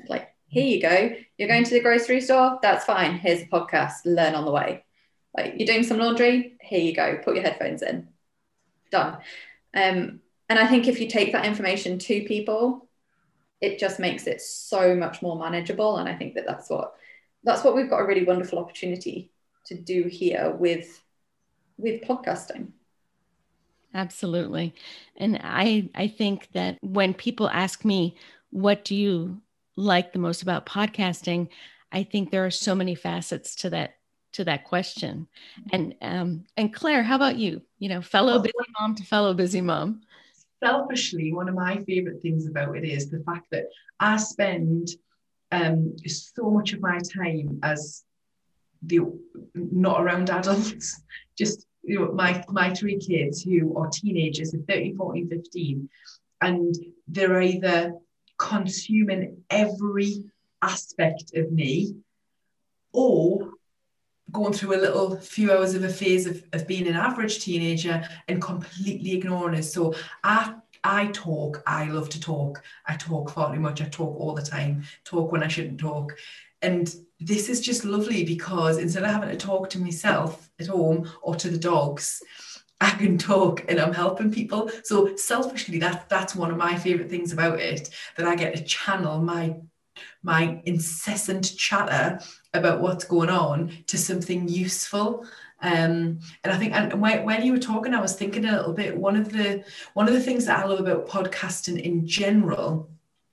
Like, 0.09 0.33
here 0.47 0.65
you 0.65 0.81
go. 0.81 1.17
You're 1.37 1.49
going 1.49 1.65
to 1.65 1.75
the 1.75 1.81
grocery 1.81 2.21
store? 2.21 2.59
That's 2.63 2.85
fine. 2.85 3.19
Here's 3.19 3.43
a 3.43 3.47
podcast. 3.47 4.05
Learn 4.05 4.35
on 4.35 4.45
the 4.45 4.53
way. 4.53 4.85
Like, 5.37 5.55
you're 5.59 5.67
doing 5.67 5.83
some 5.83 5.99
laundry? 5.99 6.57
Here 6.61 6.81
you 6.81 6.95
go. 6.95 7.19
Put 7.25 7.35
your 7.35 7.43
headphones 7.43 7.83
in. 7.83 8.09
Done. 8.93 9.19
Um, 9.75 10.21
and 10.49 10.59
I 10.59 10.69
think 10.69 10.87
if 10.87 11.01
you 11.01 11.09
take 11.09 11.33
that 11.33 11.47
information 11.47 11.99
to 11.99 12.23
people, 12.23 12.89
it 13.61 13.81
just 13.81 13.99
makes 13.99 14.29
it 14.29 14.41
so 14.41 14.95
much 14.95 15.23
more 15.23 15.37
manageable. 15.37 15.97
And 15.97 16.09
I 16.09 16.15
think 16.15 16.35
that 16.35 16.45
that's 16.47 16.71
what 16.71 16.95
that's 17.45 17.63
what 17.63 17.77
we've 17.77 17.91
got 17.91 18.01
a 18.01 18.07
really 18.07 18.25
wonderful 18.25 18.59
opportunity 18.59 19.31
to 19.67 19.75
do 19.75 20.05
here 20.05 20.51
with 20.59 21.01
with 21.77 22.03
podcasting. 22.03 22.69
Absolutely. 23.93 24.75
And 25.17 25.41
i 25.43 25.89
i 25.95 26.09
think 26.09 26.49
that 26.53 26.79
when 26.83 27.15
people 27.15 27.49
ask 27.49 27.85
me 27.85 28.17
what 28.51 28.85
do 28.85 28.95
you 28.95 29.41
like 29.77 30.13
the 30.13 30.19
most 30.19 30.43
about 30.43 30.67
podcasting? 30.67 31.49
I 31.91 32.05
think 32.05 32.31
there 32.31 32.47
are 32.47 32.51
so 32.51 32.75
many 32.75 32.95
facets 32.95 33.55
to 33.57 33.71
that 33.71 33.97
to 34.33 34.45
that 34.45 34.65
question. 34.65 35.29
And 35.73 35.95
um 36.03 36.45
and 36.57 36.73
claire 36.73 37.03
how 37.03 37.17
about 37.17 37.37
you? 37.37 37.63
You 37.79 37.89
know 37.89 38.03
fellow 38.03 38.39
busy 38.41 38.53
mom 38.79 38.95
to 38.97 39.05
fellow 39.05 39.35
busy 39.35 39.61
mom. 39.61 40.03
Selfishly 40.63 41.33
one 41.33 41.49
of 41.49 41.55
my 41.55 41.79
favorite 41.85 42.23
things 42.23 42.47
about 42.47 42.77
it 42.77 42.85
is 42.85 43.11
the 43.11 43.21
fact 43.21 43.47
that 43.51 43.67
i 44.01 44.17
spend 44.17 44.89
um, 45.55 45.97
so 46.07 46.51
much 46.51 46.73
of 46.73 46.81
my 46.81 46.99
time 46.99 47.61
as 47.63 48.03
the 48.83 49.01
not 49.55 50.01
around 50.01 50.31
adults, 50.41 51.03
just 51.39 51.67
you 51.83 51.99
know, 51.99 52.13
my 52.13 52.43
my 52.49 52.73
three 52.75 52.99
kids 52.99 53.43
who 53.43 53.77
are 53.77 53.89
teenagers, 53.89 54.55
13, 54.69 54.97
14, 54.97 55.29
15, 55.29 55.89
and 56.41 56.75
they're 57.09 57.43
either 57.43 57.95
consuming 58.39 59.37
every 59.51 60.25
aspect 60.63 61.33
of 61.37 61.53
me 61.53 61.95
or 62.93 63.51
going 64.33 64.53
through 64.53 64.75
a 64.75 64.81
little 64.81 65.17
few 65.17 65.53
hours 65.53 65.75
of 65.75 65.85
a 65.85 65.89
phase 65.89 66.27
of, 66.27 66.43
of 66.53 66.67
being 66.67 66.89
an 66.89 66.97
average 66.97 67.39
teenager 67.41 68.09
and 68.27 68.43
completely 68.43 69.13
ignoring 69.13 69.59
us. 69.59 69.73
So 69.73 69.95
I 70.25 70.55
I 70.85 71.07
talk, 71.09 71.63
I 71.67 71.87
love 71.87 72.11
to 72.11 72.21
talk. 72.21 72.63
I 72.87 72.95
talk 72.97 73.31
far 73.31 73.53
too 73.53 73.61
much. 73.61 73.81
I 73.81 73.87
talk 73.87 74.15
all 74.21 74.35
the 74.35 74.43
time, 74.43 74.85
talk 75.05 75.33
when 75.33 75.43
I 75.43 75.49
shouldn't 75.49 75.81
talk. 75.81 76.17
And 76.61 76.95
this 77.19 77.49
is 77.49 77.61
just 77.61 77.85
lovely 77.85 78.25
because 78.25 78.79
instead 78.79 79.03
of 79.03 79.11
having 79.11 79.31
to 79.31 79.37
talk 79.37 79.71
to 79.71 79.79
myself 79.79 80.51
at 80.61 80.67
home 80.67 81.11
or 81.23 81.35
to 81.37 81.49
the 81.49 81.59
dogs, 81.59 82.23
I 82.81 82.91
can 82.91 83.17
talk 83.17 83.65
and 83.69 83.81
I'm 83.81 83.95
helping 83.95 84.31
people. 84.31 84.71
So 84.85 85.17
selfishly, 85.17 85.79
that 85.79 86.09
that's 86.11 86.37
one 86.37 86.51
of 86.51 86.59
my 86.59 86.77
favorite 86.77 87.09
things 87.09 87.33
about 87.33 87.61
it, 87.61 87.89
that 88.17 88.27
I 88.27 88.35
get 88.35 88.55
to 88.57 88.65
channel 88.65 89.21
my 89.21 89.57
my 90.23 90.61
incessant 90.65 91.57
chatter 91.57 92.19
about 92.53 92.81
what's 92.81 93.05
going 93.05 93.31
on 93.31 93.71
to 93.87 93.97
something 93.97 94.49
useful 94.49 95.25
um, 95.65 96.21
and 96.45 96.53
I 96.53 96.59
think, 96.59 96.75
and 96.75 97.01
when, 97.01 97.25
when 97.25 97.43
you 97.43 97.53
were 97.53 97.59
talking, 97.59 97.95
I 97.95 98.01
was 98.01 98.15
thinking 98.15 98.45
a 98.45 98.53
little 98.53 98.75
bit. 98.75 98.95
One 98.95 99.17
of 99.17 99.33
the 99.33 99.65
one 99.95 100.07
of 100.07 100.13
the 100.13 100.21
things 100.21 100.45
that 100.45 100.63
I 100.63 100.67
love 100.67 100.79
about 100.79 101.09
podcasting 101.09 101.81
in 101.81 102.07
general, 102.07 102.91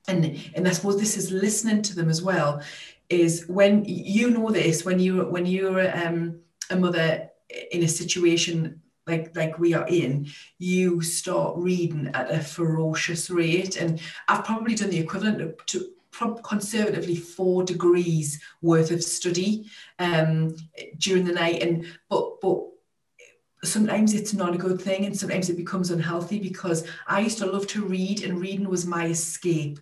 and 0.08 0.40
and 0.56 0.66
I 0.66 0.72
suppose 0.72 0.98
this 0.98 1.18
is 1.18 1.30
listening 1.30 1.82
to 1.82 1.96
them 1.96 2.10
as 2.10 2.22
well, 2.22 2.62
is 3.10 3.46
when 3.50 3.84
you 3.86 4.32
know 4.32 4.50
this 4.50 4.86
when 4.86 4.98
you 4.98 5.26
when 5.26 5.46
you're 5.46 5.94
um, 5.94 6.40
a 6.70 6.78
mother 6.78 7.30
in 7.72 7.84
a 7.84 7.88
situation 7.90 8.82
like 9.08 9.36
like 9.36 9.60
we 9.60 9.74
are 9.74 9.88
in, 9.90 10.28
you 10.58 11.02
start 11.02 11.58
reading 11.58 12.12
at 12.14 12.32
a 12.32 12.40
ferocious 12.40 13.30
rate. 13.30 13.76
And 13.76 14.00
I've 14.30 14.46
probably 14.46 14.76
done 14.76 14.90
the 14.90 15.00
equivalent 15.00 15.68
to 15.68 15.86
conservatively 16.44 17.16
four 17.16 17.64
degrees 17.64 18.42
worth 18.62 18.92
of 18.92 19.04
study 19.04 19.70
um, 20.00 20.56
during 20.98 21.26
the 21.26 21.34
night. 21.34 21.64
And 21.64 21.86
but 22.10 22.40
but 22.42 22.62
sometimes 23.64 24.14
it's 24.14 24.34
not 24.34 24.56
a 24.56 24.58
good 24.58 24.82
thing 24.82 25.06
and 25.06 25.18
sometimes 25.18 25.50
it 25.50 25.58
becomes 25.58 25.92
unhealthy 25.92 26.40
because 26.40 26.86
I 27.08 27.22
used 27.22 27.38
to 27.40 27.46
love 27.46 27.68
to 27.68 27.86
read 27.86 28.24
and 28.24 28.42
reading 28.42 28.68
was 28.68 28.86
my 28.86 29.08
escape. 29.08 29.80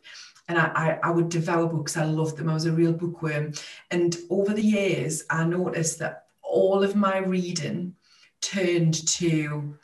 And 0.48 0.58
I, 0.58 0.72
I, 0.76 1.00
I 1.04 1.12
would 1.12 1.30
devour 1.30 1.68
books. 1.68 1.96
I 1.96 2.06
loved 2.06 2.38
them. 2.38 2.50
I 2.50 2.56
was 2.56 2.66
a 2.66 2.72
real 2.72 2.92
bookworm. 2.92 3.54
And 3.92 4.18
over 4.30 4.52
the 4.54 4.64
years, 4.64 5.24
I 5.30 5.46
noticed 5.46 6.00
that 6.00 6.26
all 6.42 6.84
of 6.84 6.96
my 6.96 7.20
reading 7.20 7.94
turned 8.42 9.08
to 9.08 9.76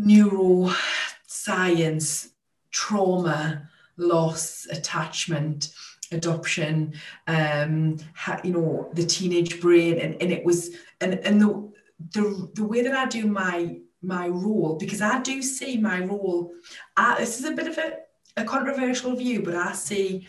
neuroscience, 0.00 2.28
trauma, 2.70 3.68
loss, 3.96 4.66
attachment, 4.70 5.72
adoption, 6.10 6.94
um, 7.26 7.98
ha, 8.14 8.40
you 8.44 8.52
know, 8.52 8.90
the 8.94 9.04
teenage 9.04 9.60
brain, 9.60 9.98
and, 9.98 10.20
and 10.20 10.32
it 10.32 10.44
was 10.44 10.76
and 11.00 11.14
and 11.14 11.40
the 11.40 11.72
the 12.12 12.50
the 12.54 12.64
way 12.64 12.82
that 12.82 12.94
I 12.94 13.06
do 13.06 13.26
my 13.26 13.78
my 14.02 14.28
role 14.28 14.76
because 14.78 15.00
I 15.00 15.20
do 15.20 15.42
see 15.42 15.76
my 15.76 16.00
role. 16.00 16.52
I, 16.96 17.18
this 17.18 17.38
is 17.38 17.44
a 17.44 17.52
bit 17.52 17.68
of 17.68 17.78
a, 17.78 17.98
a 18.36 18.44
controversial 18.44 19.14
view, 19.14 19.42
but 19.42 19.54
I 19.54 19.72
see 19.72 20.26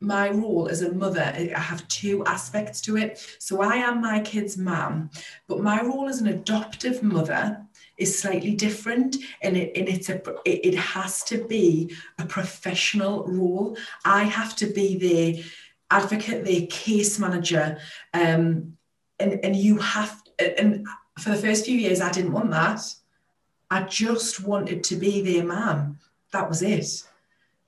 my 0.00 0.28
role 0.30 0.68
as 0.68 0.82
a 0.82 0.92
mother, 0.92 1.32
I 1.34 1.58
have 1.58 1.86
two 1.88 2.24
aspects 2.26 2.80
to 2.82 2.96
it. 2.96 3.24
So 3.38 3.62
I 3.62 3.76
am 3.76 4.02
my 4.02 4.20
kid's 4.20 4.58
mum, 4.58 5.10
but 5.48 5.60
my 5.60 5.80
role 5.82 6.08
as 6.08 6.20
an 6.20 6.28
adoptive 6.28 7.02
mother 7.02 7.63
is 7.96 8.18
slightly 8.18 8.54
different 8.54 9.16
and 9.42 9.56
it 9.56 9.76
and 9.76 9.88
it's 9.88 10.08
a 10.08 10.20
it, 10.44 10.74
has 10.74 11.22
to 11.24 11.44
be 11.44 11.94
a 12.18 12.26
professional 12.26 13.24
role. 13.26 13.76
I 14.04 14.24
have 14.24 14.56
to 14.56 14.66
be 14.66 14.98
the 14.98 15.44
advocate, 15.90 16.44
the 16.44 16.66
case 16.66 17.18
manager, 17.18 17.78
um, 18.12 18.76
and 19.18 19.44
and 19.44 19.56
you 19.56 19.78
have 19.78 20.20
and 20.38 20.86
for 21.18 21.30
the 21.30 21.36
first 21.36 21.66
few 21.66 21.78
years 21.78 22.00
I 22.00 22.10
didn't 22.10 22.32
want 22.32 22.50
that. 22.50 22.80
I 23.70 23.82
just 23.82 24.40
wanted 24.44 24.84
to 24.84 24.96
be 24.96 25.20
their 25.20 25.44
mum. 25.44 25.98
That 26.32 26.48
was 26.48 26.62
it. 26.62 27.04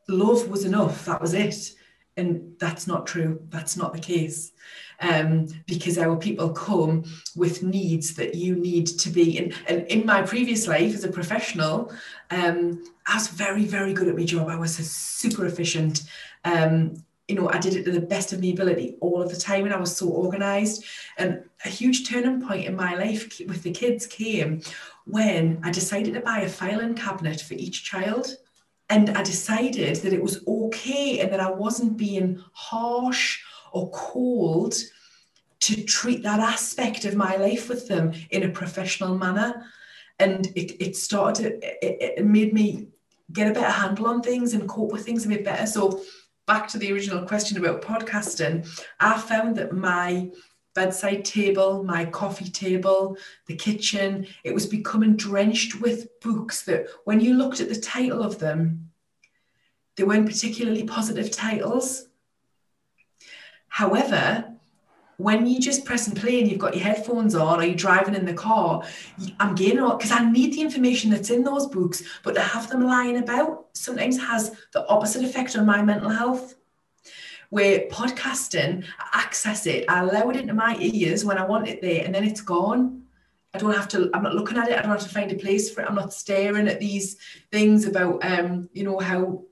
Love 0.09 0.49
was 0.49 0.65
enough. 0.65 1.05
That 1.05 1.21
was 1.21 1.35
it 1.35 1.73
and 2.17 2.55
that's 2.59 2.87
not 2.87 3.07
true 3.07 3.41
that's 3.51 3.77
not 3.77 3.93
the 3.93 3.99
case 3.99 4.53
um, 5.01 5.47
because 5.67 5.99
our 5.99 6.17
people 6.17 6.51
come 6.51 7.05
with 7.35 7.63
needs 7.63 8.15
that 8.15 8.35
you 8.35 8.57
need 8.57 8.87
to 8.87 9.11
be 9.11 9.39
in. 9.39 9.53
And 9.69 9.87
in 9.87 10.07
my 10.07 10.23
previous 10.23 10.67
life 10.67 10.95
as 10.95 11.05
a 11.05 11.09
professional 11.09 11.93
um, 12.31 12.83
i 13.07 13.15
was 13.15 13.29
very 13.29 13.65
very 13.65 13.93
good 13.93 14.09
at 14.09 14.17
my 14.17 14.25
job. 14.25 14.49
I 14.49 14.57
was 14.57 14.77
super 14.77 15.47
efficient 15.47 16.03
um, 16.45 17.03
you 17.29 17.35
know 17.35 17.49
i 17.51 17.59
did 17.59 17.75
it 17.75 17.85
to 17.85 17.93
the 17.93 18.01
best 18.01 18.33
of 18.33 18.41
my 18.41 18.49
ability 18.49 18.97
all 19.01 19.21
of 19.21 19.31
the 19.31 19.37
time 19.37 19.65
and 19.65 19.75
i 19.75 19.79
was 19.79 19.97
so 19.97 20.09
organized. 20.09 20.85
And 21.19 21.43
a 21.65 21.69
huge 21.69 22.09
turning 22.09 22.47
point 22.47 22.67
in 22.67 22.77
my 22.77 22.95
life 22.95 23.41
with 23.47 23.63
the 23.63 23.73
kids 23.73 24.07
came 24.07 24.63
when 25.05 25.61
i 25.63 25.71
decided 25.71 26.15
to 26.15 26.21
buy 26.21 26.41
a 26.41 26.49
filing 26.49 26.95
cabinet 26.95 27.41
for 27.41 27.55
each 27.55 27.85
child 27.85 28.37
and 28.89 29.11
I 29.11 29.23
decided 29.23 29.97
that 29.97 30.13
it 30.13 30.23
was 30.23 30.47
okay 30.47 31.19
and 31.21 31.33
that 31.33 31.41
I 31.41 31.51
wasn't 31.51 31.97
being 31.97 32.43
harsh 32.53 33.43
or 33.73 33.91
called 33.91 34.75
to 35.61 35.83
treat 35.85 36.23
that 36.23 36.41
aspect 36.41 37.05
of 37.05 37.17
my 37.17 37.37
life 37.37 37.69
with 37.69 37.89
them 37.89 38.13
in 38.31 38.45
a 38.45 38.49
professional 38.49 39.17
manner. 39.17 39.65
And 40.19 40.47
it, 40.55 40.81
it 40.83 40.97
started, 40.97 41.59
it, 41.63 42.19
it 42.19 42.27
made 42.27 42.53
me 42.53 42.89
get 43.33 43.51
a 43.51 43.55
better 43.55 43.71
handle 43.71 44.07
on 44.07 44.23
things 44.23 44.55
and 44.55 44.69
cope 44.69 44.93
with 44.93 45.05
things 45.05 45.27
a 45.27 45.29
bit 45.29 45.45
better. 45.45 45.67
So, 45.67 46.03
back 46.47 46.69
to 46.69 46.79
the 46.79 46.93
original 46.93 47.27
question 47.27 47.59
about 47.59 47.83
podcasting, 47.83 48.69
I 49.01 49.19
found 49.19 49.57
that 49.57 49.73
my 49.73 50.31
bedside 50.77 51.25
table, 51.25 51.83
my 51.83 52.05
coffee 52.05 52.49
table, 52.49 53.17
the 53.47 53.57
kitchen. 53.57 54.27
It 54.45 54.55
was 54.55 54.67
becoming 54.67 55.17
drenched 55.17 55.81
with 55.81 56.21
books 56.21 56.63
that, 56.67 56.87
when 57.05 57.21
you 57.21 57.35
looked 57.35 57.61
at 57.61 57.69
the 57.69 57.81
title 57.81 58.23
of 58.23 58.39
them, 58.39 58.91
they 59.97 60.05
weren't 60.05 60.27
particularly 60.27 60.85
positive 60.85 61.33
titles. 61.33 62.09
However, 63.77 64.55
when 65.19 65.47
you 65.47 65.61
just 65.61 65.85
press 65.85 66.07
and 66.07 66.17
play 66.17 66.41
and 66.41 66.51
you've 66.51 66.59
got 66.59 66.75
your 66.75 66.83
headphones 66.83 67.35
on 67.35 67.61
or 67.61 67.63
you're 67.63 67.75
driving 67.75 68.15
in 68.15 68.25
the 68.25 68.33
car, 68.33 68.83
I'm 69.39 69.55
getting 69.55 69.81
all 69.81 69.99
because 69.99 70.13
I 70.13 70.31
need 70.31 70.55
the 70.55 70.63
information 70.63 71.11
that's 71.11 71.29
in 71.29 71.45
those 71.45 71.67
books, 71.67 72.03
but 72.23 72.35
to 72.37 72.41
have 72.41 72.71
them 72.71 72.87
lying 72.87 73.19
about 73.19 73.67
sometimes 73.75 74.19
has 74.19 74.57
the 74.73 74.89
opposite 74.89 75.25
effect 75.25 75.59
on 75.59 75.67
my 75.67 75.83
mental 75.83 76.09
health 76.09 76.55
where 77.51 77.81
podcasting, 77.91 78.87
I 78.99 79.21
access 79.21 79.67
it, 79.67 79.85
I 79.91 80.01
allow 80.01 80.31
it 80.31 80.37
into 80.37 80.55
my 80.55 80.79
ears 80.81 81.27
when 81.27 81.37
I 81.37 81.45
want 81.45 81.69
it 81.69 81.83
there, 81.83 82.03
and 82.03 82.15
then 82.15 82.25
it's 82.25 82.41
gone. 82.41 83.03
I 83.53 83.59
don't 83.59 83.77
have 83.77 83.89
to, 83.89 84.09
I'm 84.15 84.23
not 84.23 84.35
looking 84.35 84.57
at 84.57 84.71
it, 84.71 84.79
I 84.79 84.81
don't 84.81 84.91
have 84.91 85.07
to 85.07 85.15
find 85.15 85.31
a 85.33 85.35
place 85.35 85.71
for 85.71 85.83
it. 85.83 85.87
I'm 85.87 85.95
not 85.95 86.15
staring 86.15 86.67
at 86.67 86.81
these 86.81 87.19
things 87.53 87.85
about 87.85 88.25
um, 88.25 88.71
you 88.73 88.85
know, 88.85 88.99
how 88.99 89.43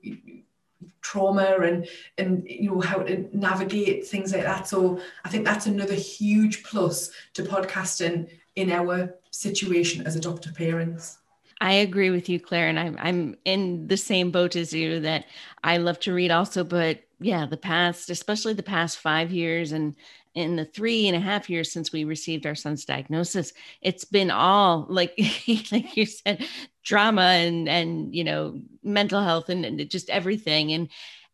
trauma 1.05 1.57
and 1.61 1.87
and 2.17 2.45
you 2.49 2.69
know 2.71 2.81
how 2.81 2.99
to 2.99 3.29
navigate 3.31 4.07
things 4.07 4.33
like 4.33 4.43
that. 4.43 4.67
So 4.67 4.99
I 5.23 5.29
think 5.29 5.45
that's 5.45 5.67
another 5.67 5.93
huge 5.93 6.63
plus 6.63 7.11
to 7.35 7.43
podcasting 7.43 8.29
in 8.55 8.71
our 8.71 9.15
situation 9.31 10.05
as 10.07 10.15
adoptive 10.15 10.55
parents. 10.55 11.19
I 11.61 11.73
agree 11.73 12.09
with 12.09 12.27
you, 12.27 12.39
Claire, 12.39 12.67
and 12.67 12.79
I'm 12.79 12.97
I'm 12.99 13.35
in 13.45 13.87
the 13.87 13.97
same 13.97 14.31
boat 14.31 14.55
as 14.55 14.73
you 14.73 14.99
that 15.01 15.25
I 15.63 15.77
love 15.77 15.99
to 16.01 16.13
read 16.13 16.31
also, 16.31 16.63
but 16.63 17.03
yeah, 17.19 17.45
the 17.45 17.57
past, 17.57 18.09
especially 18.09 18.53
the 18.53 18.63
past 18.63 18.97
five 18.97 19.31
years 19.31 19.71
and 19.71 19.95
in 20.35 20.57
the 20.57 20.65
three 20.65 21.07
and 21.07 21.15
a 21.15 21.19
half 21.19 21.49
years 21.49 21.71
since 21.71 21.91
we 21.91 22.03
received 22.03 22.45
our 22.45 22.55
son's 22.55 22.85
diagnosis, 22.85 23.53
it's 23.81 24.05
been 24.05 24.29
all 24.29 24.85
like 24.89 25.13
like 25.71 25.97
you 25.97 26.05
said, 26.05 26.45
drama 26.83 27.21
and 27.21 27.67
and 27.67 28.13
you 28.13 28.23
know 28.23 28.61
mental 28.83 29.23
health 29.23 29.49
and, 29.49 29.65
and 29.65 29.89
just 29.89 30.09
everything. 30.09 30.73
And 30.73 30.89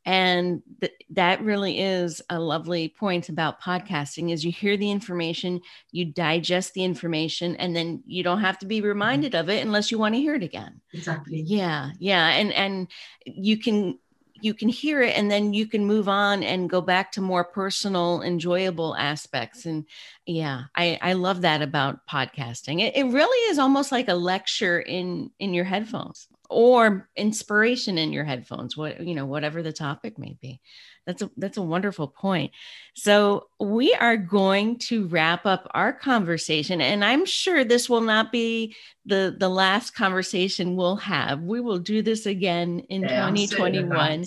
and 0.06 0.64
th- 0.80 0.94
that 1.12 1.44
really 1.44 1.80
is 1.80 2.22
a 2.30 2.40
lovely 2.40 2.90
point 2.90 3.30
about 3.30 3.62
podcasting 3.62 4.32
is 4.32 4.44
you 4.44 4.52
hear 4.52 4.76
the 4.76 4.90
information 4.90 5.62
you 5.92 6.06
digest 6.06 6.74
the 6.74 6.84
information 6.84 7.56
and 7.58 7.76
then 7.76 8.02
you 8.08 8.24
don't 8.24 8.42
have 8.42 8.58
to 8.60 8.66
be 8.66 8.80
mm-hmm. 8.80 8.88
reminded 8.88 9.36
of 9.36 9.50
it 9.50 9.64
unless 9.64 9.92
you 9.92 10.00
want 10.00 10.16
to 10.16 10.22
hear 10.22 10.36
it 10.36 10.44
again. 10.44 10.82
Exactly. 10.94 11.44
Yeah 11.46 11.92
yeah. 12.00 12.30
And 12.30 12.52
and 12.54 12.88
you 13.26 13.58
can 13.58 14.00
you 14.44 14.54
can 14.54 14.70
hear 14.70 15.02
it 15.02 15.16
and 15.18 15.30
then 15.30 15.54
you 15.54 15.68
can 15.68 15.86
move 15.86 16.10
on 16.10 16.44
and 16.44 16.70
go 16.70 16.82
back 16.82 17.12
to 17.14 17.22
more 17.22 17.44
personal 17.44 18.22
enjoyable 18.22 18.96
aspects. 18.96 19.66
And 19.66 19.86
yeah 20.26 20.64
i 20.76 20.98
i 21.02 21.14
love 21.14 21.42
that 21.42 21.62
about 21.62 22.06
podcasting. 22.08 22.82
It, 22.82 22.96
it 22.96 23.04
really 23.06 23.50
is 23.52 23.60
almost 23.60 23.92
like 23.92 24.08
a 24.08 24.16
lecture 24.16 24.80
in 24.80 25.32
in 25.40 25.54
your 25.54 25.66
headphones 25.66 26.28
or 26.52 27.10
inspiration 27.16 27.98
in 27.98 28.12
your 28.14 28.24
headphones 28.24 28.76
what 28.76 29.00
you 29.06 29.16
know 29.16 29.26
whatever 29.26 29.64
the 29.64 29.74
topic 29.74 30.20
may 30.20 30.38
be. 30.42 30.60
That's 31.08 31.24
a 31.24 31.32
that's 31.38 31.58
a 31.58 31.64
wonderful 31.64 32.08
point. 32.08 32.52
So 32.94 33.48
we 33.60 33.94
are 33.94 34.18
going 34.18 34.78
to 34.80 35.08
wrap 35.08 35.46
up 35.46 35.68
our 35.72 35.94
conversation 35.94 36.82
and 36.82 37.04
i'm 37.04 37.26
sure 37.26 37.64
this 37.64 37.90
will 37.90 38.02
not 38.02 38.32
be 38.32 38.76
the 39.06 39.36
the 39.40 39.50
last 39.50 39.96
conversation 39.96 40.76
we'll 40.76 40.98
have. 40.98 41.42
We 41.42 41.60
will 41.60 41.80
do 41.80 42.02
this 42.02 42.26
again 42.26 42.80
in 42.90 43.02
yeah, 43.02 43.30
2021 43.30 44.26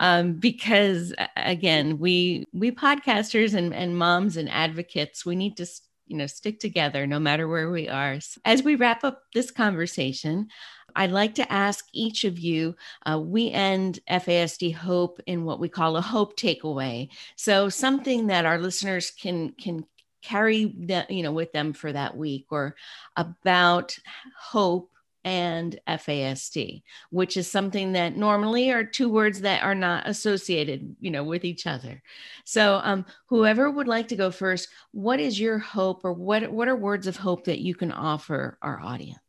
um, 0.00 0.34
because 0.34 1.12
again 1.36 1.98
we 1.98 2.44
we 2.52 2.70
podcasters 2.70 3.54
and, 3.54 3.74
and 3.74 3.96
moms 3.96 4.36
and 4.36 4.48
advocates 4.48 5.26
we 5.26 5.34
need 5.34 5.56
to 5.56 5.66
you 6.06 6.16
know 6.16 6.26
stick 6.26 6.60
together 6.60 7.06
no 7.06 7.18
matter 7.18 7.48
where 7.48 7.70
we 7.70 7.88
are. 7.88 8.20
So 8.20 8.40
as 8.44 8.62
we 8.62 8.76
wrap 8.76 9.02
up 9.02 9.22
this 9.34 9.50
conversation 9.50 10.48
I'd 10.96 11.10
like 11.10 11.34
to 11.36 11.52
ask 11.52 11.86
each 11.92 12.24
of 12.24 12.38
you. 12.38 12.76
Uh, 13.04 13.20
we 13.20 13.50
end 13.50 14.00
FASD 14.08 14.74
Hope 14.74 15.20
in 15.26 15.44
what 15.44 15.60
we 15.60 15.68
call 15.68 15.96
a 15.96 16.00
hope 16.00 16.36
takeaway. 16.36 17.08
So 17.36 17.68
something 17.68 18.28
that 18.28 18.46
our 18.46 18.58
listeners 18.58 19.10
can 19.10 19.52
can 19.52 19.84
carry 20.22 20.72
that 20.78 21.10
you 21.10 21.22
know 21.22 21.32
with 21.32 21.52
them 21.52 21.72
for 21.72 21.92
that 21.92 22.16
week, 22.16 22.46
or 22.50 22.76
about 23.16 23.98
hope 24.38 24.92
and 25.24 25.78
FASD, 25.86 26.82
which 27.10 27.36
is 27.36 27.50
something 27.50 27.92
that 27.92 28.16
normally 28.16 28.70
are 28.70 28.84
two 28.84 29.08
words 29.08 29.40
that 29.42 29.62
are 29.62 29.74
not 29.74 30.08
associated, 30.08 30.96
you 31.00 31.10
know, 31.10 31.22
with 31.24 31.44
each 31.44 31.66
other. 31.66 32.02
So, 32.44 32.80
um, 32.82 33.06
whoever 33.26 33.70
would 33.70 33.88
like 33.88 34.08
to 34.08 34.16
go 34.16 34.30
first, 34.30 34.68
what 34.90 35.20
is 35.20 35.38
your 35.38 35.58
hope, 35.58 36.04
or 36.04 36.12
what 36.12 36.50
what 36.50 36.68
are 36.68 36.76
words 36.76 37.06
of 37.06 37.16
hope 37.16 37.44
that 37.44 37.60
you 37.60 37.74
can 37.74 37.92
offer 37.92 38.58
our 38.62 38.80
audience? 38.80 39.21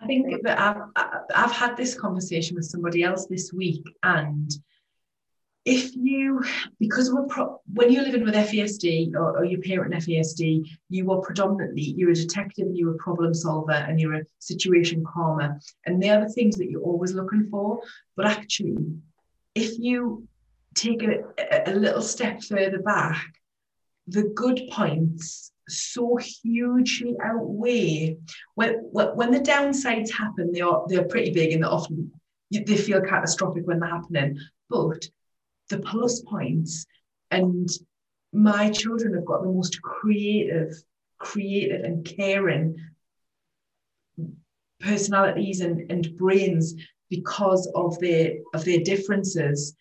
I 0.00 0.06
think 0.06 0.42
that 0.44 0.60
I've, 0.60 1.22
I've 1.34 1.52
had 1.52 1.76
this 1.76 1.94
conversation 1.94 2.56
with 2.56 2.66
somebody 2.66 3.02
else 3.02 3.26
this 3.26 3.52
week, 3.52 3.84
and 4.02 4.50
if 5.64 5.94
you, 5.94 6.42
because 6.78 7.12
we're 7.12 7.26
pro, 7.26 7.60
when 7.74 7.92
you're 7.92 8.04
living 8.04 8.24
with 8.24 8.34
FASD 8.34 9.14
or, 9.14 9.38
or 9.38 9.44
your 9.44 9.60
parent 9.60 9.92
FASD, 9.92 10.66
you 10.88 11.12
are 11.12 11.20
predominantly 11.20 11.82
you're 11.82 12.10
a 12.10 12.14
detective, 12.14 12.68
and 12.68 12.76
you're 12.76 12.94
a 12.94 12.98
problem 12.98 13.34
solver, 13.34 13.72
and 13.72 14.00
you're 14.00 14.14
a 14.14 14.24
situation 14.38 15.04
calmer, 15.04 15.60
and 15.84 16.02
they 16.02 16.10
are 16.10 16.24
the 16.24 16.32
things 16.32 16.56
that 16.56 16.70
you're 16.70 16.82
always 16.82 17.12
looking 17.12 17.48
for. 17.50 17.80
But 18.16 18.26
actually, 18.26 18.78
if 19.54 19.78
you 19.78 20.26
take 20.74 21.02
a, 21.02 21.70
a 21.70 21.74
little 21.74 22.02
step 22.02 22.42
further 22.42 22.78
back, 22.78 23.26
the 24.06 24.22
good 24.34 24.60
points 24.70 25.52
so 25.68 26.16
hugely 26.16 27.16
outweigh. 27.22 28.16
When 28.54 28.74
when 28.90 29.30
the 29.30 29.40
downsides 29.40 30.10
happen 30.10 30.52
they 30.52 30.60
are 30.60 30.84
they're 30.88 31.04
pretty 31.04 31.32
big 31.32 31.52
and 31.52 31.62
they 31.62 31.66
often 31.68 32.12
they 32.50 32.76
feel 32.76 33.00
catastrophic 33.02 33.66
when 33.66 33.80
they're 33.80 33.88
happening. 33.88 34.38
But 34.68 35.08
the 35.68 35.78
plus 35.78 36.20
points 36.22 36.86
and 37.30 37.68
my 38.32 38.70
children 38.70 39.14
have 39.14 39.24
got 39.24 39.42
the 39.42 39.50
most 39.50 39.80
creative 39.82 40.72
creative 41.18 41.84
and 41.84 42.04
caring 42.04 42.76
personalities 44.80 45.60
and, 45.60 45.90
and 45.90 46.16
brains 46.16 46.74
because 47.10 47.70
of 47.74 47.98
their 47.98 48.34
of 48.54 48.64
their 48.64 48.80
differences 48.80 49.76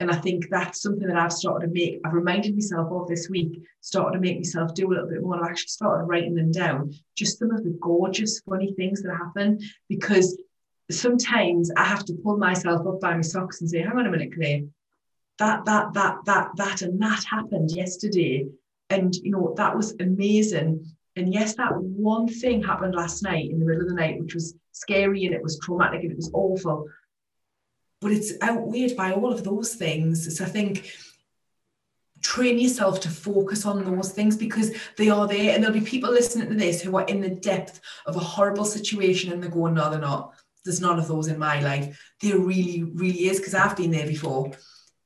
and 0.00 0.10
I 0.10 0.16
think 0.16 0.48
that's 0.48 0.80
something 0.80 1.06
that 1.06 1.18
I've 1.18 1.32
started 1.32 1.66
to 1.66 1.72
make, 1.72 2.00
I've 2.04 2.14
reminded 2.14 2.54
myself 2.54 2.90
of 2.90 3.06
this 3.06 3.28
week, 3.28 3.62
started 3.82 4.16
to 4.16 4.20
make 4.20 4.38
myself 4.38 4.74
do 4.74 4.88
a 4.88 4.90
little 4.90 5.08
bit 5.08 5.22
more. 5.22 5.36
I've 5.36 5.50
actually 5.50 5.68
started 5.68 6.04
writing 6.04 6.34
them 6.34 6.50
down, 6.50 6.94
just 7.16 7.38
some 7.38 7.50
of 7.50 7.62
the 7.62 7.78
gorgeous, 7.82 8.40
funny 8.40 8.72
things 8.72 9.02
that 9.02 9.14
happen. 9.14 9.60
Because 9.90 10.40
sometimes 10.90 11.70
I 11.76 11.84
have 11.84 12.06
to 12.06 12.14
pull 12.14 12.38
myself 12.38 12.86
up 12.86 12.98
by 13.00 13.14
my 13.14 13.20
socks 13.20 13.60
and 13.60 13.68
say, 13.68 13.82
hang 13.82 13.92
on 13.92 14.06
a 14.06 14.10
minute, 14.10 14.34
Claire, 14.34 14.62
that, 15.38 15.66
that, 15.66 15.92
that, 15.92 16.16
that, 16.24 16.48
that, 16.56 16.80
and 16.80 17.00
that 17.02 17.22
happened 17.24 17.70
yesterday. 17.70 18.46
And, 18.88 19.14
you 19.16 19.32
know, 19.32 19.52
that 19.58 19.76
was 19.76 19.94
amazing. 20.00 20.82
And 21.16 21.34
yes, 21.34 21.56
that 21.56 21.76
one 21.76 22.26
thing 22.26 22.62
happened 22.62 22.94
last 22.94 23.22
night 23.22 23.50
in 23.50 23.58
the 23.58 23.66
middle 23.66 23.82
of 23.82 23.88
the 23.88 23.94
night, 23.94 24.18
which 24.18 24.32
was 24.32 24.54
scary 24.72 25.26
and 25.26 25.34
it 25.34 25.42
was 25.42 25.58
traumatic 25.58 26.02
and 26.02 26.12
it 26.12 26.16
was 26.16 26.30
awful 26.32 26.88
but 28.00 28.12
it's 28.12 28.32
outweighed 28.42 28.96
by 28.96 29.12
all 29.12 29.32
of 29.32 29.44
those 29.44 29.74
things. 29.74 30.36
So 30.36 30.44
I 30.44 30.48
think 30.48 30.90
train 32.22 32.58
yourself 32.58 33.00
to 33.00 33.08
focus 33.08 33.64
on 33.64 33.84
those 33.84 34.12
things 34.12 34.36
because 34.36 34.72
they 34.96 35.08
are 35.08 35.26
there. 35.26 35.54
And 35.54 35.62
there'll 35.62 35.78
be 35.78 35.84
people 35.84 36.10
listening 36.10 36.48
to 36.48 36.54
this 36.54 36.80
who 36.80 36.96
are 36.96 37.04
in 37.04 37.20
the 37.20 37.30
depth 37.30 37.80
of 38.06 38.16
a 38.16 38.20
horrible 38.20 38.64
situation 38.64 39.32
and 39.32 39.42
they're 39.42 39.50
going 39.50 39.74
no 39.74 39.90
they're 39.90 40.00
not. 40.00 40.34
There's 40.64 40.80
none 40.80 40.98
of 40.98 41.08
those 41.08 41.28
in 41.28 41.38
my 41.38 41.60
life. 41.60 41.98
There 42.20 42.38
really 42.38 42.82
really 42.82 43.28
is 43.28 43.38
because 43.38 43.54
i've 43.54 43.76
been 43.76 43.90
there 43.90 44.06
before. 44.06 44.52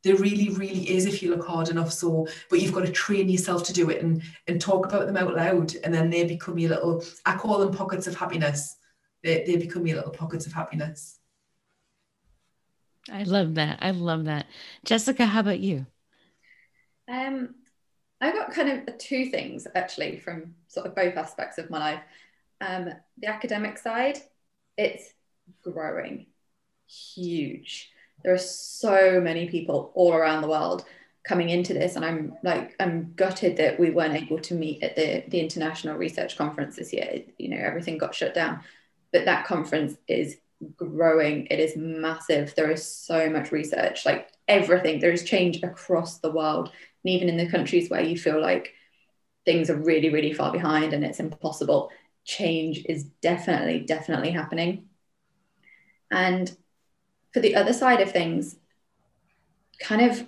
There 0.02 0.16
really 0.16 0.50
really 0.50 0.90
is 0.90 1.06
if 1.06 1.22
you 1.22 1.30
look 1.30 1.46
hard 1.46 1.68
enough. 1.68 1.92
So 1.92 2.26
but 2.50 2.60
you've 2.60 2.74
got 2.74 2.86
to 2.86 2.92
train 2.92 3.28
yourself 3.28 3.64
to 3.64 3.72
do 3.72 3.90
it 3.90 4.02
and 4.02 4.22
and 4.48 4.60
talk 4.60 4.86
about 4.86 5.06
them 5.06 5.16
out 5.16 5.34
loud. 5.34 5.74
And 5.84 5.94
then 5.94 6.10
they 6.10 6.24
become 6.24 6.58
your 6.58 6.70
little 6.70 7.04
i 7.26 7.36
call 7.36 7.58
them 7.58 7.72
pockets 7.72 8.06
of 8.06 8.16
happiness. 8.16 8.76
They, 9.22 9.44
they 9.46 9.56
become 9.56 9.86
your 9.86 9.96
little 9.96 10.12
pockets 10.12 10.46
of 10.46 10.52
happiness 10.52 11.18
I 13.10 13.24
love 13.24 13.54
that. 13.56 13.78
I 13.82 13.90
love 13.90 14.24
that. 14.24 14.46
Jessica, 14.84 15.26
how 15.26 15.40
about 15.40 15.60
you? 15.60 15.86
Um, 17.08 17.54
I 18.20 18.32
got 18.32 18.52
kind 18.52 18.88
of 18.88 18.98
two 18.98 19.26
things 19.26 19.66
actually 19.74 20.16
from 20.18 20.54
sort 20.68 20.86
of 20.86 20.94
both 20.94 21.16
aspects 21.16 21.58
of 21.58 21.70
my 21.70 21.78
life. 21.78 22.00
Um, 22.60 22.90
the 23.18 23.26
academic 23.26 23.76
side, 23.76 24.18
it's 24.78 25.12
growing 25.62 26.26
huge. 26.86 27.90
There 28.22 28.32
are 28.32 28.38
so 28.38 29.20
many 29.20 29.48
people 29.48 29.92
all 29.94 30.14
around 30.14 30.40
the 30.42 30.48
world 30.48 30.84
coming 31.24 31.50
into 31.50 31.74
this, 31.74 31.96
and 31.96 32.04
I'm 32.04 32.34
like, 32.42 32.74
I'm 32.80 33.12
gutted 33.16 33.56
that 33.58 33.78
we 33.78 33.90
weren't 33.90 34.14
able 34.14 34.38
to 34.40 34.54
meet 34.54 34.82
at 34.82 34.96
the 34.96 35.24
the 35.28 35.40
international 35.40 35.96
research 35.96 36.36
conference 36.38 36.76
this 36.76 36.92
year. 36.92 37.22
You 37.38 37.50
know, 37.50 37.58
everything 37.58 37.98
got 37.98 38.14
shut 38.14 38.34
down, 38.34 38.60
but 39.12 39.26
that 39.26 39.46
conference 39.46 39.96
is 40.08 40.38
growing. 40.76 41.46
It 41.50 41.60
is 41.60 41.76
massive. 41.76 42.54
There 42.54 42.70
is 42.70 42.86
so 42.86 43.30
much 43.30 43.52
research, 43.52 44.04
like 44.04 44.30
everything. 44.48 44.98
There 44.98 45.12
is 45.12 45.24
change 45.24 45.62
across 45.62 46.18
the 46.18 46.30
world. 46.30 46.70
And 47.04 47.12
even 47.12 47.28
in 47.28 47.36
the 47.36 47.50
countries 47.50 47.90
where 47.90 48.02
you 48.02 48.16
feel 48.16 48.40
like 48.40 48.74
things 49.44 49.70
are 49.70 49.76
really, 49.76 50.10
really 50.10 50.32
far 50.32 50.52
behind 50.52 50.92
and 50.92 51.04
it's 51.04 51.20
impossible, 51.20 51.90
change 52.24 52.84
is 52.88 53.04
definitely, 53.22 53.80
definitely 53.80 54.30
happening. 54.30 54.88
And 56.10 56.54
for 57.32 57.40
the 57.40 57.56
other 57.56 57.72
side 57.72 58.00
of 58.00 58.12
things, 58.12 58.56
kind 59.80 60.10
of 60.10 60.26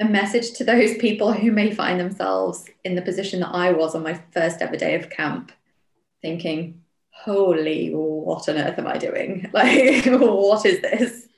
a 0.00 0.04
message 0.04 0.52
to 0.52 0.64
those 0.64 0.96
people 0.98 1.32
who 1.32 1.52
may 1.52 1.72
find 1.72 2.00
themselves 2.00 2.64
in 2.84 2.94
the 2.94 3.02
position 3.02 3.40
that 3.40 3.54
I 3.54 3.72
was 3.72 3.94
on 3.94 4.02
my 4.02 4.20
first 4.32 4.60
ever 4.60 4.76
day 4.76 4.94
of 4.94 5.10
camp, 5.10 5.52
thinking, 6.22 6.82
holy, 7.24 7.90
what 7.90 8.48
on 8.48 8.56
earth 8.56 8.78
am 8.78 8.86
I 8.86 8.98
doing? 8.98 9.50
Like, 9.52 10.04
what 10.06 10.64
is 10.66 10.80
this? 10.80 11.28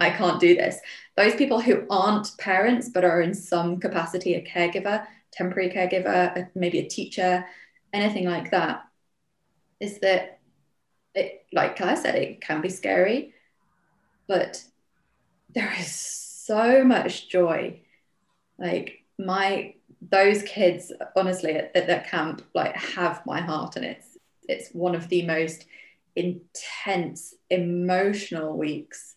I 0.00 0.10
can't 0.10 0.40
do 0.40 0.54
this. 0.54 0.78
Those 1.16 1.34
people 1.34 1.60
who 1.60 1.86
aren't 1.90 2.36
parents 2.38 2.88
but 2.88 3.04
are 3.04 3.20
in 3.20 3.34
some 3.34 3.78
capacity 3.78 4.34
a 4.34 4.42
caregiver, 4.42 5.06
temporary 5.32 5.70
caregiver, 5.70 6.48
maybe 6.54 6.78
a 6.78 6.88
teacher, 6.88 7.44
anything 7.92 8.26
like 8.26 8.50
that, 8.50 8.84
is 9.80 9.98
that 10.00 10.40
it, 11.14 11.44
like 11.52 11.80
I 11.80 11.94
said, 11.94 12.14
it 12.14 12.40
can 12.40 12.60
be 12.60 12.68
scary, 12.68 13.34
but 14.28 14.62
there 15.54 15.72
is 15.78 15.90
so 15.90 16.84
much 16.84 17.28
joy. 17.28 17.80
Like 18.58 19.04
my 19.18 19.74
those 20.10 20.42
kids, 20.42 20.92
honestly, 21.16 21.52
at, 21.52 21.70
at 21.76 21.86
that 21.86 22.08
camp, 22.08 22.42
like 22.54 22.74
have 22.74 23.24
my 23.26 23.40
heart, 23.40 23.76
and 23.76 23.84
it's 23.84 24.11
it's 24.48 24.70
one 24.70 24.94
of 24.94 25.08
the 25.08 25.26
most 25.26 25.66
intense 26.14 27.34
emotional 27.48 28.56
weeks 28.56 29.14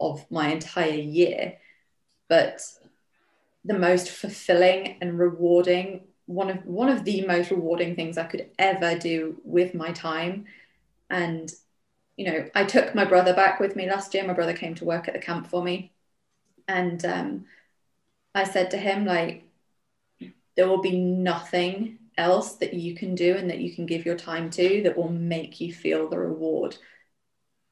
of 0.00 0.24
my 0.30 0.48
entire 0.48 0.90
year 0.90 1.56
but 2.28 2.60
the 3.64 3.78
most 3.78 4.10
fulfilling 4.10 4.96
and 5.00 5.18
rewarding 5.18 6.02
one 6.26 6.50
of 6.50 6.64
one 6.66 6.88
of 6.88 7.04
the 7.04 7.26
most 7.26 7.50
rewarding 7.50 7.94
things 7.94 8.18
I 8.18 8.24
could 8.24 8.50
ever 8.58 8.98
do 8.98 9.40
with 9.44 9.74
my 9.74 9.92
time. 9.92 10.46
And 11.08 11.50
you 12.16 12.30
know 12.30 12.48
I 12.54 12.64
took 12.64 12.94
my 12.94 13.04
brother 13.04 13.34
back 13.34 13.60
with 13.60 13.76
me 13.76 13.88
last 13.88 14.12
year. 14.14 14.26
My 14.26 14.34
brother 14.34 14.54
came 14.54 14.74
to 14.76 14.84
work 14.84 15.08
at 15.08 15.14
the 15.14 15.20
camp 15.20 15.48
for 15.48 15.62
me. 15.62 15.92
And 16.68 17.04
um, 17.04 17.46
I 18.34 18.44
said 18.44 18.72
to 18.72 18.76
him 18.76 19.04
like 19.04 19.44
there 20.56 20.68
will 20.68 20.82
be 20.82 20.98
nothing 20.98 21.98
else 22.16 22.54
that 22.56 22.74
you 22.74 22.94
can 22.94 23.14
do 23.14 23.36
and 23.36 23.50
that 23.50 23.58
you 23.58 23.74
can 23.74 23.86
give 23.86 24.06
your 24.06 24.16
time 24.16 24.50
to 24.50 24.82
that 24.82 24.96
will 24.96 25.10
make 25.10 25.60
you 25.60 25.72
feel 25.72 26.08
the 26.08 26.18
reward 26.18 26.76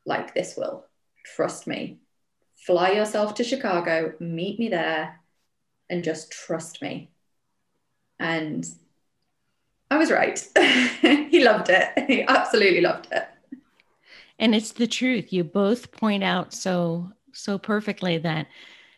like 0.07 0.35
this 0.35 0.57
will. 0.57 0.85
Trust 1.25 1.67
me. 1.67 1.99
Fly 2.67 2.93
yourself 2.93 3.35
to 3.35 3.45
Chicago, 3.45 4.15
meet 4.21 4.59
me 4.59 4.69
there, 4.69 5.21
and 5.91 6.05
just 6.05 6.31
trust 6.31 6.81
me. 6.83 7.11
And 8.19 8.67
I 9.91 9.99
was 9.99 10.11
right. 10.11 10.39
he 11.31 11.45
loved 11.45 11.69
it. 11.71 11.91
He 12.07 12.23
absolutely 12.23 12.81
loved 12.81 13.09
it. 13.13 13.29
And 14.39 14.55
it's 14.55 14.73
the 14.73 14.87
truth. 14.87 15.33
You 15.33 15.45
both 15.45 15.93
point 15.93 16.25
out 16.25 16.53
so 16.53 17.11
so 17.33 17.59
perfectly 17.59 18.19
that 18.19 18.47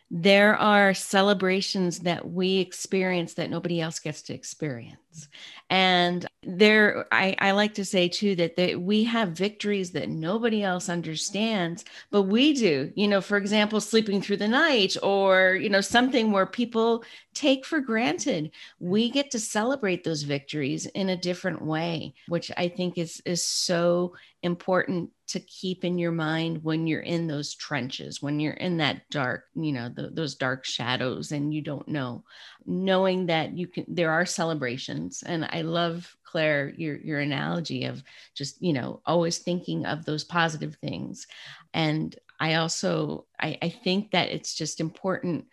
there 0.09 0.55
are 0.55 0.93
celebrations 0.93 1.99
that 1.99 2.29
we 2.29 2.59
experience 2.59 3.33
that 3.33 3.49
nobody 3.49 3.81
else 3.81 3.99
gets 3.99 4.21
to 4.23 4.33
experience. 4.33 5.27
And 5.69 6.25
there 6.43 7.07
I, 7.11 7.35
I 7.39 7.51
like 7.51 7.73
to 7.73 7.83
say 7.83 8.07
too 8.07 8.35
that 8.35 8.79
we 8.79 9.03
have 9.03 9.29
victories 9.29 9.91
that 9.91 10.09
nobody 10.09 10.63
else 10.63 10.87
understands 10.87 11.83
but 12.09 12.23
we 12.23 12.53
do. 12.53 12.91
You 12.95 13.07
know 13.07 13.19
for 13.19 13.35
example 13.35 13.81
sleeping 13.81 14.21
through 14.21 14.37
the 14.37 14.47
night 14.47 14.95
or 15.03 15.55
you 15.55 15.69
know 15.69 15.81
something 15.81 16.31
where 16.31 16.45
people 16.45 17.03
take 17.33 17.65
for 17.65 17.81
granted. 17.81 18.51
We 18.79 19.09
get 19.09 19.31
to 19.31 19.39
celebrate 19.39 20.03
those 20.03 20.23
victories 20.23 20.85
in 20.85 21.09
a 21.09 21.17
different 21.17 21.61
way 21.61 22.13
which 22.27 22.51
i 22.57 22.67
think 22.67 22.97
is 22.97 23.21
is 23.25 23.43
so 23.43 24.13
important 24.43 25.09
to 25.27 25.39
keep 25.41 25.83
in 25.83 25.97
your 25.97 26.11
mind 26.11 26.63
when 26.63 26.87
you're 26.87 27.01
in 27.01 27.27
those 27.27 27.53
trenches 27.53 28.21
when 28.21 28.39
you're 28.39 28.53
in 28.53 28.77
that 28.77 29.01
dark 29.09 29.45
you 29.55 29.71
know 29.71 29.89
the, 29.89 30.09
those 30.09 30.35
dark 30.35 30.65
shadows 30.65 31.31
and 31.31 31.53
you 31.53 31.61
don't 31.61 31.87
know. 31.87 32.23
Knowing 32.65 33.27
that 33.27 33.57
you 33.57 33.67
can 33.67 33.85
there 33.87 34.11
are 34.11 34.25
celebrations 34.25 35.23
and 35.25 35.47
i 35.51 35.61
love 35.61 36.15
claire 36.23 36.73
your 36.77 36.97
your 36.97 37.19
analogy 37.19 37.85
of 37.85 38.03
just 38.35 38.61
you 38.61 38.73
know 38.73 39.01
always 39.05 39.37
thinking 39.37 39.85
of 39.85 40.05
those 40.05 40.23
positive 40.23 40.75
things. 40.75 41.27
And 41.73 42.15
i 42.39 42.55
also 42.55 43.25
i, 43.39 43.57
I 43.61 43.69
think 43.69 44.11
that 44.11 44.29
it's 44.29 44.53
just 44.53 44.79
important 44.79 45.45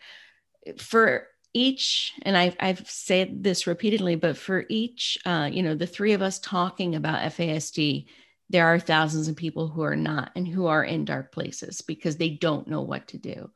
for 0.79 1.27
each 1.57 2.13
and 2.23 2.37
I've, 2.37 2.57
I've 2.59 2.91
said 2.91 3.45
this 3.45 3.69
repeatedly 3.69 4.17
but 4.17 4.37
for 4.37 4.65
each 4.69 5.17
uh, 5.25 5.49
you 5.53 5.63
know 5.63 5.77
the 5.77 5.87
three 5.87 6.13
of 6.13 6.21
us 6.21 6.41
talking 6.41 6.97
about 6.97 7.21
fasd 7.33 8.07
there 8.51 8.67
are 8.67 8.79
thousands 8.79 9.29
of 9.29 9.37
people 9.37 9.69
who 9.69 9.83
are 9.83 9.97
not 9.97 10.31
and 10.37 10.47
who 10.47 10.67
are 10.67 10.85
in 10.85 11.05
dark 11.05 11.33
places 11.33 11.81
because 11.81 12.17
they 12.17 12.31
don't 12.31 12.69
know 12.69 12.83
what 12.83 13.09
to 13.09 13.19
do 13.19 13.51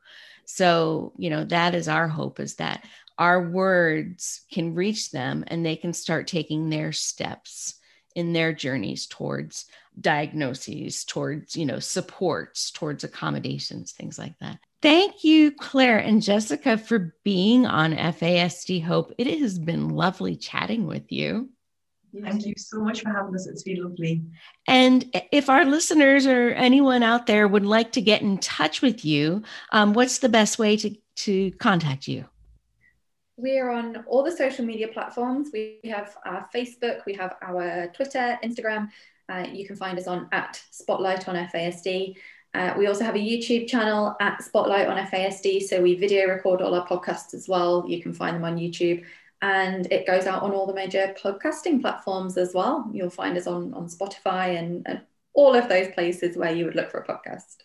so 0.45 1.13
you 1.17 1.29
know 1.29 1.43
that 1.43 1.75
is 1.75 1.87
our 1.87 2.07
hope 2.07 2.39
is 2.39 2.55
that 2.55 2.83
our 3.17 3.49
words 3.49 4.41
can 4.51 4.73
reach 4.73 5.11
them 5.11 5.43
and 5.47 5.65
they 5.65 5.75
can 5.75 5.93
start 5.93 6.27
taking 6.27 6.69
their 6.69 6.91
steps 6.91 7.75
in 8.15 8.33
their 8.33 8.53
journeys 8.53 9.05
towards 9.05 9.65
diagnoses 9.99 11.03
towards 11.03 11.55
you 11.55 11.65
know 11.65 11.79
supports 11.79 12.71
towards 12.71 13.03
accommodations 13.03 13.91
things 13.91 14.17
like 14.17 14.37
that 14.39 14.59
Thank 14.81 15.25
you, 15.25 15.51
Claire 15.51 15.97
and 15.97 16.21
Jessica, 16.21 16.77
for 16.77 17.13
being 17.25 17.65
on 17.65 17.93
FASD 17.93 18.81
Hope. 18.81 19.13
It 19.17 19.27
has 19.39 19.59
been 19.59 19.89
lovely 19.89 20.37
chatting 20.37 20.87
with 20.87 21.11
you. 21.11 21.49
Thank 22.13 22.45
you 22.45 22.53
so 22.57 22.81
much 22.81 23.01
for 23.01 23.09
having 23.09 23.35
us. 23.35 23.47
It's 23.47 23.63
been 23.63 23.83
lovely. 23.83 24.23
And 24.67 25.05
if 25.31 25.49
our 25.49 25.65
listeners 25.65 26.25
or 26.25 26.49
anyone 26.49 27.03
out 27.03 27.27
there 27.27 27.47
would 27.47 27.65
like 27.65 27.91
to 27.93 28.01
get 28.01 28.21
in 28.21 28.37
touch 28.39 28.81
with 28.81 29.05
you, 29.05 29.43
um, 29.71 29.93
what's 29.93 30.19
the 30.19 30.29
best 30.29 30.57
way 30.57 30.75
to, 30.77 30.95
to 31.17 31.51
contact 31.51 32.07
you? 32.07 32.25
We 33.37 33.57
are 33.59 33.69
on 33.69 34.03
all 34.07 34.23
the 34.23 34.31
social 34.31 34.65
media 34.65 34.87
platforms. 34.89 35.49
We 35.53 35.79
have 35.85 36.17
our 36.25 36.49
Facebook, 36.53 37.05
we 37.05 37.13
have 37.13 37.35
our 37.41 37.87
Twitter, 37.95 38.37
Instagram. 38.43 38.89
Uh, 39.29 39.45
you 39.51 39.65
can 39.65 39.75
find 39.75 39.97
us 39.97 40.07
on 40.07 40.27
at 40.31 40.61
Spotlight 40.71 41.29
on 41.29 41.35
FASD. 41.35 42.15
Uh, 42.55 42.73
we 42.77 42.87
also 42.87 43.03
have 43.03 43.15
a 43.15 43.19
YouTube 43.19 43.67
channel 43.67 44.15
at 44.19 44.43
Spotlight 44.43 44.87
on 44.87 44.97
FASD, 45.05 45.61
so 45.61 45.81
we 45.81 45.95
video 45.95 46.27
record 46.27 46.61
all 46.61 46.73
our 46.73 46.87
podcasts 46.87 47.35
as 47.35 47.47
well. 47.47 47.85
You 47.87 48.01
can 48.01 48.11
find 48.11 48.35
them 48.35 48.43
on 48.43 48.57
YouTube, 48.57 49.05
and 49.41 49.91
it 49.91 50.05
goes 50.05 50.25
out 50.25 50.43
on 50.43 50.51
all 50.51 50.67
the 50.67 50.73
major 50.73 51.15
podcasting 51.21 51.81
platforms 51.81 52.37
as 52.37 52.53
well. 52.53 52.89
You'll 52.93 53.09
find 53.09 53.37
us 53.37 53.47
on 53.47 53.73
on 53.73 53.87
Spotify 53.87 54.57
and, 54.57 54.85
and 54.85 55.01
all 55.33 55.55
of 55.55 55.69
those 55.69 55.93
places 55.93 56.35
where 56.35 56.53
you 56.53 56.65
would 56.65 56.75
look 56.75 56.91
for 56.91 56.99
a 56.99 57.07
podcast. 57.07 57.63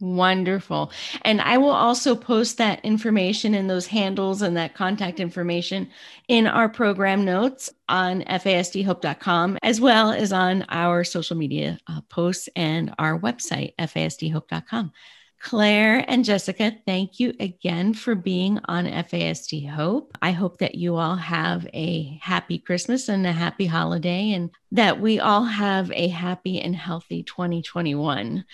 Wonderful. 0.00 0.92
And 1.22 1.40
I 1.40 1.58
will 1.58 1.70
also 1.70 2.14
post 2.14 2.58
that 2.58 2.84
information 2.84 3.54
and 3.54 3.68
those 3.68 3.88
handles 3.88 4.42
and 4.42 4.56
that 4.56 4.74
contact 4.74 5.18
information 5.18 5.90
in 6.28 6.46
our 6.46 6.68
program 6.68 7.24
notes 7.24 7.68
on 7.88 8.22
fasdhope.com, 8.22 9.58
as 9.60 9.80
well 9.80 10.12
as 10.12 10.32
on 10.32 10.64
our 10.68 11.02
social 11.02 11.36
media 11.36 11.80
uh, 11.88 12.00
posts 12.02 12.48
and 12.54 12.94
our 12.96 13.18
website, 13.18 13.74
fasdhope.com. 13.76 14.92
Claire 15.40 16.04
and 16.08 16.24
Jessica, 16.24 16.72
thank 16.84 17.20
you 17.20 17.32
again 17.38 17.94
for 17.94 18.14
being 18.14 18.58
on 18.64 18.86
FASD 18.86 19.68
Hope. 19.68 20.16
I 20.20 20.32
hope 20.32 20.58
that 20.58 20.74
you 20.74 20.96
all 20.96 21.14
have 21.14 21.66
a 21.72 22.18
happy 22.20 22.58
Christmas 22.58 23.08
and 23.08 23.26
a 23.26 23.32
happy 23.32 23.66
holiday, 23.66 24.32
and 24.32 24.50
that 24.72 25.00
we 25.00 25.20
all 25.20 25.44
have 25.44 25.92
a 25.92 26.08
happy 26.08 26.60
and 26.60 26.74
healthy 26.74 27.22
2021. 27.22 28.44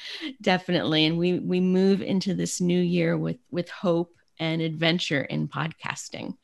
Definitely. 0.42 1.06
And 1.06 1.18
we, 1.18 1.38
we 1.38 1.60
move 1.60 2.02
into 2.02 2.34
this 2.34 2.60
new 2.60 2.80
year 2.80 3.16
with, 3.16 3.38
with 3.50 3.70
hope 3.70 4.14
and 4.38 4.60
adventure 4.60 5.22
in 5.22 5.48
podcasting. 5.48 6.36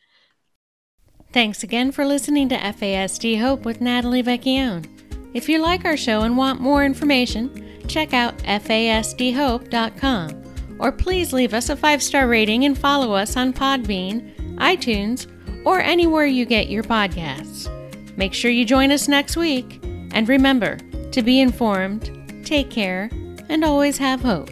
Thanks 1.32 1.62
again 1.62 1.92
for 1.92 2.04
listening 2.06 2.48
to 2.48 2.56
FASD 2.56 3.40
Hope 3.40 3.64
with 3.64 3.80
Natalie 3.80 4.22
Vecchione. 4.22 5.09
If 5.32 5.48
you 5.48 5.60
like 5.60 5.84
our 5.84 5.96
show 5.96 6.22
and 6.22 6.36
want 6.36 6.60
more 6.60 6.84
information, 6.84 7.86
check 7.86 8.12
out 8.12 8.36
fasdhope.com 8.38 10.40
or 10.80 10.90
please 10.90 11.32
leave 11.32 11.54
us 11.54 11.68
a 11.68 11.76
five 11.76 12.02
star 12.02 12.26
rating 12.26 12.64
and 12.64 12.76
follow 12.76 13.12
us 13.12 13.36
on 13.36 13.52
Podbean, 13.52 14.34
iTunes, 14.56 15.26
or 15.64 15.80
anywhere 15.80 16.26
you 16.26 16.46
get 16.46 16.70
your 16.70 16.82
podcasts. 16.82 17.68
Make 18.16 18.34
sure 18.34 18.50
you 18.50 18.64
join 18.64 18.90
us 18.90 19.06
next 19.06 19.36
week, 19.36 19.78
and 20.12 20.28
remember 20.28 20.78
to 21.12 21.22
be 21.22 21.40
informed, 21.40 22.10
take 22.44 22.70
care, 22.70 23.10
and 23.48 23.64
always 23.64 23.98
have 23.98 24.20
hope. 24.20 24.50